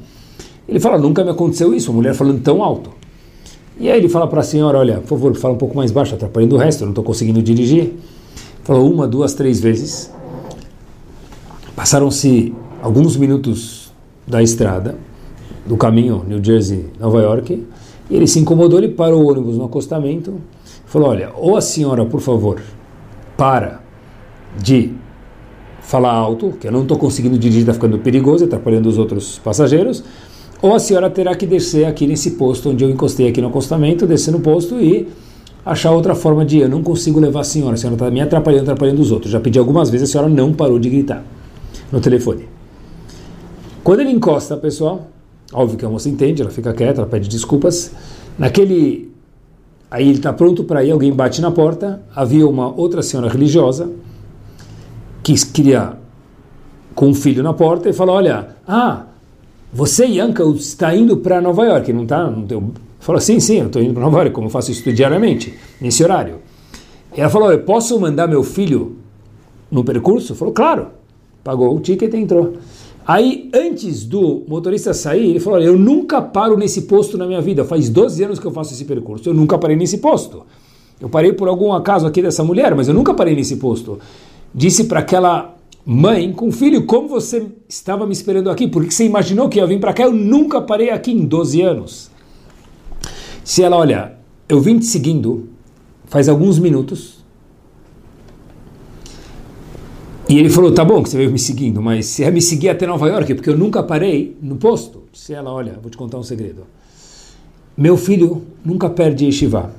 Ele 0.67 0.79
fala, 0.79 0.97
nunca 0.97 1.23
me 1.23 1.29
aconteceu 1.29 1.73
isso, 1.73 1.91
a 1.91 1.93
mulher 1.93 2.15
falando 2.15 2.41
tão 2.41 2.63
alto. 2.63 2.89
E 3.79 3.89
aí 3.89 3.97
ele 3.97 4.07
fala 4.07 4.27
para 4.27 4.39
a 4.41 4.43
senhora, 4.43 4.77
olha, 4.77 4.99
por 4.99 5.09
favor, 5.09 5.35
fala 5.35 5.53
um 5.53 5.57
pouco 5.57 5.75
mais 5.75 5.91
baixo, 5.91 6.15
atrapalhando 6.15 6.55
o 6.55 6.57
resto, 6.57 6.81
eu 6.81 6.85
não 6.85 6.91
estou 6.91 7.03
conseguindo 7.03 7.41
dirigir. 7.41 7.93
Falou 8.63 8.91
uma, 8.91 9.07
duas, 9.07 9.33
três 9.33 9.59
vezes. 9.59 10.11
Passaram-se 11.75 12.53
alguns 12.81 13.17
minutos 13.17 13.91
da 14.27 14.41
estrada, 14.41 14.95
do 15.65 15.75
caminho 15.75 16.23
New 16.27 16.43
Jersey, 16.43 16.85
Nova 16.99 17.21
York, 17.21 17.65
e 18.09 18.15
ele 18.15 18.27
se 18.27 18.39
incomodou, 18.39 18.79
ele 18.79 18.89
parou 18.89 19.23
o 19.23 19.29
ônibus 19.29 19.57
no 19.57 19.65
acostamento, 19.65 20.35
falou, 20.85 21.09
olha, 21.09 21.31
ou 21.35 21.57
a 21.57 21.61
senhora, 21.61 22.05
por 22.05 22.21
favor, 22.21 22.61
para 23.37 23.81
de 24.59 24.93
falar 25.81 26.11
alto, 26.11 26.53
que 26.59 26.67
eu 26.67 26.71
não 26.71 26.83
estou 26.83 26.97
conseguindo 26.97 27.37
dirigir, 27.37 27.61
está 27.61 27.73
ficando 27.73 27.97
perigoso, 27.99 28.45
atrapalhando 28.45 28.87
os 28.87 28.97
outros 28.97 29.39
passageiros, 29.39 30.03
ou 30.61 30.73
a 30.73 30.79
senhora 30.79 31.09
terá 31.09 31.35
que 31.35 31.45
descer 31.45 31.85
aqui 31.85 32.07
nesse 32.07 32.31
posto 32.31 32.69
onde 32.69 32.83
eu 32.83 32.89
encostei 32.89 33.27
aqui 33.27 33.41
no 33.41 33.49
acostamento, 33.49 34.07
descer 34.07 34.31
no 34.31 34.39
posto 34.39 34.79
e 34.79 35.09
achar 35.65 35.91
outra 35.91 36.15
forma 36.15 36.45
de 36.45 36.59
ir. 36.59 36.61
Eu 36.61 36.69
não 36.69 36.81
consigo 36.81 37.19
levar 37.19 37.41
a 37.41 37.43
senhora, 37.43 37.73
a 37.73 37.77
senhora 37.77 37.95
está 37.95 38.09
me 38.09 38.21
atrapalhando, 38.21 38.63
atrapalhando 38.63 39.01
os 39.01 39.11
outros. 39.11 39.31
Já 39.31 39.39
pedi 39.39 39.59
algumas 39.59 39.89
vezes, 39.89 40.09
a 40.09 40.11
senhora 40.11 40.29
não 40.29 40.53
parou 40.53 40.79
de 40.79 40.89
gritar 40.89 41.23
no 41.91 41.99
telefone. 41.99 42.47
Quando 43.83 43.99
ele 43.99 44.11
encosta, 44.11 44.55
pessoal, 44.55 45.09
óbvio 45.51 45.77
que 45.77 45.85
a 45.85 45.89
moça 45.89 46.07
entende, 46.07 46.41
ela 46.41 46.51
fica 46.51 46.71
quieta, 46.73 47.01
ela 47.01 47.09
pede 47.09 47.27
desculpas. 47.27 47.91
Naquele 48.39 49.11
Aí 49.93 50.09
ele 50.09 50.17
está 50.17 50.33
pronto 50.33 50.63
para 50.63 50.83
ir, 50.83 50.89
alguém 50.89 51.13
bate 51.13 51.39
na 51.39 51.51
porta. 51.51 52.01
Havia 52.15 52.47
uma 52.47 52.67
outra 52.75 53.03
senhora 53.03 53.29
religiosa 53.29 53.91
que 55.21 55.35
queria 55.51 55.93
com 56.95 57.09
um 57.09 57.13
filho 57.13 57.43
na 57.43 57.53
porta 57.53 57.87
e 57.89 57.93
falou: 57.93 58.15
Olha, 58.15 58.55
ah, 58.67 59.03
você, 59.71 60.07
Yanka, 60.07 60.43
está 60.55 60.95
indo 60.95 61.17
para 61.17 61.39
Nova 61.39 61.63
York, 61.65 61.93
não 61.93 62.01
está? 62.01 62.27
Não 62.27 62.71
Falou: 62.99 63.21
Sim, 63.21 63.39
sim, 63.39 63.59
eu 63.59 63.67
estou 63.67 63.83
indo 63.83 63.93
para 63.93 64.01
Nova 64.01 64.17
York, 64.17 64.31
como 64.31 64.47
eu 64.47 64.51
faço 64.51 64.71
isso 64.71 64.91
diariamente, 64.91 65.53
nesse 65.79 66.03
horário. 66.03 66.39
E 67.15 67.21
ela 67.21 67.29
falou: 67.29 67.51
Eu 67.51 67.59
posso 67.59 67.99
mandar 67.99 68.27
meu 68.27 68.41
filho 68.41 68.97
no 69.69 69.83
percurso? 69.83 70.33
Falou: 70.33 70.55
Claro. 70.55 70.87
Pagou 71.43 71.75
o 71.75 71.79
ticket 71.79 72.11
e 72.11 72.17
entrou. 72.17 72.53
Aí, 73.05 73.49
antes 73.53 74.05
do 74.05 74.43
motorista 74.47 74.93
sair, 74.93 75.29
ele 75.29 75.39
falou: 75.39 75.59
Eu 75.59 75.77
nunca 75.77 76.21
paro 76.21 76.57
nesse 76.57 76.83
posto 76.83 77.17
na 77.17 77.25
minha 77.25 77.41
vida. 77.41 77.65
Faz 77.65 77.89
12 77.89 78.23
anos 78.23 78.39
que 78.39 78.45
eu 78.45 78.51
faço 78.51 78.73
esse 78.73 78.85
percurso. 78.85 79.27
Eu 79.27 79.33
nunca 79.33 79.57
parei 79.57 79.75
nesse 79.75 79.97
posto. 79.97 80.45
Eu 81.01 81.09
parei 81.09 81.33
por 81.33 81.47
algum 81.47 81.73
acaso 81.73 82.07
aqui 82.07 82.21
dessa 82.21 82.43
mulher, 82.43 82.73
mas 82.75 82.87
eu 82.87 82.93
nunca 82.93 83.13
parei 83.13 83.35
nesse 83.35 83.57
posto. 83.57 83.99
Disse 84.55 84.85
para 84.85 84.99
aquela 84.99 85.55
mãe 85.85 86.31
com 86.31 86.51
filho: 86.51 86.85
Como 86.85 87.07
você 87.07 87.45
estava 87.67 88.05
me 88.05 88.13
esperando 88.13 88.49
aqui? 88.49 88.67
Porque 88.67 88.91
você 88.91 89.05
imaginou 89.05 89.49
que 89.49 89.59
ia 89.59 89.67
vir 89.67 89.79
para 89.79 89.93
cá? 89.93 90.03
Eu 90.03 90.13
nunca 90.13 90.61
parei 90.61 90.89
aqui 90.89 91.11
em 91.11 91.25
12 91.25 91.61
anos. 91.61 92.11
Se 93.43 93.61
ela, 93.61 93.75
olha, 93.75 94.13
eu 94.47 94.61
vim 94.61 94.79
te 94.79 94.85
seguindo 94.85 95.49
faz 96.05 96.29
alguns 96.29 96.59
minutos 96.59 97.22
E 100.33 100.39
ele 100.39 100.49
falou: 100.49 100.71
tá 100.71 100.83
bom 100.83 101.03
que 101.03 101.09
você 101.09 101.17
veio 101.17 101.29
me 101.29 101.37
seguindo, 101.37 101.79
mas 101.79 102.07
você 102.07 102.23
vai 102.23 102.31
me 102.31 102.41
seguir 102.41 102.69
até 102.69 102.87
Nova 102.87 103.07
York, 103.07 103.35
porque 103.35 103.51
eu 103.51 103.55
nunca 103.55 103.83
parei 103.83 104.35
no 104.41 104.55
posto. 104.55 105.03
Se 105.13 105.31
ela, 105.31 105.51
olha, 105.51 105.77
vou 105.79 105.91
te 105.91 105.95
contar 105.95 106.17
um 106.17 106.23
segredo. 106.23 106.63
Meu 107.77 107.95
filho 107.95 108.41
nunca 108.65 108.89
perde 108.89 109.25
Yeshiva. 109.25 109.69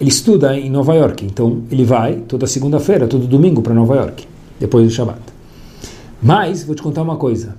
Ele 0.00 0.08
estuda 0.08 0.56
em 0.56 0.70
Nova 0.70 0.94
York, 0.94 1.24
então 1.24 1.64
ele 1.72 1.84
vai 1.84 2.20
toda 2.20 2.46
segunda-feira, 2.46 3.08
todo 3.08 3.26
domingo 3.26 3.62
para 3.62 3.74
Nova 3.74 3.96
York, 3.96 4.28
depois 4.60 4.86
do 4.86 4.92
Shabbat. 4.92 5.18
Mas, 6.22 6.62
vou 6.62 6.76
te 6.76 6.82
contar 6.82 7.02
uma 7.02 7.16
coisa: 7.16 7.56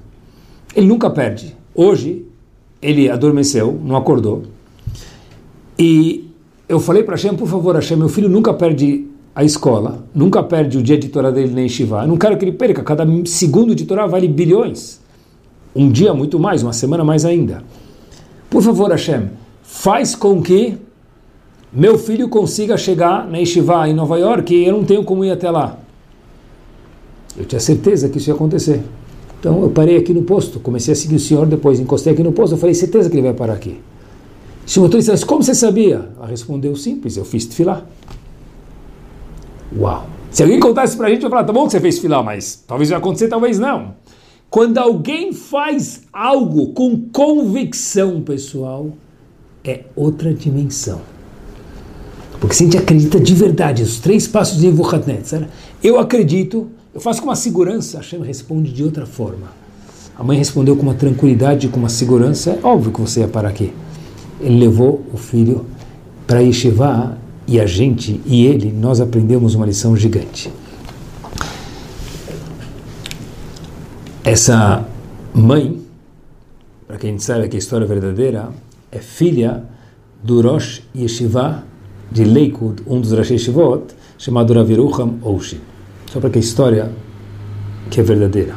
ele 0.74 0.88
nunca 0.88 1.10
perde. 1.10 1.54
Hoje, 1.76 2.26
ele 2.82 3.10
adormeceu, 3.10 3.78
não 3.84 3.98
acordou. 3.98 4.43
E 5.78 6.32
eu 6.70 6.80
falei 6.80 7.04
para 7.04 7.16
Hashem, 7.16 7.36
por 7.36 7.50
favor, 7.50 7.76
Hashem, 7.76 7.98
meu 7.98 8.08
filho 8.08 8.30
nunca 8.30 8.54
perde 8.54 9.06
a 9.38 9.43
escola, 9.43 10.03
nunca 10.15 10.41
perde 10.41 10.79
o 10.79 10.81
dia 10.81 10.97
de 10.97 11.09
Torá 11.09 11.29
dele 11.29 11.53
nem 11.53 11.69
Shiva. 11.69 12.01
Eu 12.01 12.07
não 12.07 12.17
quero 12.17 12.35
que 12.38 12.43
ele 12.43 12.53
perca, 12.53 12.81
cada 12.81 13.05
segundo 13.25 13.75
de 13.75 13.85
Torá 13.85 14.07
vale 14.07 14.27
bilhões. 14.27 14.99
Um 15.75 15.91
dia 15.91 16.11
muito 16.11 16.39
mais, 16.39 16.63
uma 16.63 16.73
semana 16.73 17.03
mais 17.03 17.23
ainda. 17.23 17.63
Por 18.49 18.63
favor, 18.63 18.89
Hashem, 18.89 19.29
faz 19.61 20.15
com 20.15 20.41
que 20.41 20.75
meu 21.71 21.99
filho 21.99 22.27
consiga 22.29 22.75
chegar 22.77 23.29
na 23.29 23.38
Yeshiva 23.38 23.88
em 23.88 23.93
Nova 23.93 24.17
York 24.17 24.55
e 24.55 24.65
eu 24.65 24.75
não 24.75 24.83
tenho 24.83 25.03
como 25.03 25.23
ir 25.23 25.29
até 25.29 25.51
lá. 25.51 25.77
Eu 27.38 27.45
tinha 27.45 27.59
certeza 27.59 28.09
que 28.09 28.17
isso 28.17 28.31
ia 28.31 28.33
acontecer. 28.33 28.81
Então 29.39 29.61
eu 29.61 29.69
parei 29.69 29.97
aqui 29.97 30.15
no 30.15 30.23
posto, 30.23 30.59
comecei 30.59 30.93
a 30.93 30.95
seguir 30.95 31.17
o 31.17 31.19
senhor, 31.19 31.45
depois 31.45 31.79
encostei 31.79 32.11
aqui 32.11 32.23
no 32.23 32.31
posto, 32.31 32.55
eu 32.55 32.57
falei, 32.57 32.73
certeza 32.73 33.07
que 33.07 33.15
ele 33.15 33.27
vai 33.27 33.35
parar 33.35 33.53
aqui. 33.53 33.79
Se 34.65 34.79
o 34.79 34.81
motorista 34.81 35.13
disse, 35.13 35.27
como 35.27 35.43
você 35.43 35.53
sabia? 35.53 36.09
Ela 36.17 36.25
respondeu, 36.25 36.75
simples, 36.75 37.17
eu 37.17 37.23
fiz 37.23 37.45
filar. 37.45 37.85
Uau! 39.76 40.07
Se 40.30 40.43
alguém 40.43 40.59
contasse 40.59 40.95
para 40.95 41.07
a 41.07 41.09
gente, 41.09 41.24
eu 41.24 41.30
falar, 41.30 41.43
tá 41.43 41.53
bom 41.53 41.65
que 41.65 41.72
você 41.72 41.80
fez 41.80 41.99
filar, 41.99 42.24
mas 42.24 42.63
talvez 42.68 42.89
vai 42.89 42.97
acontecer, 42.97 43.28
talvez 43.28 43.57
não. 43.57 43.95
Quando 44.49 44.78
alguém 44.78 45.34
faz 45.34 46.03
algo 46.11 46.74
com 46.74 47.09
convicção, 47.11 48.22
pessoal, 48.22 48.91
é 49.63 49.82
outra 49.95 50.34
dimensão. 50.34 51.01
Porque 52.39 52.55
se 52.55 52.63
a 52.63 52.65
gente 52.65 52.78
acredita 52.78 53.20
de 53.20 53.34
verdade, 53.34 53.84
os 53.84 53.99
três 53.99 54.28
passos 54.28 54.59
de 54.59 54.68
Nebuchadnezzar, 54.68 55.49
eu 55.84 55.99
acredito, 55.99 56.70
eu 56.93 57.01
faço 57.01 57.22
com 57.22 57.28
uma 57.28 57.36
segurança, 57.36 57.97
Hashem 57.97 58.22
responde 58.22 58.72
de 58.72 58.84
outra 58.84 59.05
forma. 59.05 59.47
A 60.18 60.24
mãe 60.24 60.38
respondeu 60.38 60.76
com 60.76 60.84
uma 60.84 60.93
tranquilidade, 60.93 61.68
com 61.68 61.80
uma 61.80 61.89
segurança, 61.89 62.51
é 62.51 62.65
óbvio 62.65 62.91
que 62.91 63.01
você 63.01 63.22
ia 63.22 63.28
parar 63.28 63.49
aqui. 63.49 63.74
Ele 64.39 64.59
levou 64.59 65.03
o 65.13 65.18
filho 65.18 65.65
para 66.26 66.39
Yeshiva 66.39 67.18
e 67.48 67.60
a 67.60 67.66
gente 67.66 68.22
e 68.26 68.45
ele, 68.45 68.72
nós 68.72 69.00
aprendemos 69.00 69.56
uma 69.56 69.66
lição 69.66 69.95
gigante. 69.95 70.52
Essa 74.24 74.86
mãe, 75.34 75.82
para 76.86 76.98
quem 76.98 77.18
sabe 77.18 77.48
que 77.48 77.56
a 77.56 77.60
história 77.60 77.86
é 77.86 77.88
verdadeira, 77.88 78.50
é 78.91 79.00
filha 79.00 79.64
do 80.22 80.41
Rosh 80.41 80.84
Yeshiva 80.95 81.64
de 82.12 82.24
Leikud, 82.24 82.84
um 82.86 83.00
dos 83.00 83.12
Rosh 83.12 83.32
Yeshivot, 83.32 83.95
chamado 84.18 84.54
Raviruham 84.54 85.20
Oshi. 85.22 85.62
Só 86.12 86.20
para 86.20 86.30
que 86.30 86.39
a 86.39 86.41
história 86.41 86.91
que 87.89 88.00
é 88.00 88.04
verdadeira. 88.04 88.56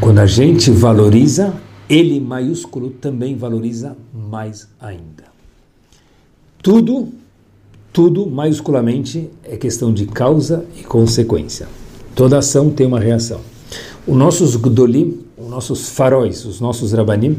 Quando 0.00 0.20
a 0.20 0.26
gente 0.26 0.70
valoriza, 0.70 1.52
ele 1.88 2.20
maiúsculo 2.20 2.90
também 2.90 3.36
valoriza 3.36 3.96
mais 4.12 4.68
ainda. 4.80 5.37
Tudo, 6.62 7.08
tudo 7.92 8.26
maiusculamente 8.26 9.30
é 9.44 9.56
questão 9.56 9.92
de 9.92 10.06
causa 10.06 10.64
e 10.76 10.82
consequência. 10.82 11.68
Toda 12.14 12.38
ação 12.38 12.70
tem 12.70 12.86
uma 12.86 12.98
reação. 12.98 13.40
Os 14.06 14.16
nossos 14.16 14.56
Gdolim, 14.56 15.24
os 15.36 15.48
nossos 15.48 15.88
faróis, 15.90 16.44
os 16.44 16.60
nossos 16.60 16.92
Rabanim, 16.92 17.38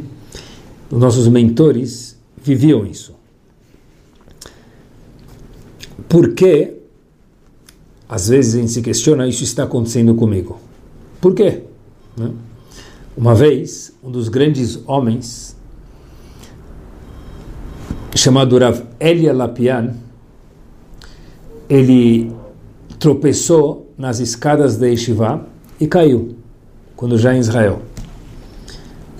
os 0.89 0.99
nossos 0.99 1.28
mentores 1.28 2.17
viviam 2.41 2.86
isso. 2.86 3.13
Por 6.07 6.34
que, 6.34 6.74
às 8.07 8.30
vezes, 8.30 8.55
a 8.55 8.59
gente 8.59 8.72
se 8.72 8.82
questiona, 8.82 9.28
isso 9.28 9.43
está 9.43 9.63
acontecendo 9.63 10.15
comigo? 10.15 10.59
Por 11.20 11.36
quê? 11.36 11.61
Né? 12.17 12.32
Uma 13.15 13.36
vez, 13.36 13.93
um 14.03 14.09
dos 14.09 14.30
grandes 14.30 14.80
homens, 14.88 15.49
chamado 18.20 18.57
Rav 18.57 18.82
Elia 18.99 19.34
Lapian, 19.34 19.91
ele 21.70 22.32
tropeçou 22.99 23.93
nas 23.97 24.20
escadas 24.20 24.78
da 24.78 24.88
Yeshiva 24.88 25.45
e 25.80 25.88
caiu, 25.88 26.36
quando 26.95 27.17
já 27.17 27.34
em 27.34 27.39
Israel. 27.39 27.82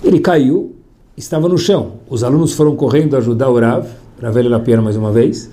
Ele 0.04 0.20
caiu, 0.20 0.76
estava 1.16 1.48
no 1.48 1.58
chão. 1.58 1.94
Os 2.10 2.24
alunos 2.24 2.54
foram 2.54 2.76
correndo 2.76 3.16
ajudar 3.16 3.50
o 3.50 3.60
Rav, 3.60 3.88
Rav 4.22 4.38
Elia 4.38 4.52
Lapian 4.52 4.82
mais 4.82 4.98
uma 4.98 5.12
vez. 5.12 5.50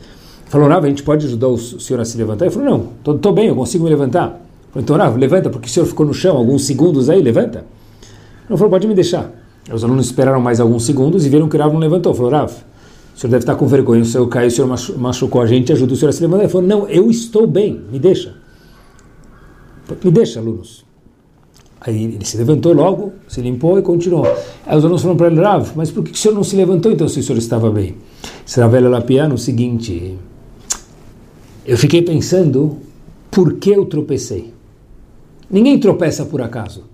Falou, 0.47 0.69
Rav, 0.69 0.85
a 0.85 0.89
gente 0.89 1.03
pode 1.03 1.27
ajudar 1.27 1.49
o 1.49 1.59
senhor 1.59 2.01
a 2.01 2.05
se 2.05 2.17
levantar? 2.17 2.47
Ele 2.47 2.55
falou, 2.55 2.69
não, 2.69 3.15
estou 3.15 3.33
bem, 3.33 3.49
eu 3.49 3.55
consigo 3.55 3.85
me 3.85 3.91
levantar. 3.91 4.41
Falei, 4.71 4.83
então, 4.83 4.97
Rav, 4.97 5.17
levanta, 5.17 5.51
porque 5.51 5.69
o 5.69 5.71
senhor 5.71 5.87
ficou 5.87 6.05
no 6.05 6.15
chão 6.15 6.37
alguns 6.37 6.65
segundos 6.65 7.09
aí, 7.09 7.23
levanta. 7.23 7.65
Ele 8.49 8.57
falou, 8.57 8.71
pode 8.71 8.89
me 8.89 8.95
deixar. 8.95 9.31
Os 9.73 9.85
alunos 9.85 10.07
esperaram 10.07 10.41
mais 10.41 10.61
alguns 10.61 10.85
segundos 10.85 11.27
e 11.27 11.29
viram 11.29 11.49
que 11.49 11.57
o 11.57 11.61
Rav 11.61 11.73
não 11.73 11.81
levantou. 11.81 12.15
Falou, 12.15 12.31
Rav, 12.31 12.53
o 13.17 13.19
senhor 13.19 13.31
deve 13.31 13.45
estar 13.45 13.55
com 13.55 13.67
vergonha, 13.67 14.03
o 14.03 14.05
senhor 14.05 14.29
caiu, 14.29 14.49
o 14.49 14.51
senhor 14.51 14.99
machucou 14.99 15.41
a 15.41 15.47
gente, 15.47 15.73
ajuda 15.73 15.95
o 15.95 15.97
senhor 15.97 16.11
a 16.11 16.13
se 16.13 16.21
levantar. 16.21 16.43
Ele 16.43 16.53
falou, 16.53 16.67
não, 16.67 16.87
eu 16.87 17.11
estou 17.11 17.47
bem, 17.47 17.81
me 17.91 17.99
deixa. 17.99 18.35
Me 20.05 20.11
deixa, 20.11 20.39
alunos. 20.39 20.85
Aí 21.81 22.05
ele 22.05 22.25
se 22.27 22.37
levantou 22.37 22.75
logo, 22.75 23.15
se 23.27 23.41
limpou 23.41 23.79
e 23.79 23.83
continuou. 23.83 24.27
Aí 24.67 24.77
os 24.77 24.85
alunos 24.85 25.01
falaram 25.01 25.17
para 25.17 25.29
ele, 25.29 25.41
Rav, 25.41 25.73
mas 25.75 25.91
por 25.91 26.05
que 26.05 26.13
o 26.13 26.17
senhor 26.17 26.35
não 26.35 26.45
se 26.45 26.57
levantou 26.57 26.93
então 26.93 27.09
se 27.09 27.21
o 27.21 27.23
senhor 27.23 27.39
estava 27.39 27.71
bem? 27.71 27.97
Será 28.45 28.69
velho 28.69 28.91
Lapiano 28.91 29.37
o 29.37 29.39
seguinte, 29.39 30.19
eu 31.65 31.79
fiquei 31.79 32.03
pensando 32.03 32.77
por 33.31 33.55
que 33.55 33.71
eu 33.71 33.87
tropecei. 33.87 34.53
Ninguém 35.51 35.79
tropeça 35.79 36.27
por 36.27 36.43
acaso. 36.43 36.85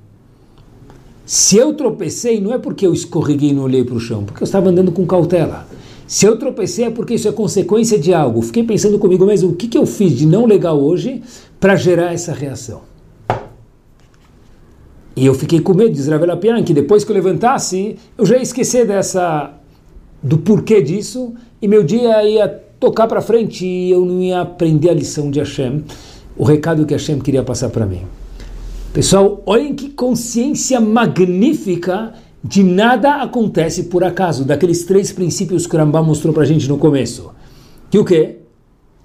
Se 1.26 1.56
eu 1.56 1.74
tropecei, 1.74 2.40
não 2.40 2.52
é 2.52 2.58
porque 2.58 2.86
eu 2.86 2.92
escorreguei 2.92 3.50
e 3.50 3.52
não 3.52 3.64
olhei 3.64 3.82
para 3.82 3.96
o 3.96 4.00
chão, 4.00 4.22
porque 4.22 4.42
eu 4.42 4.44
estava 4.44 4.68
andando 4.68 4.92
com 4.92 5.04
cautela. 5.04 5.66
Se 6.12 6.26
eu 6.26 6.36
tropecei 6.36 6.84
é 6.84 6.90
porque 6.90 7.14
isso 7.14 7.26
é 7.26 7.32
consequência 7.32 7.98
de 7.98 8.12
algo. 8.12 8.42
Fiquei 8.42 8.62
pensando 8.62 8.98
comigo 8.98 9.24
mesmo, 9.24 9.48
o 9.48 9.54
que, 9.54 9.66
que 9.66 9.78
eu 9.78 9.86
fiz 9.86 10.12
de 10.12 10.26
não 10.26 10.44
legal 10.44 10.78
hoje 10.78 11.22
para 11.58 11.74
gerar 11.74 12.12
essa 12.12 12.34
reação? 12.34 12.82
E 15.16 15.24
eu 15.24 15.32
fiquei 15.32 15.58
com 15.60 15.72
medo 15.72 15.94
de 15.94 16.00
Israel 16.00 16.36
Pian, 16.36 16.62
que 16.62 16.74
depois 16.74 17.02
que 17.02 17.10
eu 17.10 17.14
levantasse, 17.14 17.96
eu 18.18 18.26
já 18.26 18.36
ia 18.36 18.42
esquecer 18.42 18.86
dessa, 18.86 19.54
do 20.22 20.36
porquê 20.36 20.82
disso, 20.82 21.32
e 21.62 21.66
meu 21.66 21.82
dia 21.82 22.22
ia 22.28 22.46
tocar 22.78 23.06
para 23.06 23.22
frente 23.22 23.64
e 23.64 23.90
eu 23.90 24.04
não 24.04 24.20
ia 24.20 24.42
aprender 24.42 24.90
a 24.90 24.94
lição 24.94 25.30
de 25.30 25.38
Hashem, 25.38 25.82
o 26.36 26.44
recado 26.44 26.84
que 26.84 26.92
Hashem 26.92 27.20
queria 27.20 27.42
passar 27.42 27.70
para 27.70 27.86
mim. 27.86 28.02
Pessoal, 28.92 29.42
olhem 29.46 29.74
que 29.74 29.88
consciência 29.88 30.78
magnífica 30.78 32.12
de 32.44 32.62
nada 32.62 33.22
acontece 33.22 33.84
por 33.84 34.02
acaso, 34.02 34.44
daqueles 34.44 34.84
três 34.84 35.12
princípios 35.12 35.66
que 35.66 35.76
o 35.76 35.78
Rambam 35.78 36.04
mostrou 36.04 36.34
para 36.34 36.42
a 36.42 36.46
gente 36.46 36.68
no 36.68 36.76
começo. 36.76 37.30
Que 37.88 37.98
o 37.98 38.04
quê? 38.04 38.38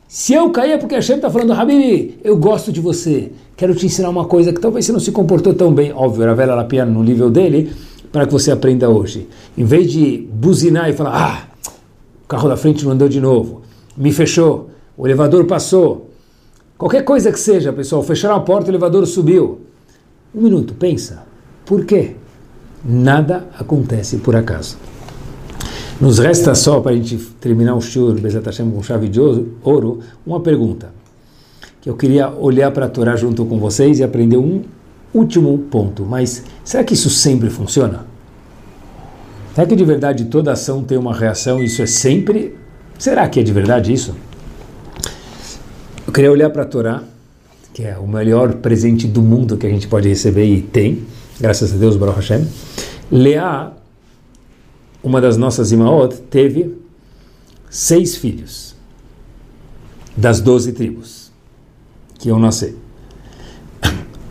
Se 0.08 0.34
eu 0.34 0.50
cair 0.50 0.72
é 0.72 0.78
porque 0.78 0.96
Hashem 0.96 1.18
está 1.18 1.30
falando, 1.30 1.52
Habibi, 1.52 2.18
eu 2.24 2.38
gosto 2.38 2.72
de 2.72 2.80
você, 2.80 3.32
quero 3.58 3.76
te 3.76 3.86
ensinar 3.86 4.10
uma 4.10 4.26
coisa 4.26 4.54
que 4.54 4.62
talvez 4.62 4.86
você 4.86 4.94
não 4.94 5.02
se 5.02 5.12
comportou 5.12 5.54
tão 5.54 5.74
bem, 5.74 5.92
óbvio, 5.94 6.24
era 6.24 6.34
velha 6.34 6.56
Lapiana 6.56 6.90
no 6.90 7.04
nível 7.04 7.30
dele, 7.30 7.74
para 8.12 8.26
que 8.26 8.32
você 8.32 8.50
aprenda 8.50 8.90
hoje. 8.90 9.28
Em 9.58 9.66
vez 9.66 9.92
de 9.92 10.26
buzinar 10.32 10.90
e 10.90 10.94
falar, 10.94 11.14
ah, 11.14 11.72
o 12.24 12.28
carro 12.28 12.48
da 12.48 12.56
frente 12.56 12.86
não 12.86 12.94
andou 12.94 13.10
de 13.10 13.20
novo, 13.20 13.64
me 13.98 14.14
fechou, 14.14 14.70
o 14.96 15.06
elevador 15.06 15.46
passou, 15.46 16.10
qualquer 16.78 17.04
coisa 17.04 17.30
que 17.30 17.40
seja, 17.40 17.74
pessoal, 17.74 18.02
fecharam 18.02 18.36
a 18.36 18.40
porta, 18.40 18.68
o 18.68 18.72
elevador 18.72 19.06
subiu. 19.06 19.60
Um 20.34 20.42
minuto, 20.42 20.74
pensa. 20.74 21.24
Por 21.66 21.84
quê? 21.84 22.16
Nada 22.88 23.48
acontece 23.60 24.18
por 24.18 24.36
acaso. 24.36 24.78
Nos 26.00 26.20
resta 26.20 26.56
só, 26.56 26.80
para 26.80 26.92
a 26.92 26.96
gente 26.96 27.18
terminar 27.42 27.76
o 27.76 27.82
Shur, 27.82 28.14
Bezat 28.14 28.46
Hashem 28.46 28.72
com 28.72 28.82
chave 28.82 29.10
de 29.10 29.20
ouro, 29.20 30.00
uma 30.26 30.40
pergunta. 30.40 30.90
Que 31.82 31.90
eu 31.90 31.96
queria 31.96 32.30
olhar 32.30 32.72
para 32.72 32.86
a 32.86 32.90
Torá 32.90 33.16
junto 33.16 33.44
com 33.46 33.60
vocês 33.60 34.00
e 34.00 34.04
aprender 34.04 34.38
um 34.38 34.64
último 35.14 35.58
ponto. 35.70 36.06
Mas 36.06 36.44
será 36.64 36.84
que 36.84 36.94
isso 36.94 37.10
sempre 37.10 37.50
funciona? 37.50 38.06
Será 39.54 39.68
que 39.68 39.76
de 39.76 39.84
verdade 39.84 40.26
toda 40.26 40.54
ação 40.54 40.84
tem 40.84 40.98
uma 40.98 41.14
reação 41.14 41.60
e 41.60 41.66
isso 41.66 41.82
é 41.82 41.88
sempre? 41.88 42.56
Será 42.98 43.28
que 43.28 43.40
é 43.40 43.44
de 43.44 43.52
verdade 43.52 43.92
isso? 43.92 44.16
Eu 46.06 46.14
queria 46.14 46.32
olhar 46.32 46.52
para 46.52 46.62
a 46.62 46.66
Torá 46.66 47.04
que 47.78 47.84
é 47.84 47.96
o 47.96 48.08
melhor 48.08 48.54
presente 48.54 49.06
do 49.06 49.22
mundo 49.22 49.56
que 49.56 49.68
a 49.68 49.70
gente 49.70 49.88
pode 49.88 50.10
receber 50.10 50.46
e 50.46 50.64
tem, 50.64 51.04
graças 51.40 51.74
a 51.74 51.78
Deus, 51.78 51.96
Baruch 51.96 52.18
Hashem. 52.18 52.48
Leá, 53.12 53.72
uma 55.04 55.22
das 55.22 55.38
nossas 55.38 55.72
imaot, 55.72 56.16
teve 56.30 56.78
seis 57.70 58.16
filhos 58.16 58.76
das 60.16 60.42
doze 60.42 60.74
tribos 60.74 61.32
que 62.20 62.30
iam 62.30 62.40
nascer. 62.40 62.76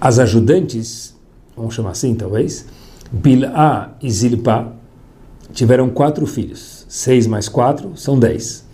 As 0.01 0.19
ajudantes, 0.19 1.15
vamos 1.57 1.75
chamar 1.75 1.91
assim 1.91 2.15
talvez, 2.15 2.67
Bilá 3.11 3.97
e 4.03 4.11
Zilpá, 4.11 4.73
tiveram 5.53 5.89
quatro 5.89 6.27
filhos. 6.27 6.85
Seis 6.89 7.27
mais 7.27 7.49
quatro 7.49 7.97
são 7.97 8.19
dez. 8.19 8.65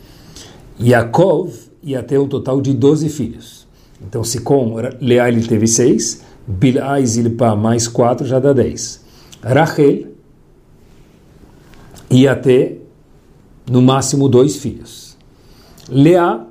Yaakov 0.80 1.52
ia 1.82 2.02
ter 2.02 2.18
um 2.18 2.26
total 2.26 2.60
de 2.60 2.72
doze 2.72 3.08
filhos. 3.08 3.66
Então, 4.00 4.24
se 4.24 4.40
com 4.40 4.74
Leá 5.00 5.28
ele 5.28 5.46
teve 5.46 5.66
seis, 5.66 6.22
Bilá 6.46 6.98
e 7.00 7.06
mais 7.56 7.86
quatro 7.86 8.26
já 8.26 8.38
dá 8.38 8.52
dez. 8.52 9.04
Rachel 9.42 10.08
ia 12.10 12.34
ter 12.36 12.86
no 13.70 13.80
máximo 13.80 14.28
dois 14.28 14.56
filhos. 14.56 15.16
Leá 15.88 16.46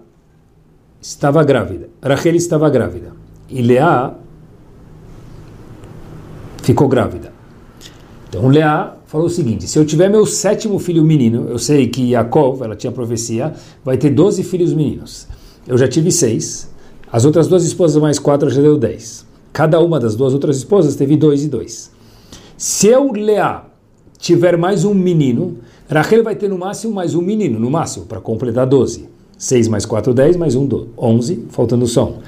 estava 1.01 1.43
grávida. 1.43 1.89
Rachel 2.01 2.35
estava 2.35 2.69
grávida. 2.69 3.13
E 3.49 3.61
Leá 3.61 4.15
ficou 6.63 6.87
grávida. 6.87 7.33
Então 8.29 8.47
Leá 8.47 8.95
falou 9.05 9.27
o 9.27 9.29
seguinte: 9.29 9.67
se 9.67 9.77
eu 9.77 9.85
tiver 9.85 10.09
meu 10.09 10.25
sétimo 10.25 10.79
filho 10.79 11.03
menino, 11.03 11.49
eu 11.49 11.59
sei 11.59 11.87
que 11.87 12.11
Yaakov, 12.11 12.63
ela 12.63 12.75
tinha 12.75 12.91
profecia, 12.91 13.53
vai 13.83 13.97
ter 13.97 14.09
doze 14.09 14.43
filhos 14.43 14.73
meninos. 14.73 15.27
Eu 15.67 15.77
já 15.77 15.87
tive 15.87 16.11
seis, 16.11 16.69
as 17.11 17.25
outras 17.25 17.47
duas 17.47 17.65
esposas 17.65 18.01
mais 18.01 18.17
quatro 18.17 18.49
já 18.49 18.61
deu 18.61 18.77
dez. 18.77 19.29
Cada 19.53 19.79
uma 19.79 19.99
das 19.99 20.15
duas 20.15 20.33
outras 20.33 20.57
esposas 20.57 20.95
teve 20.95 21.17
dois 21.17 21.43
e 21.43 21.47
dois. 21.47 21.91
Se 22.57 22.87
eu, 22.87 23.11
Leá, 23.11 23.65
tiver 24.17 24.57
mais 24.57 24.85
um 24.85 24.93
menino, 24.93 25.57
Rachel 25.89 26.23
vai 26.23 26.35
ter 26.35 26.47
no 26.47 26.57
máximo 26.57 26.93
mais 26.93 27.15
um 27.15 27.21
menino, 27.21 27.59
no 27.59 27.69
máximo, 27.69 28.05
para 28.05 28.21
completar 28.21 28.65
doze. 28.65 29.09
Seis 29.37 29.67
mais 29.67 29.85
quatro, 29.85 30.13
dez, 30.13 30.37
mais 30.37 30.55
um, 30.55 30.69
onze, 30.97 31.45
faltando 31.49 31.87
só 31.87 32.07
um. 32.07 32.19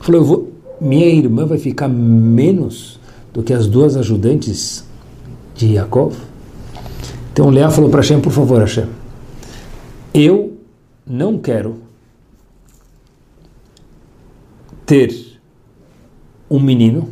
Falou, 0.00 0.20
eu 0.20 0.24
vou, 0.24 0.52
minha 0.80 1.06
irmã 1.06 1.46
vai 1.46 1.58
ficar 1.58 1.88
menos 1.88 2.98
do 3.32 3.42
que 3.42 3.52
as 3.52 3.66
duas 3.66 3.96
ajudantes 3.96 4.84
de 5.54 5.74
Yaakov? 5.74 6.16
Então 7.32 7.50
Leá 7.50 7.70
falou 7.70 7.90
para 7.90 8.00
Hashem, 8.00 8.20
por 8.20 8.32
favor, 8.32 8.60
Hashem, 8.60 8.86
eu 10.14 10.54
não 11.06 11.38
quero 11.38 11.76
ter 14.86 15.23
um 16.54 16.60
menino, 16.60 17.08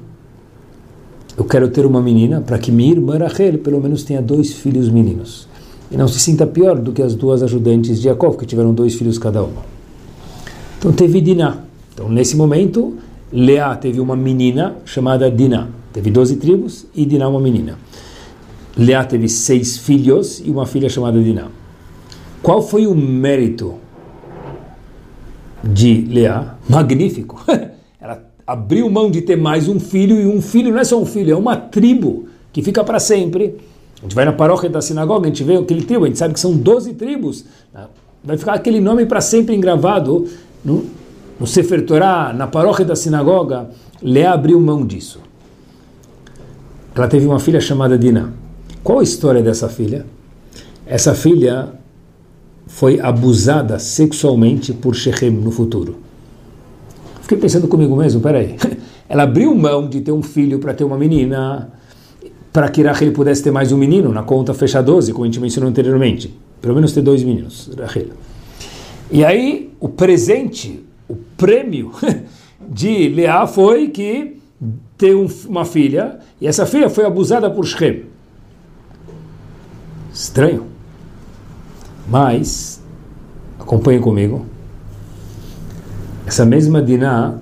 eu 1.36 1.45
quero 1.45 1.68
ter 1.68 1.86
uma 1.86 2.01
menina 2.01 2.40
para 2.40 2.59
que 2.59 2.70
minha 2.70 2.93
irmã 2.93 3.18
Rachel 3.18 3.59
pelo 3.59 3.80
menos 3.80 4.05
tenha 4.05 4.20
dois 4.20 4.53
filhos 4.53 4.88
meninos. 4.88 5.49
E 5.90 5.97
não 5.97 6.07
se 6.09 6.20
sinta 6.20 6.47
pior 6.47 6.78
do 6.78 6.93
que 6.93 7.03
as 7.03 7.14
duas 7.14 7.43
ajudantes 7.43 7.99
de 7.99 8.05
Jacob, 8.05 8.36
que 8.36 8.47
tiveram 8.47 8.72
dois 8.72 8.95
filhos 8.95 9.18
cada 9.18 9.43
uma. 9.43 9.62
Então 10.78 10.93
teve 10.93 11.20
Diná. 11.20 11.59
Então 11.93 12.09
nesse 12.09 12.36
momento, 12.36 12.97
Leá 13.32 13.74
teve 13.76 14.01
uma 14.01 14.16
menina 14.16 14.76
chamada 14.84 15.30
Diná. 15.30 15.68
teve 15.93 16.11
12 16.11 16.36
tribos 16.36 16.86
e 16.95 17.05
Diná 17.05 17.28
uma 17.28 17.40
menina. 17.40 17.78
Leá 18.76 19.05
teve 19.05 19.28
seis 19.28 19.76
filhos 19.76 20.40
e 20.45 20.51
uma 20.51 20.66
filha 20.66 20.88
chamada 20.88 21.22
Diná. 21.22 21.49
Qual 22.43 22.62
foi 22.62 22.86
o 22.86 22.95
mérito 22.95 23.74
de 25.62 26.07
Leá? 26.09 26.57
Magnífico! 26.68 27.43
Abriu 28.47 28.90
mão 28.90 29.11
de 29.11 29.22
ter 29.22 29.36
mais 29.36 29.68
um 29.68 29.78
filho 29.78 30.20
e 30.20 30.26
um 30.26 30.43
filho 30.43 30.72
não 30.72 30.78
é 30.80 30.84
só 30.84 31.01
um 31.01 31.07
filho, 31.07 31.32
é 31.32 31.36
uma 31.36 31.57
tribo 31.57 32.26
que 32.53 32.62
fica 32.62 32.82
para 32.82 32.99
sempre. 32.99 33.57
A 33.99 34.03
gente 34.03 34.14
vai 34.14 34.24
na 34.24 34.32
paróquia 34.32 34.68
da 34.68 34.80
sinagoga, 34.80 35.26
a 35.26 35.28
gente 35.28 35.45
vê 35.45 35.57
aquele 35.57 35.82
tribo, 35.82 36.05
a 36.05 36.09
gente 36.09 36.18
sabe 36.18 36.34
que 36.34 36.40
são 36.40 36.57
12 36.57 36.95
tribos. 36.95 37.45
Vai 38.24 38.36
ficar 38.36 38.55
aquele 38.55 38.80
nome 38.80 39.07
para 39.07 39.20
sempre 39.20 39.55
engravado 39.55 40.26
no, 40.64 40.84
no 41.38 41.47
Sefer 41.47 41.86
Torah, 41.86 42.32
na 42.32 42.47
paróquia 42.47 42.84
da 42.84 42.97
sinagoga. 42.97 43.70
Leá 44.03 44.32
abriu 44.32 44.61
mão 44.61 44.84
disso. 44.84 45.20
Ela 46.95 47.07
teve 47.09 47.26
uma 47.26 47.38
filha 47.38 47.61
chamada 47.61 47.97
Dinah. 47.97 48.30
Qual 48.82 48.99
a 48.99 49.03
história 49.03 49.43
dessa 49.43 49.68
filha? 49.68 50.05
Essa 50.84 51.14
filha 51.14 51.72
foi 52.66 53.01
abusada 53.01 53.78
sexualmente 53.78 54.72
por 54.72 54.95
Shechem 54.95 55.30
no 55.30 55.53
futuro. 55.53 55.97
Fiquei 57.23 57.39
pensando 57.39 57.68
comigo 57.68 57.97
mesmo, 57.97 58.20
peraí. 58.20 58.57
Ela 59.09 59.23
abriu 59.23 59.55
mão 59.55 59.89
de 59.89 60.01
ter 60.01 60.12
um 60.12 60.23
filho 60.23 60.59
para 60.59 60.75
ter 60.75 60.85
uma 60.85 60.99
menina, 60.99 61.73
para 62.53 62.68
que 62.68 62.83
Rachel 62.83 63.12
pudesse 63.12 63.43
ter 63.43 63.51
mais 63.51 63.73
um 63.73 63.77
menino, 63.77 64.12
na 64.12 64.23
conta 64.23 64.53
fecha 64.53 64.83
12, 64.83 65.12
como 65.12 65.25
a 65.25 65.27
gente 65.27 65.41
mencionou 65.41 65.70
anteriormente. 65.70 66.35
Pelo 66.61 66.75
menos 66.75 66.93
ter 66.93 67.01
dois 67.01 67.23
meninos, 67.23 67.70
Rachel. 67.79 68.09
E 69.11 69.25
aí, 69.25 69.73
o 69.79 69.89
presente, 69.89 70.85
o 71.09 71.14
prêmio 71.37 71.93
de 72.68 73.09
Leá 73.09 73.47
foi 73.47 73.89
que 73.89 74.39
um, 75.03 75.27
uma 75.49 75.64
filha, 75.64 76.18
e 76.41 76.47
essa 76.47 76.66
filha 76.66 76.89
foi 76.89 77.05
abusada 77.05 77.51
por 77.51 77.64
Shem. 77.64 78.05
Estranho. 80.12 80.66
Mas, 82.09 82.83
acompanhe 83.59 84.01
comigo. 84.01 84.47
Essa 86.27 86.45
mesma 86.45 86.81
Diná, 86.81 87.35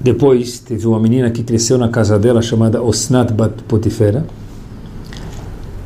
depois 0.00 0.58
teve 0.60 0.86
uma 0.86 1.00
menina 1.00 1.30
que 1.30 1.42
cresceu 1.42 1.78
na 1.78 1.88
casa 1.88 2.18
dela 2.18 2.42
chamada 2.42 2.82
Osnat 2.82 3.32
Bat 3.32 3.62
Potifera. 3.64 4.24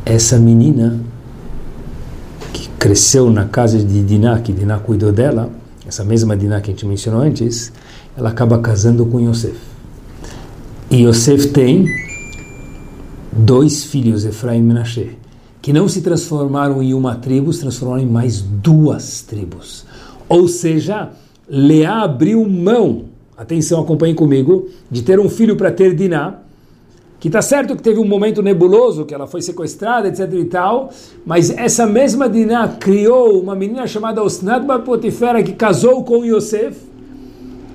Essa 0.05 0.39
menina 0.39 1.01
que 2.53 2.69
cresceu 2.71 3.31
na 3.31 3.45
casa 3.45 3.79
de 3.79 4.03
Diná, 4.03 4.39
que 4.41 4.53
Diná 4.53 4.79
cuidou 4.79 5.13
dela, 5.13 5.51
essa 5.87 6.05
mesma 6.05 6.37
Diná 6.37 6.61
que 6.61 6.71
a 6.71 6.75
gente 6.75 6.87
mencionou 6.87 7.23
antes, 7.23 7.73
ela 8.17 8.31
acaba 8.31 8.59
casando 8.59 9.07
com 9.07 9.21
Yosef. 9.21 9.57
E 10.91 11.05
Yosef 11.05 11.49
tem 11.49 11.87
dois 13.33 13.85
filhos, 13.85 14.25
Efraim 14.25 14.59
e 14.59 14.63
Menashe 14.63 15.21
que 15.63 15.73
não 15.73 15.89
se 15.89 16.01
transformaram 16.01 16.83
em 16.83 16.95
uma 16.95 17.17
tribo, 17.17 17.53
se 17.53 17.61
transformaram 17.61 18.03
em 18.03 18.07
mais 18.07 18.41
duas 18.41 19.23
tribos. 19.23 19.85
Ou 20.29 20.49
seja, 20.49 21.11
Leá 21.53 22.03
abriu 22.03 22.49
mão, 22.49 23.07
atenção, 23.37 23.81
acompanhe 23.81 24.15
comigo, 24.15 24.69
de 24.89 25.03
ter 25.03 25.19
um 25.19 25.29
filho 25.29 25.57
para 25.57 25.73
ter 25.73 25.97
Diná, 25.97 26.39
que 27.19 27.27
está 27.27 27.43
certo 27.43 27.75
que 27.75 27.83
teve 27.83 27.99
um 27.99 28.07
momento 28.07 28.41
nebuloso, 28.41 29.05
que 29.05 29.13
ela 29.13 29.27
foi 29.27 29.43
sequestrada, 29.43 30.07
etc 30.07 30.33
e 30.33 30.45
tal, 30.45 30.91
mas 31.27 31.51
essa 31.51 31.87
mesma 31.87 32.29
Diná 32.29 32.69
criou 32.69 33.43
uma 33.43 33.57
menina 33.57 33.85
chamada 33.87 34.23
Osnat 34.23 34.65
Potifera, 34.85 35.43
que 35.43 35.53
casou 35.53 36.05
com 36.05 36.25
Yosef, 36.25 36.79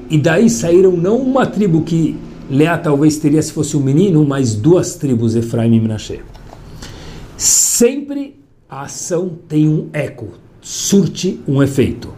e 0.10 0.18
daí 0.18 0.50
saíram 0.50 0.92
não 0.92 1.18
uma 1.18 1.46
tribo 1.46 1.82
que 1.82 2.16
Leá 2.50 2.78
talvez 2.78 3.18
teria 3.18 3.42
se 3.42 3.52
fosse 3.52 3.76
um 3.76 3.82
menino, 3.82 4.24
mas 4.24 4.56
duas 4.56 4.96
tribos, 4.96 5.36
Efraim 5.36 5.74
e 5.76 5.80
Menashe. 5.82 6.22
Sempre 7.36 8.40
a 8.70 8.84
ação 8.84 9.32
tem 9.50 9.68
um 9.68 9.90
eco, 9.92 10.28
surte 10.62 11.40
um 11.48 11.62
efeito. 11.62 12.10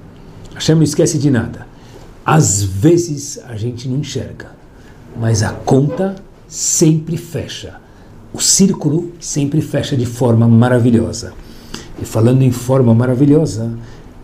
Hashem 0.58 0.76
não 0.76 0.84
esquece 0.84 1.20
de 1.20 1.30
nada. 1.30 1.68
Às 2.26 2.64
vezes 2.64 3.40
a 3.48 3.56
gente 3.56 3.88
não 3.88 3.98
enxerga, 3.98 4.48
mas 5.16 5.44
a 5.44 5.52
conta 5.52 6.16
sempre 6.48 7.16
fecha. 7.16 7.76
O 8.34 8.42
círculo 8.42 9.12
sempre 9.20 9.62
fecha 9.62 9.96
de 9.96 10.06
forma 10.08 10.48
maravilhosa. 10.48 11.34
E 12.02 12.06
falando 12.06 12.42
em 12.42 12.52
forma 12.52 12.94
maravilhosa, 12.94 13.72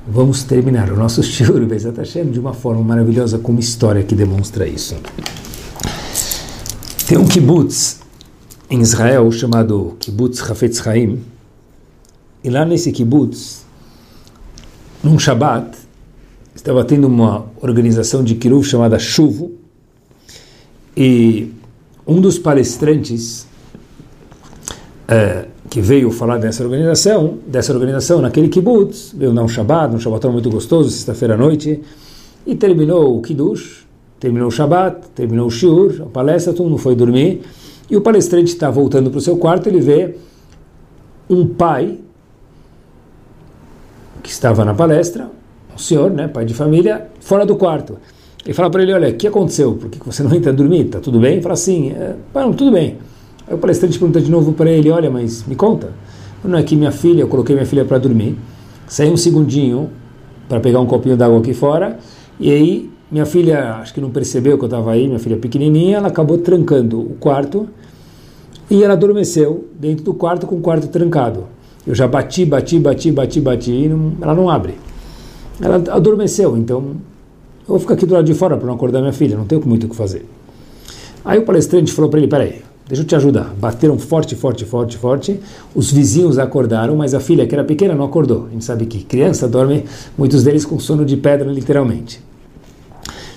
vamos 0.08 0.44
terminar 0.44 0.92
o 0.92 0.98
nosso 0.98 1.22
shiur 1.24 1.64
Bezat 1.68 1.98
Hashem 1.98 2.32
de 2.32 2.40
uma 2.40 2.54
forma 2.54 2.82
maravilhosa 2.82 3.38
com 3.38 3.52
uma 3.52 3.62
história 3.62 4.02
que 4.02 4.16
demonstra 4.16 4.68
isso. 4.68 4.96
Tem 7.08 7.18
um 7.18 7.28
kibbutz 7.28 8.00
em 8.72 8.82
Israel 8.82 9.32
chamado 9.32 9.96
Kibbutz 10.00 10.42
Hafetz 10.42 10.82
Chaim. 10.82 11.24
E 12.44 12.50
lá 12.50 12.66
nesse 12.66 12.92
kibbutz, 12.92 13.64
num 15.04 15.20
Shabat, 15.20 15.83
estava 16.64 16.86
tendo 16.86 17.08
uma 17.08 17.46
organização 17.62 18.24
de 18.24 18.36
Kiruv 18.36 18.64
chamada 18.64 18.98
Chuvo. 18.98 19.52
E 20.96 21.52
um 22.08 22.22
dos 22.22 22.40
palestrantes 22.40 23.46
é, 25.06 25.48
que 25.70 25.82
veio 25.82 26.10
falar 26.10 26.38
dessa 26.38 26.64
organização, 26.64 27.38
dessa 27.46 27.74
organização 27.74 28.22
naquele 28.22 28.48
kibbutz, 28.48 29.14
veio 29.14 29.34
dar 29.34 29.44
um 29.44 29.48
Shabat, 29.50 29.94
um 29.94 30.00
Shabbatão 30.00 30.32
muito 30.32 30.50
gostoso, 30.50 30.90
sexta-feira 30.90 31.34
à 31.34 31.38
noite, 31.38 31.82
e 32.48 32.56
terminou 32.56 33.18
o 33.18 33.22
Kiddush, 33.22 33.86
terminou 34.18 34.48
o 34.48 34.52
Shabat, 34.52 35.10
terminou 35.14 35.48
o 35.48 35.52
Shiur, 35.52 36.04
a 36.04 36.06
palestra, 36.06 36.54
todo 36.54 36.70
mundo 36.70 36.78
foi 36.78 36.96
dormir. 36.96 37.42
E 37.90 37.98
o 37.98 38.02
palestrante 38.02 38.54
está 38.54 38.72
voltando 38.72 39.10
para 39.10 39.18
o 39.18 39.22
seu 39.22 39.36
quarto, 39.36 39.68
ele 39.68 39.82
vê 39.82 40.16
um 41.30 41.46
pai 41.46 42.00
que 44.22 44.30
estava 44.30 44.64
na 44.64 44.74
palestra, 44.74 45.30
um 45.74 45.78
senhor, 45.78 46.12
né, 46.12 46.28
pai 46.28 46.46
de 46.46 46.54
família, 46.54 47.08
fora 47.20 47.46
do 47.46 47.56
quarto. 47.56 47.98
Ele 48.46 48.54
fala 48.54 48.70
para 48.70 48.84
ele, 48.84 48.94
olha, 48.94 49.10
o 49.10 49.14
que 49.14 49.28
aconteceu? 49.28 49.74
Por 49.74 49.90
que 49.90 50.00
você 50.06 50.22
não 50.22 50.34
entra 50.34 50.52
a 50.52 50.56
dormir? 50.56 50.86
Está 50.86 51.00
tudo 51.00 51.20
bem? 51.20 51.34
Ele 51.34 51.42
fala 51.42 51.54
assim, 51.54 51.92
é, 51.92 52.16
tudo 52.58 52.72
bem. 52.72 52.98
Aí 53.48 53.56
o 53.56 53.58
palestrante 53.58 53.98
pergunta 53.98 54.20
de 54.20 54.30
novo 54.30 54.54
para 54.54 54.70
ele, 54.70 54.90
olha, 54.90 55.10
mas 55.10 55.46
me 55.48 55.56
conta. 55.56 55.92
Não 56.44 56.58
é 56.58 56.64
que 56.64 56.76
minha 56.76 56.92
filha, 56.92 57.22
eu 57.22 57.28
coloquei 57.28 57.56
minha 57.56 57.66
filha 57.66 57.86
para 57.86 57.98
dormir, 57.98 58.38
saí 58.86 59.10
um 59.10 59.16
segundinho 59.16 59.90
para 60.50 60.60
pegar 60.60 60.82
um 60.82 60.86
copinho 60.86 61.16
d'água 61.16 61.40
aqui 61.40 61.54
fora, 61.54 61.98
e 62.38 62.52
aí 62.52 62.92
minha 63.10 63.26
filha, 63.26 63.76
acho 63.76 63.94
que 63.94 64.02
não 64.02 64.10
percebeu 64.10 64.58
que 64.58 64.64
eu 64.64 64.68
estava 64.68 64.92
aí, 64.92 65.08
minha 65.08 65.20
filha 65.20 65.38
pequenininha, 65.38 65.98
ela 65.98 66.08
acabou 66.08 66.38
trancando 66.38 67.00
o 67.00 67.16
quarto 67.20 67.70
e 68.70 68.84
ela 68.84 68.94
adormeceu 68.94 69.70
dentro 69.80 70.04
do 70.04 70.14
quarto 70.14 70.48
com 70.48 70.56
o 70.56 70.62
quarto 70.62 70.88
trancado. 70.88 71.46
Eu 71.86 71.94
já 71.94 72.08
bati, 72.08 72.44
bati, 72.44 72.80
bati, 72.80 73.12
bati, 73.12 73.40
bati, 73.40 73.72
e 73.72 73.88
não, 73.88 74.14
ela 74.22 74.34
não 74.34 74.50
abre. 74.50 74.76
Ela 75.64 75.76
adormeceu, 75.76 76.58
então 76.58 76.98
eu 77.62 77.68
vou 77.68 77.80
ficar 77.80 77.94
aqui 77.94 78.06
do 78.06 78.14
lado 78.14 78.26
de 78.26 78.34
fora 78.34 78.58
para 78.58 78.68
não 78.68 78.74
acordar 78.74 79.00
minha 79.00 79.14
filha, 79.14 79.38
não 79.38 79.46
tenho 79.46 79.66
muito 79.66 79.86
o 79.86 79.90
que 79.90 79.96
fazer. 79.96 80.26
Aí 81.24 81.40
o 81.40 81.44
palestrante 81.44 81.94
falou 81.94 82.12
para 82.12 82.20
ele, 82.20 82.28
peraí, 82.28 82.62
deixa 82.86 83.02
eu 83.02 83.08
te 83.08 83.16
ajudar. 83.16 83.54
Bateram 83.58 83.98
forte, 83.98 84.36
forte, 84.36 84.66
forte, 84.66 84.98
forte. 84.98 85.40
Os 85.74 85.90
vizinhos 85.90 86.38
acordaram, 86.38 86.98
mas 86.98 87.14
a 87.14 87.22
filha, 87.22 87.48
que 87.48 87.56
era 87.56 87.64
pequena, 87.64 87.96
não 87.96 88.04
acordou. 88.04 88.48
A 88.48 88.50
gente 88.50 88.66
sabe 88.66 88.86
que 88.86 89.06
criança 89.06 89.48
dorme, 89.48 89.86
muitos 90.18 90.44
deles 90.44 90.66
com 90.66 90.78
sono 90.80 91.06
de 91.06 91.16
pedra, 91.16 91.50
literalmente. 91.50 92.22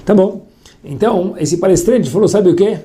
Tá 0.05 0.13
bom. 0.13 0.47
Então, 0.85 1.35
esse 1.39 1.59
palestrante 1.59 2.11
falou: 2.11 2.27
Sabe 2.27 2.51
o 2.51 2.57
quê? 2.57 2.79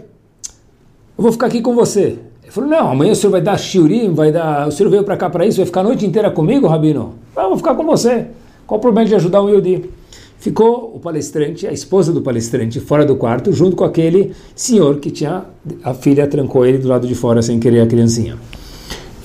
Eu 1.18 1.24
vou 1.24 1.32
ficar 1.32 1.48
aqui 1.48 1.62
com 1.62 1.74
você. 1.74 2.20
Ele 2.44 2.52
falou: 2.52 2.70
Não, 2.70 2.92
amanhã 2.92 3.12
o 3.12 3.16
senhor 3.16 3.32
vai 3.32 3.42
dar 3.42 3.58
shiurim, 3.58 4.14
vai 4.14 4.32
dar. 4.32 4.68
O 4.68 4.72
senhor 4.72 4.90
veio 4.90 5.04
para 5.04 5.18
cá 5.18 5.32
para 5.32 5.48
isso, 5.48 5.58
vai 5.58 5.66
ficar 5.66 5.82
a 5.82 5.86
noite 5.86 6.06
inteira 6.06 6.30
comigo, 6.30 6.68
Rabino? 6.68 7.16
Ah, 7.36 7.48
vou 7.48 7.58
ficar 7.58 7.74
com 7.74 7.84
você. 7.84 8.28
Qual 8.72 8.80
o 8.80 8.82
problema 8.82 9.06
de 9.06 9.14
ajudar 9.16 9.44
um 9.44 9.50
Yudi? 9.50 9.84
Ficou 10.40 10.96
o 10.96 11.00
palestrante, 11.02 11.68
a 11.68 11.74
esposa 11.74 12.14
do 12.14 12.22
palestrante, 12.22 12.80
fora 12.80 13.06
do 13.06 13.18
quarto, 13.18 13.52
junto 13.52 13.76
com 13.76 13.84
aquele 13.84 14.32
senhor 14.56 14.98
que 15.00 15.12
tinha. 15.12 15.44
A 15.84 15.94
filha 15.94 16.26
trancou 16.26 16.66
ele 16.66 16.78
do 16.78 16.88
lado 16.88 17.06
de 17.06 17.14
fora 17.14 17.42
sem 17.42 17.60
querer 17.60 17.82
a 17.82 17.86
criancinha. 17.86 18.38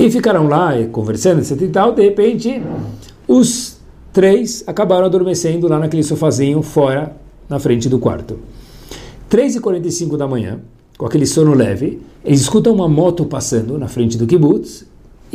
E 0.01 0.11
ficaram 0.11 0.49
lá 0.49 0.73
conversando, 0.91 1.39
etc 1.39 1.63
e 1.63 1.69
tal. 1.69 1.93
De 1.93 2.03
repente, 2.03 2.61
os 3.29 3.79
três 4.13 4.65
acabaram 4.67 5.07
adormecendo 5.07 5.69
lá 5.69 5.79
naquele 5.79 6.03
sofazinho 6.03 6.61
fora 6.61 7.15
na 7.49 7.61
frente 7.61 7.89
do 7.89 8.01
quarto. 8.01 8.41
3h45 9.31 10.17
da 10.17 10.27
manhã, 10.27 10.59
com 10.99 11.07
aquele 11.07 11.25
sono 11.25 11.55
leve, 11.55 12.03
eles 12.25 12.41
escutam 12.41 12.75
uma 12.75 12.89
moto 12.89 13.25
passando 13.25 13.79
na 13.79 13.87
frente 13.87 14.19
do 14.19 14.27
kibbutz 14.27 14.85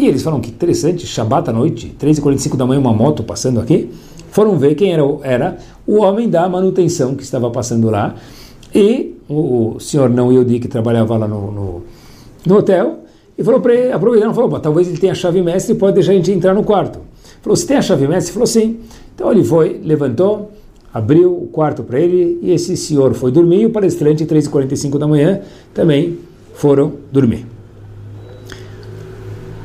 e 0.02 0.08
eles 0.08 0.24
falam 0.24 0.40
que 0.40 0.50
interessante, 0.50 1.06
Shabbat 1.06 1.50
à 1.50 1.54
noite, 1.54 1.96
3h45 2.00 2.56
da 2.56 2.66
manhã, 2.66 2.80
uma 2.80 2.94
moto 2.94 3.24
passando 3.24 3.60
aqui. 3.60 3.90
Foram 4.32 4.58
ver 4.58 4.76
quem 4.76 4.94
era, 4.94 5.04
era 5.24 5.58
o 5.86 5.98
homem 5.98 6.30
da 6.30 6.48
manutenção 6.48 7.16
que 7.16 7.24
estava 7.24 7.50
passando 7.52 7.90
lá 7.90 8.16
e 8.74 9.18
o, 9.28 9.76
o 9.76 9.80
senhor 9.80 10.10
não 10.10 10.32
Yodi 10.32 10.60
que 10.60 10.68
trabalhava 10.68 11.18
lá 11.18 11.28
no, 11.28 11.52
no, 11.52 11.84
no 12.46 12.58
hotel 12.58 13.00
e 13.38 13.44
falou 13.44 13.60
para 13.60 13.74
ele, 13.74 13.92
falou, 14.34 14.60
talvez 14.60 14.88
ele 14.88 14.98
tenha 14.98 15.12
a 15.12 15.16
chave 15.16 15.42
mestre 15.42 15.74
e 15.74 15.78
pode 15.78 15.96
deixar 15.96 16.14
a 16.14 16.16
gente 16.16 16.32
entrar 16.32 16.54
no 16.54 16.64
quarto. 16.64 17.00
Falou, 17.42 17.56
você 17.56 17.68
tem 17.68 17.78
a 17.78 17.82
chave 17.82 18.08
mestre? 18.08 18.30
Ele 18.30 18.34
falou, 18.34 18.48
sim. 18.48 18.80
Então 19.14 19.32
ele 19.32 19.44
foi, 19.44 19.82
levantou, 19.84 20.52
abriu 20.94 21.32
o 21.32 21.48
quarto 21.48 21.84
para 21.84 22.00
ele 22.00 22.40
e 22.42 22.52
esse 22.52 22.78
senhor 22.78 23.14
foi 23.14 23.32
dormir 23.32 23.62
e 23.62 23.66
o 23.66 23.70
palestrante, 23.70 24.26
3h45 24.26 24.98
da 24.98 25.08
manhã, 25.08 25.42
também 25.74 26.18
foram 26.54 26.94
dormir. 27.12 27.46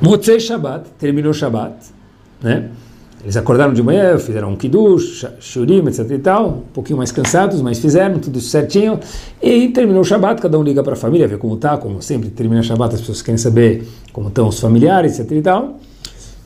Motzei 0.00 0.38
Shabbat, 0.38 0.90
terminou 0.98 1.32
Shabbat, 1.32 1.74
né? 2.42 2.68
Eles 3.22 3.36
acordaram 3.36 3.72
de 3.72 3.82
manhã, 3.82 4.18
fizeram 4.18 4.50
um 4.50 4.56
kiddush, 4.56 5.26
shurim, 5.40 5.84
etc 5.88 6.08
e 6.10 6.18
tal, 6.18 6.48
um 6.48 6.60
pouquinho 6.72 6.98
mais 6.98 7.10
cansados, 7.10 7.60
mas 7.60 7.78
fizeram 7.78 8.18
tudo 8.20 8.40
certinho. 8.40 9.00
E 9.42 9.68
terminou 9.70 10.02
o 10.02 10.04
Shabbat, 10.04 10.40
cada 10.40 10.58
um 10.58 10.62
liga 10.62 10.82
para 10.82 10.92
a 10.92 10.96
família, 10.96 11.26
vê 11.26 11.36
como 11.36 11.54
está, 11.54 11.76
como 11.76 12.00
sempre 12.02 12.28
termina 12.30 12.60
o 12.60 12.64
Shabbat, 12.64 12.94
as 12.94 13.00
pessoas 13.00 13.22
querem 13.22 13.38
saber 13.38 13.88
como 14.12 14.28
estão 14.28 14.46
os 14.46 14.60
familiares, 14.60 15.18
etc 15.18 15.32
e 15.32 15.42
tal. 15.42 15.80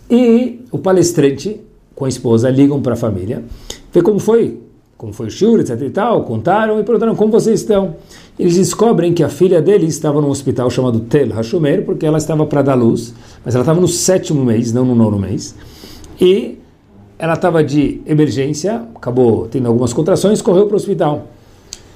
E 0.08 0.64
o 0.70 0.78
palestrante 0.78 1.60
com 1.94 2.04
a 2.04 2.08
esposa 2.08 2.48
ligam 2.48 2.80
para 2.80 2.94
a 2.94 2.96
família, 2.96 3.44
vê 3.92 4.00
como 4.00 4.18
foi, 4.18 4.58
como 5.00 5.14
foi 5.14 5.28
o 5.28 5.30
shur, 5.30 5.60
etc 5.60 5.80
e 5.80 5.88
tal, 5.88 6.24
contaram 6.24 6.78
e 6.78 6.84
perguntaram 6.84 7.16
como 7.16 7.32
vocês 7.32 7.60
estão. 7.60 7.96
Eles 8.38 8.56
descobrem 8.56 9.14
que 9.14 9.22
a 9.22 9.30
filha 9.30 9.62
dele 9.62 9.86
estava 9.86 10.20
num 10.20 10.28
hospital 10.28 10.68
chamado 10.68 11.00
Tel 11.00 11.32
Hashomer, 11.32 11.86
porque 11.86 12.04
ela 12.04 12.18
estava 12.18 12.44
para 12.44 12.60
dar 12.60 12.74
luz, 12.74 13.14
mas 13.42 13.54
ela 13.54 13.62
estava 13.62 13.80
no 13.80 13.88
sétimo 13.88 14.44
mês, 14.44 14.74
não 14.74 14.84
no 14.84 14.94
nono 14.94 15.18
mês. 15.18 15.54
E 16.20 16.58
ela 17.18 17.32
estava 17.32 17.64
de 17.64 18.02
emergência, 18.04 18.82
acabou 18.94 19.48
tendo 19.48 19.68
algumas 19.68 19.94
contrações, 19.94 20.42
correu 20.42 20.66
para 20.66 20.74
o 20.74 20.76
hospital. 20.76 21.28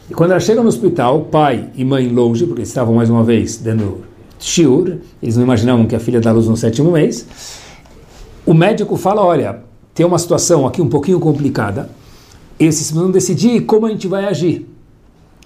E 0.09 0.15
quando 0.15 0.31
ela 0.31 0.41
chega 0.41 0.63
no 0.63 0.69
hospital, 0.69 1.27
pai 1.31 1.69
e 1.77 1.85
mãe 1.85 2.09
longe, 2.09 2.47
porque 2.47 2.63
estavam 2.63 2.95
mais 2.95 3.11
uma 3.11 3.23
vez 3.23 3.59
dando 3.59 3.99
shiur, 4.39 4.97
eles 5.23 5.37
não 5.37 5.45
imaginavam 5.45 5.85
que 5.85 5.95
a 5.95 6.01
filha 6.01 6.23
dá 6.23 6.33
luz 6.33 6.49
no 6.49 6.57
sétimo 6.57 6.93
mês, 6.93 7.27
o 8.47 8.55
médico 8.55 8.97
fala, 8.97 9.23
olha, 9.23 9.61
tem 9.93 10.07
uma 10.07 10.19
situação 10.19 10.67
aqui 10.67 10.81
um 10.81 10.89
pouquinho 10.89 11.21
complicada, 11.21 11.91
eles 12.59 12.77
precisam 12.77 13.11
decidir 13.11 13.63
como 13.63 13.87
a 13.87 13.91
gente 13.91 14.07
vai 14.07 14.25
agir. 14.25 14.67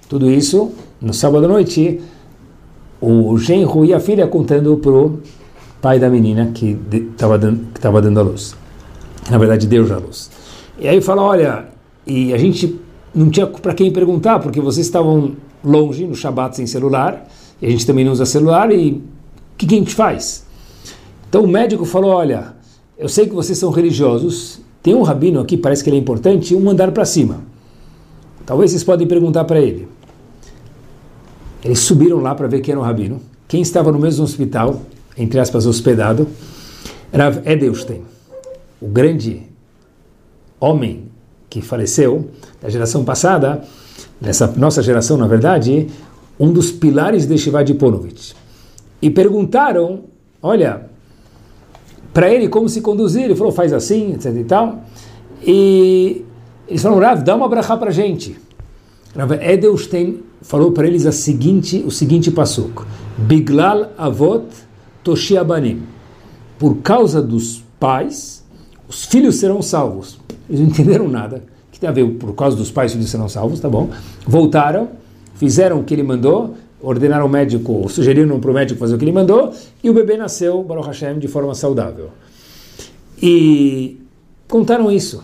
Tudo 0.09 0.31
isso, 0.31 0.73
no 1.01 1.13
sábado 1.13 1.45
à 1.45 1.49
noite, 1.49 2.01
o 3.01 3.37
genro 3.39 3.85
e 3.85 3.95
a 3.95 4.01
filha 4.01 4.27
contando 4.27 4.77
para 4.77 4.91
o 4.91 5.21
pai 5.81 5.99
da 5.99 6.09
menina 6.09 6.51
que 6.53 6.79
estava 6.91 7.39
dando, 7.39 7.67
dando 8.03 8.21
a 8.21 8.23
luz 8.23 8.57
na 9.31 9.39
verdade 9.39 9.67
Deus 9.67 9.91
a 9.91 9.99
luz. 9.99 10.31
E 10.79 10.89
aí 10.89 11.01
fala, 11.01 11.23
olha, 11.23 11.69
e 12.07 12.33
a 12.33 12.39
gente 12.39 12.81
não 13.15 13.31
tinha 13.31 13.47
para 13.47 13.75
quem 13.75 13.93
perguntar, 13.93 14.39
porque 14.39 14.61
vocês 14.61 14.87
estavam 14.87 15.37
longe 15.63 16.07
no 16.07 16.15
Shabat 16.15 16.57
sem 16.57 16.67
celular, 16.67 17.27
e 17.61 17.67
a 17.67 17.71
gente 17.71 17.87
também 17.87 18.05
não 18.05 18.13
usa 18.13 18.25
celular, 18.25 18.71
e 18.73 18.93
o 18.93 19.03
que, 19.57 19.67
que 19.67 19.75
a 19.75 19.79
gente 19.79 19.95
faz? 19.95 20.47
Então 21.29 21.45
o 21.45 21.49
médico 21.49 21.85
falou, 21.85 22.11
olha, 22.11 22.55
eu 22.97 23.09
sei 23.09 23.27
que 23.27 23.35
vocês 23.35 23.59
são 23.59 23.71
religiosos, 23.71 24.61
tem 24.83 24.95
um 24.95 25.03
rabino 25.03 25.41
aqui, 25.41 25.57
parece 25.57 25.83
que 25.83 25.91
ele 25.91 25.97
é 25.97 26.01
importante, 26.01 26.55
um 26.55 26.68
andar 26.70 26.91
para 26.93 27.05
cima. 27.05 27.41
Talvez 28.47 28.70
vocês 28.70 28.85
podem 28.85 29.07
perguntar 29.07 29.45
para 29.45 29.61
ele. 29.61 29.89
Eles 31.64 31.81
subiram 31.81 32.20
lá 32.20 32.35
para 32.35 32.47
ver 32.47 32.61
quem 32.61 32.72
era 32.72 32.81
o 32.81 32.85
rabino, 32.85 33.20
quem 33.47 33.61
estava 33.61 33.91
no 33.93 33.99
mesmo 33.99 34.24
hospital, 34.24 34.81
entre 35.16 35.41
aspas, 35.41 35.66
hospedado, 35.66 36.29
Rav 37.12 37.41
Edelstein 37.45 38.03
o 38.81 38.87
grande 38.87 39.43
homem 40.61 41.05
que 41.51 41.61
faleceu 41.61 42.31
da 42.61 42.68
geração 42.68 43.05
passada, 43.05 43.64
nessa 44.20 44.47
nossa 44.57 44.83
geração, 44.83 45.16
na 45.16 45.26
verdade, 45.26 45.89
um 46.39 46.53
dos 46.53 46.70
pilares 46.70 47.26
de 47.26 47.37
Shivad 47.39 47.72
Ponovitch. 47.74 48.33
E 49.01 49.11
perguntaram, 49.11 50.05
olha, 50.43 50.88
para 52.19 52.35
ele 52.35 52.49
como 52.49 52.69
se 52.69 52.81
conduzir, 52.81 53.23
ele 53.23 53.37
falou, 53.37 53.53
faz 53.53 53.73
assim, 53.73 54.14
etc 54.14 54.35
e 54.35 54.43
tal. 54.43 54.83
E 55.41 56.25
eles 56.66 56.83
falaram, 56.83 57.01
Rav, 57.01 57.23
dá 57.23 57.37
uma 57.37 57.49
brachá 57.49 57.77
para 57.77 57.91
a 57.91 57.93
gente. 57.93 58.37
Rav 59.14 59.35
Edelstein 59.35 60.19
falou 60.43 60.73
para 60.73 60.89
eles 60.89 61.07
a 61.07 61.12
seguinte, 61.12 61.81
o 61.87 61.93
seguinte 61.93 62.29
passuco, 62.33 62.85
Biglal 63.16 63.93
avot 63.97 64.47
toshiabanim. 65.05 65.85
Por 66.59 66.79
causa 66.79 67.23
dos 67.23 67.62
pais, 67.79 68.45
os 68.89 69.05
filhos 69.05 69.37
serão 69.37 69.62
salvos. 69.62 70.19
Eles 70.51 70.61
não 70.61 70.66
entenderam 70.66 71.07
nada. 71.07 71.45
Que 71.71 71.79
tem 71.79 71.89
a 71.89 71.93
ver 71.93 72.05
por 72.14 72.35
causa 72.35 72.57
dos 72.57 72.69
pais, 72.69 72.91
os 72.91 72.97
filhos 72.97 73.11
serão 73.12 73.29
salvos, 73.29 73.61
tá 73.61 73.69
bom? 73.69 73.91
Voltaram, 74.27 74.89
fizeram 75.37 75.79
o 75.79 75.85
que 75.85 75.95
ele 75.95 76.03
mandou, 76.03 76.57
ordenaram 76.81 77.24
ao 77.24 77.29
médico, 77.29 77.89
sugeriram 77.89 78.39
para 78.41 78.51
o 78.51 78.55
médico 78.55 78.79
fazer 78.79 78.95
o 78.95 78.99
que 78.99 79.05
ele 79.05 79.12
mandou, 79.12 79.53
e 79.83 79.91
o 79.91 79.95
bebê 79.95 80.16
nasceu, 80.16 80.62
Baruch 80.62 80.87
Hashem, 80.87 81.18
de 81.18 81.29
forma 81.29 81.55
saudável. 81.55 82.11
E 83.20 83.99
contaram 84.47 84.91
isso. 84.91 85.22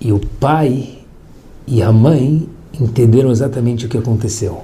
E 0.00 0.12
o 0.12 0.20
pai 0.38 0.98
e 1.66 1.82
a 1.82 1.90
mãe 1.90 2.48
entenderam 2.78 3.30
exatamente 3.30 3.86
o 3.86 3.88
que 3.88 3.96
aconteceu. 3.96 4.62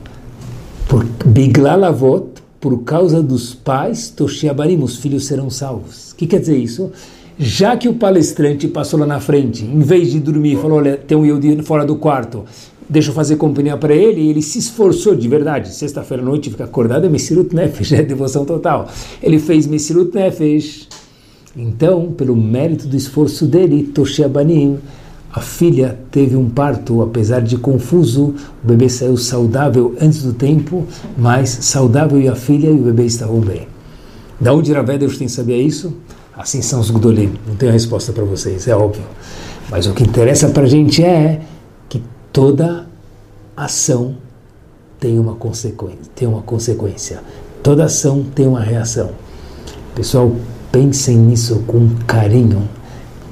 Por 0.88 1.05
Biglalavot, 1.24 2.43
por 2.61 2.82
causa 2.82 3.22
dos 3.22 3.55
pais, 3.55 4.11
Toshiabarim, 4.11 4.82
os 4.82 4.97
filhos 4.97 5.26
serão 5.26 5.49
salvos. 5.49 6.12
O 6.12 6.16
que 6.16 6.26
quer 6.26 6.41
dizer 6.41 6.59
isso? 6.59 6.93
Já 7.38 7.74
que 7.74 7.88
o 7.88 7.95
palestrante 7.95 8.68
passou 8.68 9.01
lá 9.01 9.07
na 9.07 9.18
frente, 9.18 9.64
em 9.64 9.78
vez 9.78 10.11
de 10.11 10.20
dormir, 10.20 10.57
falou: 10.57 10.76
Olha, 10.76 10.99
tem 10.99 11.16
um 11.16 11.24
Yehudi 11.24 11.62
fora 11.62 11.86
do 11.86 11.97
quarto, 11.97 12.45
deixa 12.91 13.11
eu 13.11 13.14
fazer 13.14 13.36
companhia 13.36 13.76
para 13.76 13.95
ele, 13.95 14.20
e 14.20 14.30
ele 14.30 14.43
se 14.43 14.59
esforçou 14.59 15.14
de 15.14 15.28
verdade. 15.28 15.72
Sexta-feira 15.72 16.22
à 16.22 16.26
noite, 16.26 16.51
fica 16.51 16.64
acordado, 16.64 17.07
é 17.07 17.09
Messirut 17.09 17.55
Nefesh, 17.55 17.93
é 17.95 18.03
devoção 18.03 18.45
total. 18.45 18.88
Ele 19.22 19.38
fez 19.38 19.66
Messirut 19.66 20.14
Nefesh. 20.14 20.88
Então, 21.57 22.12
pelo 22.12 22.36
mérito 22.36 22.86
do 22.86 22.97
esforço 22.97 23.47
dele, 23.47 23.84
Toshia 23.84 24.28
Banim, 24.28 24.78
a 25.32 25.41
filha 25.41 25.99
teve 26.11 26.36
um 26.36 26.49
parto, 26.49 27.03
apesar 27.03 27.41
de 27.41 27.57
confuso, 27.57 28.34
o 28.62 28.66
bebê 28.66 28.88
saiu 28.88 29.16
saudável 29.16 29.95
antes 30.01 30.22
do 30.24 30.32
tempo, 30.32 30.84
mas 31.16 31.49
saudável 31.49 32.20
e 32.20 32.26
a 32.26 32.34
filha 32.34 32.68
e 32.68 32.74
o 32.74 32.82
bebê 32.82 33.05
estavam 33.05 33.41
bem. 33.41 33.68
Da 34.41 34.53
onde 34.53 34.72
Ravedeus 34.72 35.18
tem 35.18 35.28
sabia 35.28 35.57
isso? 35.57 35.95
Assim 36.36 36.62
são 36.62 36.80
os 36.80 36.91
Gudolim. 36.91 37.32
Não 37.47 37.55
tenho 37.55 37.70
resposta 37.70 38.12
para 38.12 38.24
vocês, 38.24 38.66
é 38.66 38.74
óbvio. 38.74 39.05
Mas 39.70 39.86
o 39.86 39.93
que 39.93 40.03
interessa 40.03 40.49
para 40.49 40.64
a 40.64 40.68
gente 40.68 41.05
é 41.05 41.41
toda 42.33 42.87
ação 43.57 44.16
tem 44.99 45.18
uma 45.18 45.35
consequência. 45.35 46.11
Tem 46.14 46.28
uma 46.28 46.43
consequência. 46.43 47.22
Toda 47.62 47.85
ação 47.85 48.24
tem 48.35 48.47
uma 48.47 48.61
reação. 48.61 49.11
Pessoal, 49.95 50.33
pensem 50.70 51.16
nisso 51.16 51.64
com 51.66 51.89
carinho 52.07 52.68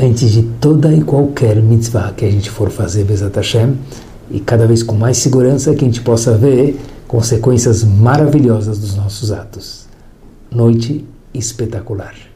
antes 0.00 0.30
de 0.30 0.42
toda 0.42 0.92
e 0.94 1.02
qualquer 1.02 1.60
mitzvah 1.60 2.12
que 2.12 2.24
a 2.24 2.30
gente 2.30 2.50
for 2.50 2.70
fazer, 2.70 3.04
Bezat 3.04 3.34
Hashem, 3.34 3.76
e 4.30 4.40
cada 4.40 4.66
vez 4.66 4.82
com 4.82 4.94
mais 4.94 5.18
segurança 5.18 5.74
que 5.74 5.84
a 5.84 5.88
gente 5.88 6.00
possa 6.00 6.36
ver 6.36 6.78
consequências 7.06 7.82
maravilhosas 7.82 8.78
dos 8.78 8.94
nossos 8.94 9.32
atos. 9.32 9.86
Noite 10.50 11.04
espetacular. 11.34 12.27